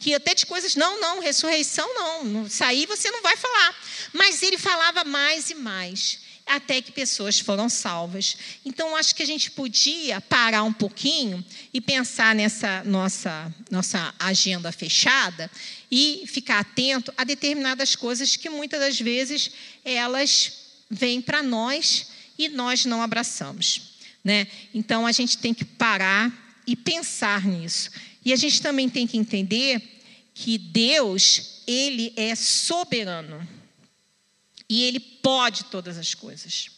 Que 0.00 0.14
até 0.14 0.34
de 0.34 0.46
coisas, 0.46 0.74
não, 0.74 1.00
não, 1.00 1.20
ressurreição 1.20 1.86
não, 1.94 2.48
sair 2.48 2.86
você 2.86 3.10
não 3.10 3.22
vai 3.22 3.36
falar. 3.36 3.76
Mas 4.12 4.42
ele 4.42 4.58
falava 4.58 5.04
mais 5.04 5.50
e 5.50 5.54
mais 5.54 6.18
até 6.50 6.82
que 6.82 6.90
pessoas 6.90 7.38
foram 7.38 7.68
salvas. 7.68 8.36
Então, 8.64 8.96
acho 8.96 9.14
que 9.14 9.22
a 9.22 9.26
gente 9.26 9.52
podia 9.52 10.20
parar 10.20 10.64
um 10.64 10.72
pouquinho 10.72 11.44
e 11.72 11.80
pensar 11.80 12.34
nessa 12.34 12.82
nossa, 12.84 13.54
nossa 13.70 14.12
agenda 14.18 14.72
fechada 14.72 15.48
e 15.90 16.24
ficar 16.26 16.58
atento 16.58 17.14
a 17.16 17.22
determinadas 17.22 17.94
coisas 17.94 18.34
que 18.36 18.50
muitas 18.50 18.80
das 18.80 19.00
vezes 19.00 19.50
elas 19.84 20.52
vêm 20.90 21.22
para 21.22 21.40
nós 21.40 22.08
e 22.36 22.48
nós 22.48 22.84
não 22.84 23.00
abraçamos. 23.00 23.82
Né? 24.24 24.48
Então, 24.74 25.06
a 25.06 25.12
gente 25.12 25.38
tem 25.38 25.54
que 25.54 25.64
parar 25.64 26.32
e 26.66 26.74
pensar 26.74 27.46
nisso. 27.46 27.90
E 28.24 28.32
a 28.32 28.36
gente 28.36 28.60
também 28.60 28.88
tem 28.88 29.06
que 29.06 29.16
entender 29.16 30.00
que 30.34 30.58
Deus, 30.58 31.62
Ele 31.66 32.12
é 32.16 32.34
soberano. 32.34 33.46
E 34.68 34.84
Ele 34.84 35.00
pode 35.00 35.64
todas 35.64 35.98
as 35.98 36.14
coisas. 36.14 36.70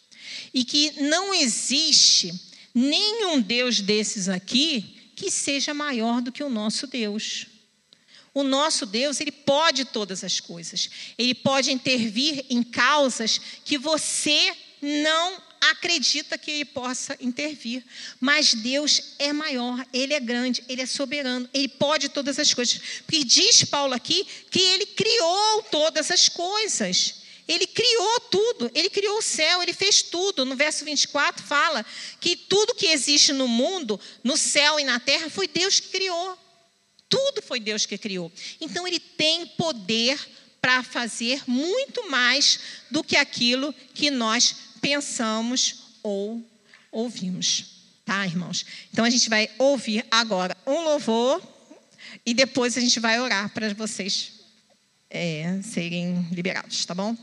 E 0.52 0.64
que 0.64 1.02
não 1.02 1.34
existe 1.34 2.32
nenhum 2.74 3.40
Deus 3.40 3.80
desses 3.80 4.28
aqui 4.28 4.96
que 5.14 5.30
seja 5.30 5.74
maior 5.74 6.20
do 6.20 6.32
que 6.32 6.42
o 6.42 6.48
nosso 6.48 6.86
Deus. 6.86 7.46
O 8.34 8.42
nosso 8.42 8.86
Deus, 8.86 9.20
ele 9.20 9.30
pode 9.30 9.84
todas 9.84 10.24
as 10.24 10.40
coisas. 10.40 10.88
Ele 11.18 11.34
pode 11.34 11.70
intervir 11.70 12.46
em 12.48 12.62
causas 12.62 13.38
que 13.64 13.76
você 13.76 14.56
não 14.80 15.40
acredita 15.70 16.36
que 16.36 16.50
ele 16.50 16.64
possa 16.64 17.16
intervir. 17.20 17.84
Mas 18.20 18.52
Deus 18.54 19.14
é 19.18 19.32
maior, 19.32 19.86
ele 19.92 20.12
é 20.12 20.20
grande, 20.20 20.64
ele 20.68 20.82
é 20.82 20.86
soberano, 20.86 21.48
ele 21.54 21.68
pode 21.68 22.08
todas 22.08 22.38
as 22.38 22.52
coisas. 22.52 22.80
Porque 23.06 23.22
diz 23.22 23.62
Paulo 23.64 23.94
aqui 23.94 24.26
que 24.50 24.60
ele 24.60 24.86
criou 24.86 25.62
todas 25.70 26.10
as 26.10 26.28
coisas. 26.28 27.22
Ele 27.46 27.66
criou 27.66 28.20
tudo, 28.30 28.70
ele 28.74 28.88
criou 28.88 29.18
o 29.18 29.22
céu, 29.22 29.62
ele 29.62 29.72
fez 29.72 30.02
tudo. 30.02 30.44
No 30.44 30.56
verso 30.56 30.84
24 30.84 31.44
fala 31.44 31.84
que 32.20 32.36
tudo 32.36 32.74
que 32.74 32.86
existe 32.86 33.32
no 33.32 33.46
mundo, 33.46 34.00
no 34.22 34.36
céu 34.36 34.80
e 34.80 34.84
na 34.84 34.98
terra, 34.98 35.28
foi 35.28 35.46
Deus 35.46 35.78
que 35.78 35.88
criou. 35.88 36.38
Tudo 37.08 37.42
foi 37.42 37.60
Deus 37.60 37.84
que 37.84 37.98
criou. 37.98 38.32
Então 38.60 38.86
ele 38.86 38.98
tem 38.98 39.46
poder 39.46 40.18
para 40.60 40.82
fazer 40.82 41.42
muito 41.46 42.08
mais 42.08 42.60
do 42.90 43.02
que 43.02 43.16
aquilo 43.16 43.74
que 43.92 44.10
nós 44.10 44.54
pensamos 44.82 45.96
ou 46.02 46.44
ouvimos. 46.90 47.80
Tá, 48.04 48.26
irmãos? 48.26 48.66
Então 48.92 49.04
a 49.04 49.10
gente 49.10 49.30
vai 49.30 49.48
ouvir 49.58 50.04
agora 50.10 50.54
um 50.66 50.82
louvor 50.82 51.40
e 52.26 52.34
depois 52.34 52.76
a 52.76 52.80
gente 52.80 53.00
vai 53.00 53.18
orar 53.20 53.48
para 53.54 53.72
vocês 53.72 54.40
é, 55.08 55.60
serem 55.62 56.26
liberados, 56.32 56.84
tá 56.84 56.94
bom? 56.94 57.16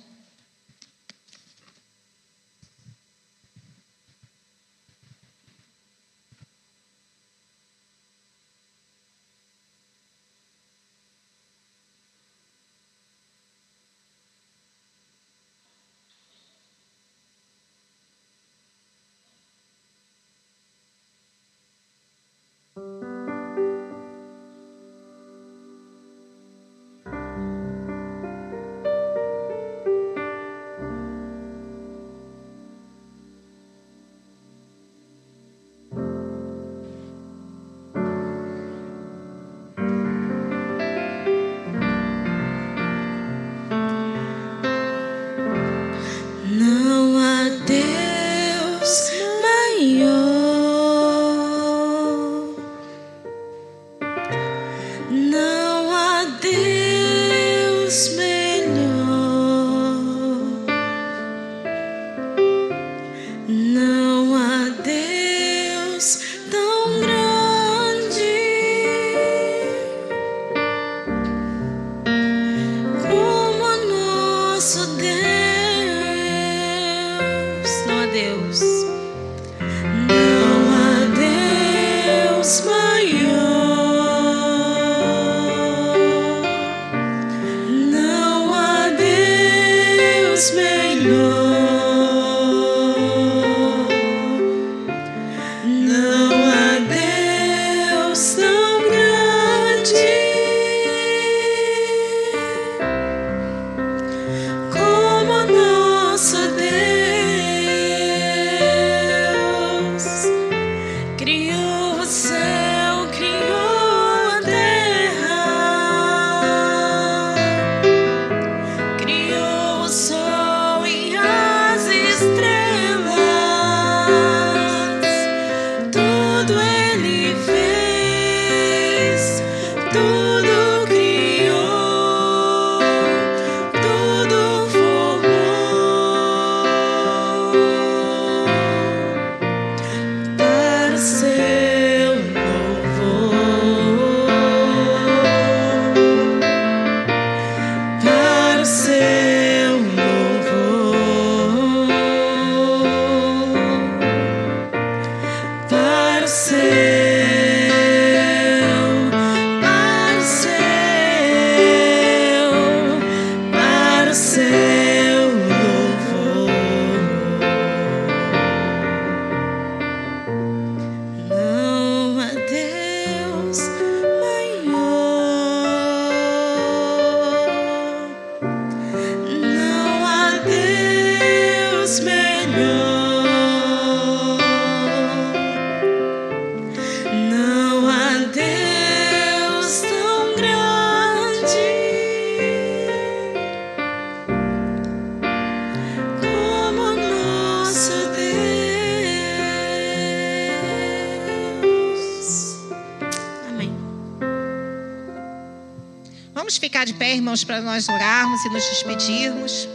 Irmãos, 207.30 207.44
para 207.44 207.62
nós 207.62 207.88
orarmos 207.88 208.44
e 208.44 208.50
nos 208.50 208.64
despedirmos. 208.66 209.70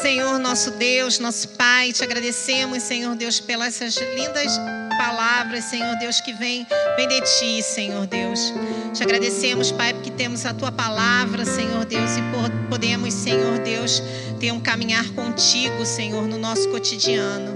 Senhor, 0.00 0.38
nosso 0.38 0.70
Deus, 0.72 1.18
nosso 1.18 1.48
Pai, 1.50 1.92
te 1.92 2.02
agradecemos, 2.02 2.82
Senhor 2.82 3.14
Deus, 3.14 3.38
pelas 3.38 3.80
essas 3.80 3.96
lindas 4.14 4.58
palavras, 4.96 5.64
Senhor 5.64 5.94
Deus, 5.96 6.20
que 6.22 6.32
vem, 6.32 6.66
vem 6.96 7.08
de 7.08 7.20
ti, 7.20 7.62
Senhor 7.62 8.06
Deus. 8.06 8.54
Te 8.94 9.02
agradecemos, 9.02 9.70
Pai, 9.70 9.92
porque 9.92 10.10
temos 10.10 10.46
a 10.46 10.54
tua 10.54 10.72
palavra, 10.72 11.44
Senhor 11.44 11.84
Deus, 11.84 12.12
e 12.16 12.22
podemos, 12.70 13.12
Senhor 13.12 13.58
Deus, 13.58 14.02
ter 14.40 14.50
um 14.52 14.60
caminhar 14.60 15.06
contigo, 15.10 15.84
Senhor, 15.84 16.26
no 16.26 16.38
nosso 16.38 16.70
cotidiano. 16.70 17.54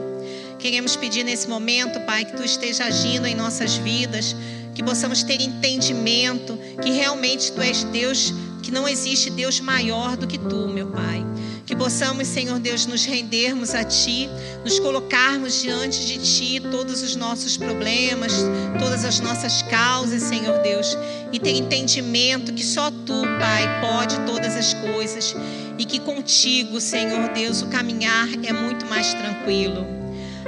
Queremos 0.59 0.95
pedir 0.95 1.24
nesse 1.24 1.49
momento, 1.49 2.01
Pai, 2.01 2.26
que 2.26 2.36
tu 2.36 2.45
esteja 2.45 2.84
agindo 2.84 3.26
em 3.26 3.34
nossas 3.34 3.76
vidas, 3.76 4.36
que 4.81 4.85
possamos 4.85 5.22
ter 5.22 5.43
entendimento 5.43 6.59
que 6.83 6.91
realmente 6.91 7.53
tu 7.53 7.61
és 7.61 7.85
Deus, 7.85 8.33
que 8.62 8.70
não 8.70 8.89
existe 8.89 9.28
Deus 9.28 9.61
maior 9.61 10.16
do 10.16 10.26
que 10.26 10.39
tu, 10.39 10.68
meu 10.68 10.87
Pai. 10.87 11.22
Que 11.66 11.76
possamos, 11.76 12.26
Senhor 12.26 12.59
Deus, 12.59 12.87
nos 12.87 13.05
rendermos 13.05 13.74
a 13.74 13.85
Ti, 13.85 14.31
nos 14.64 14.78
colocarmos 14.81 15.61
diante 15.61 16.07
de 16.07 16.16
Ti 16.16 16.61
todos 16.70 17.03
os 17.03 17.14
nossos 17.14 17.59
problemas, 17.59 18.33
todas 18.78 19.05
as 19.05 19.20
nossas 19.20 19.61
causas, 19.64 20.22
Senhor 20.22 20.59
Deus, 20.62 20.97
e 21.31 21.39
ter 21.39 21.57
entendimento 21.57 22.51
que 22.51 22.64
só 22.64 22.91
Tu, 22.91 23.22
Pai, 23.39 23.83
pode 23.83 24.18
todas 24.20 24.57
as 24.57 24.72
coisas 24.72 25.37
e 25.78 25.85
que 25.85 25.99
contigo, 26.01 26.81
Senhor 26.81 27.28
Deus, 27.35 27.61
o 27.61 27.66
caminhar 27.66 28.28
é 28.43 28.53
muito 28.53 28.87
mais 28.87 29.12
tranquilo. 29.12 30.00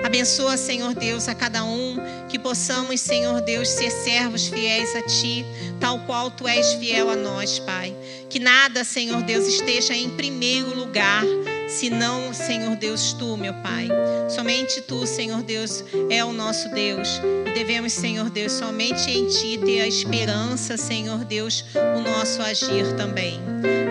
Abençoa, 0.05 0.57
Senhor 0.57 0.95
Deus, 0.95 1.29
a 1.29 1.35
cada 1.35 1.65
um, 1.65 1.97
que 2.29 2.39
possamos, 2.39 3.01
Senhor 3.01 3.41
Deus, 3.41 3.69
ser 3.69 3.91
servos 3.91 4.47
fiéis 4.49 4.95
a 4.97 5.03
Ti, 5.03 5.45
tal 5.81 5.99
qual 6.01 6.31
Tu 6.31 6.49
és 6.49 6.75
fiel 6.75 7.11
a 7.11 7.17
nós, 7.17 7.59
Pai. 7.59 7.95
Que 8.29 8.39
nada, 8.39 8.85
Senhor 8.85 9.23
Deus, 9.23 9.47
esteja 9.47 9.95
em 9.95 10.11
primeiro 10.11 10.75
lugar, 10.75 11.23
senão, 11.73 12.33
Senhor 12.35 12.77
Deus, 12.77 13.13
Tu, 13.15 13.37
meu 13.37 13.55
Pai. 13.55 13.89
Somente 14.29 14.81
Tu, 14.83 15.07
Senhor 15.07 15.43
Deus, 15.43 15.83
é 16.11 16.25
o 16.25 16.33
nosso 16.33 16.69
Deus. 16.71 17.09
E 17.47 17.53
devemos, 17.53 17.93
Senhor 17.93 18.31
Deus, 18.31 18.53
somente 18.53 19.11
em 19.11 19.27
Ti 19.27 19.59
ter 19.59 19.81
a 19.81 19.89
esperança, 19.89 20.77
Senhor 20.77 21.25
Deus, 21.25 21.65
o 21.97 22.01
nosso 22.01 22.43
agir 22.43 22.95
também. 22.97 23.41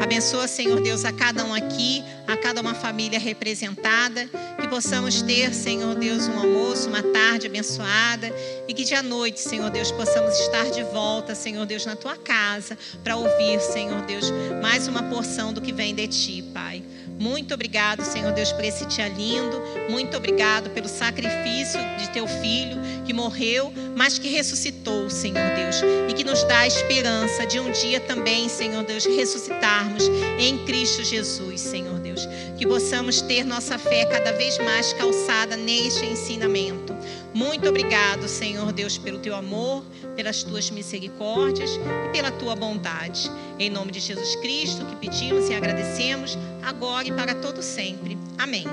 Abençoa, 0.01 0.47
Senhor 0.47 0.81
Deus, 0.81 1.05
a 1.05 1.11
cada 1.11 1.45
um 1.45 1.53
aqui, 1.53 2.03
a 2.27 2.35
cada 2.37 2.61
uma 2.61 2.73
família 2.73 3.19
representada, 3.19 4.27
que 4.59 4.67
possamos 4.67 5.21
ter, 5.21 5.53
Senhor 5.53 5.95
Deus, 5.95 6.27
um 6.27 6.39
almoço, 6.39 6.89
uma 6.89 7.01
tarde 7.01 7.47
abençoada 7.47 8.33
e 8.67 8.73
que 8.73 8.83
dia 8.83 9.01
noite, 9.01 9.39
Senhor 9.39 9.69
Deus, 9.69 9.91
possamos 9.91 10.37
estar 10.39 10.69
de 10.71 10.83
volta, 10.83 11.33
Senhor 11.35 11.65
Deus, 11.65 11.85
na 11.85 11.95
tua 11.95 12.17
casa 12.17 12.77
para 13.03 13.15
ouvir, 13.15 13.59
Senhor 13.61 14.01
Deus, 14.01 14.31
mais 14.61 14.87
uma 14.87 15.03
porção 15.03 15.53
do 15.53 15.61
que 15.61 15.71
vem 15.71 15.93
de 15.95 16.07
ti, 16.07 16.43
Pai. 16.53 16.83
Muito 17.21 17.53
obrigado, 17.53 18.03
Senhor 18.03 18.31
Deus, 18.31 18.51
por 18.51 18.65
esse 18.65 18.83
dia 18.87 19.07
lindo. 19.07 19.61
Muito 19.91 20.17
obrigado 20.17 20.71
pelo 20.71 20.87
sacrifício 20.87 21.79
de 21.99 22.09
teu 22.09 22.25
filho 22.27 22.81
que 23.05 23.13
morreu, 23.13 23.71
mas 23.95 24.17
que 24.17 24.27
ressuscitou, 24.27 25.07
Senhor 25.07 25.53
Deus, 25.55 25.75
e 26.09 26.13
que 26.13 26.23
nos 26.23 26.43
dá 26.45 26.61
a 26.61 26.67
esperança 26.67 27.45
de 27.45 27.59
um 27.59 27.71
dia 27.71 27.99
também, 27.99 28.49
Senhor 28.49 28.83
Deus, 28.83 29.05
ressuscitarmos 29.05 30.09
em 30.39 30.65
Cristo 30.65 31.03
Jesus, 31.03 31.61
Senhor 31.61 31.99
Deus. 31.99 32.27
Que 32.57 32.65
possamos 32.65 33.21
ter 33.21 33.43
nossa 33.43 33.77
fé 33.77 34.03
cada 34.05 34.31
vez 34.31 34.57
mais 34.57 34.91
calçada 34.93 35.55
neste 35.55 36.03
ensinamento. 36.03 36.95
Muito 37.33 37.67
obrigado, 37.67 38.27
Senhor 38.27 38.71
Deus, 38.73 38.97
pelo 38.97 39.19
teu 39.19 39.35
amor, 39.35 39.83
pelas 40.15 40.43
tuas 40.43 40.69
misericórdias 40.69 41.79
e 42.07 42.11
pela 42.11 42.29
tua 42.31 42.55
bondade. 42.55 43.31
Em 43.57 43.69
nome 43.69 43.91
de 43.91 43.99
Jesus 43.99 44.35
Cristo, 44.37 44.85
que 44.85 44.95
pedimos 44.97 45.49
e 45.49 45.53
agradecemos, 45.53 46.37
agora 46.61 47.07
e 47.07 47.11
para 47.11 47.33
todo 47.35 47.61
sempre. 47.61 48.17
Amém. 48.37 48.65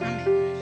Amém. 0.00 0.55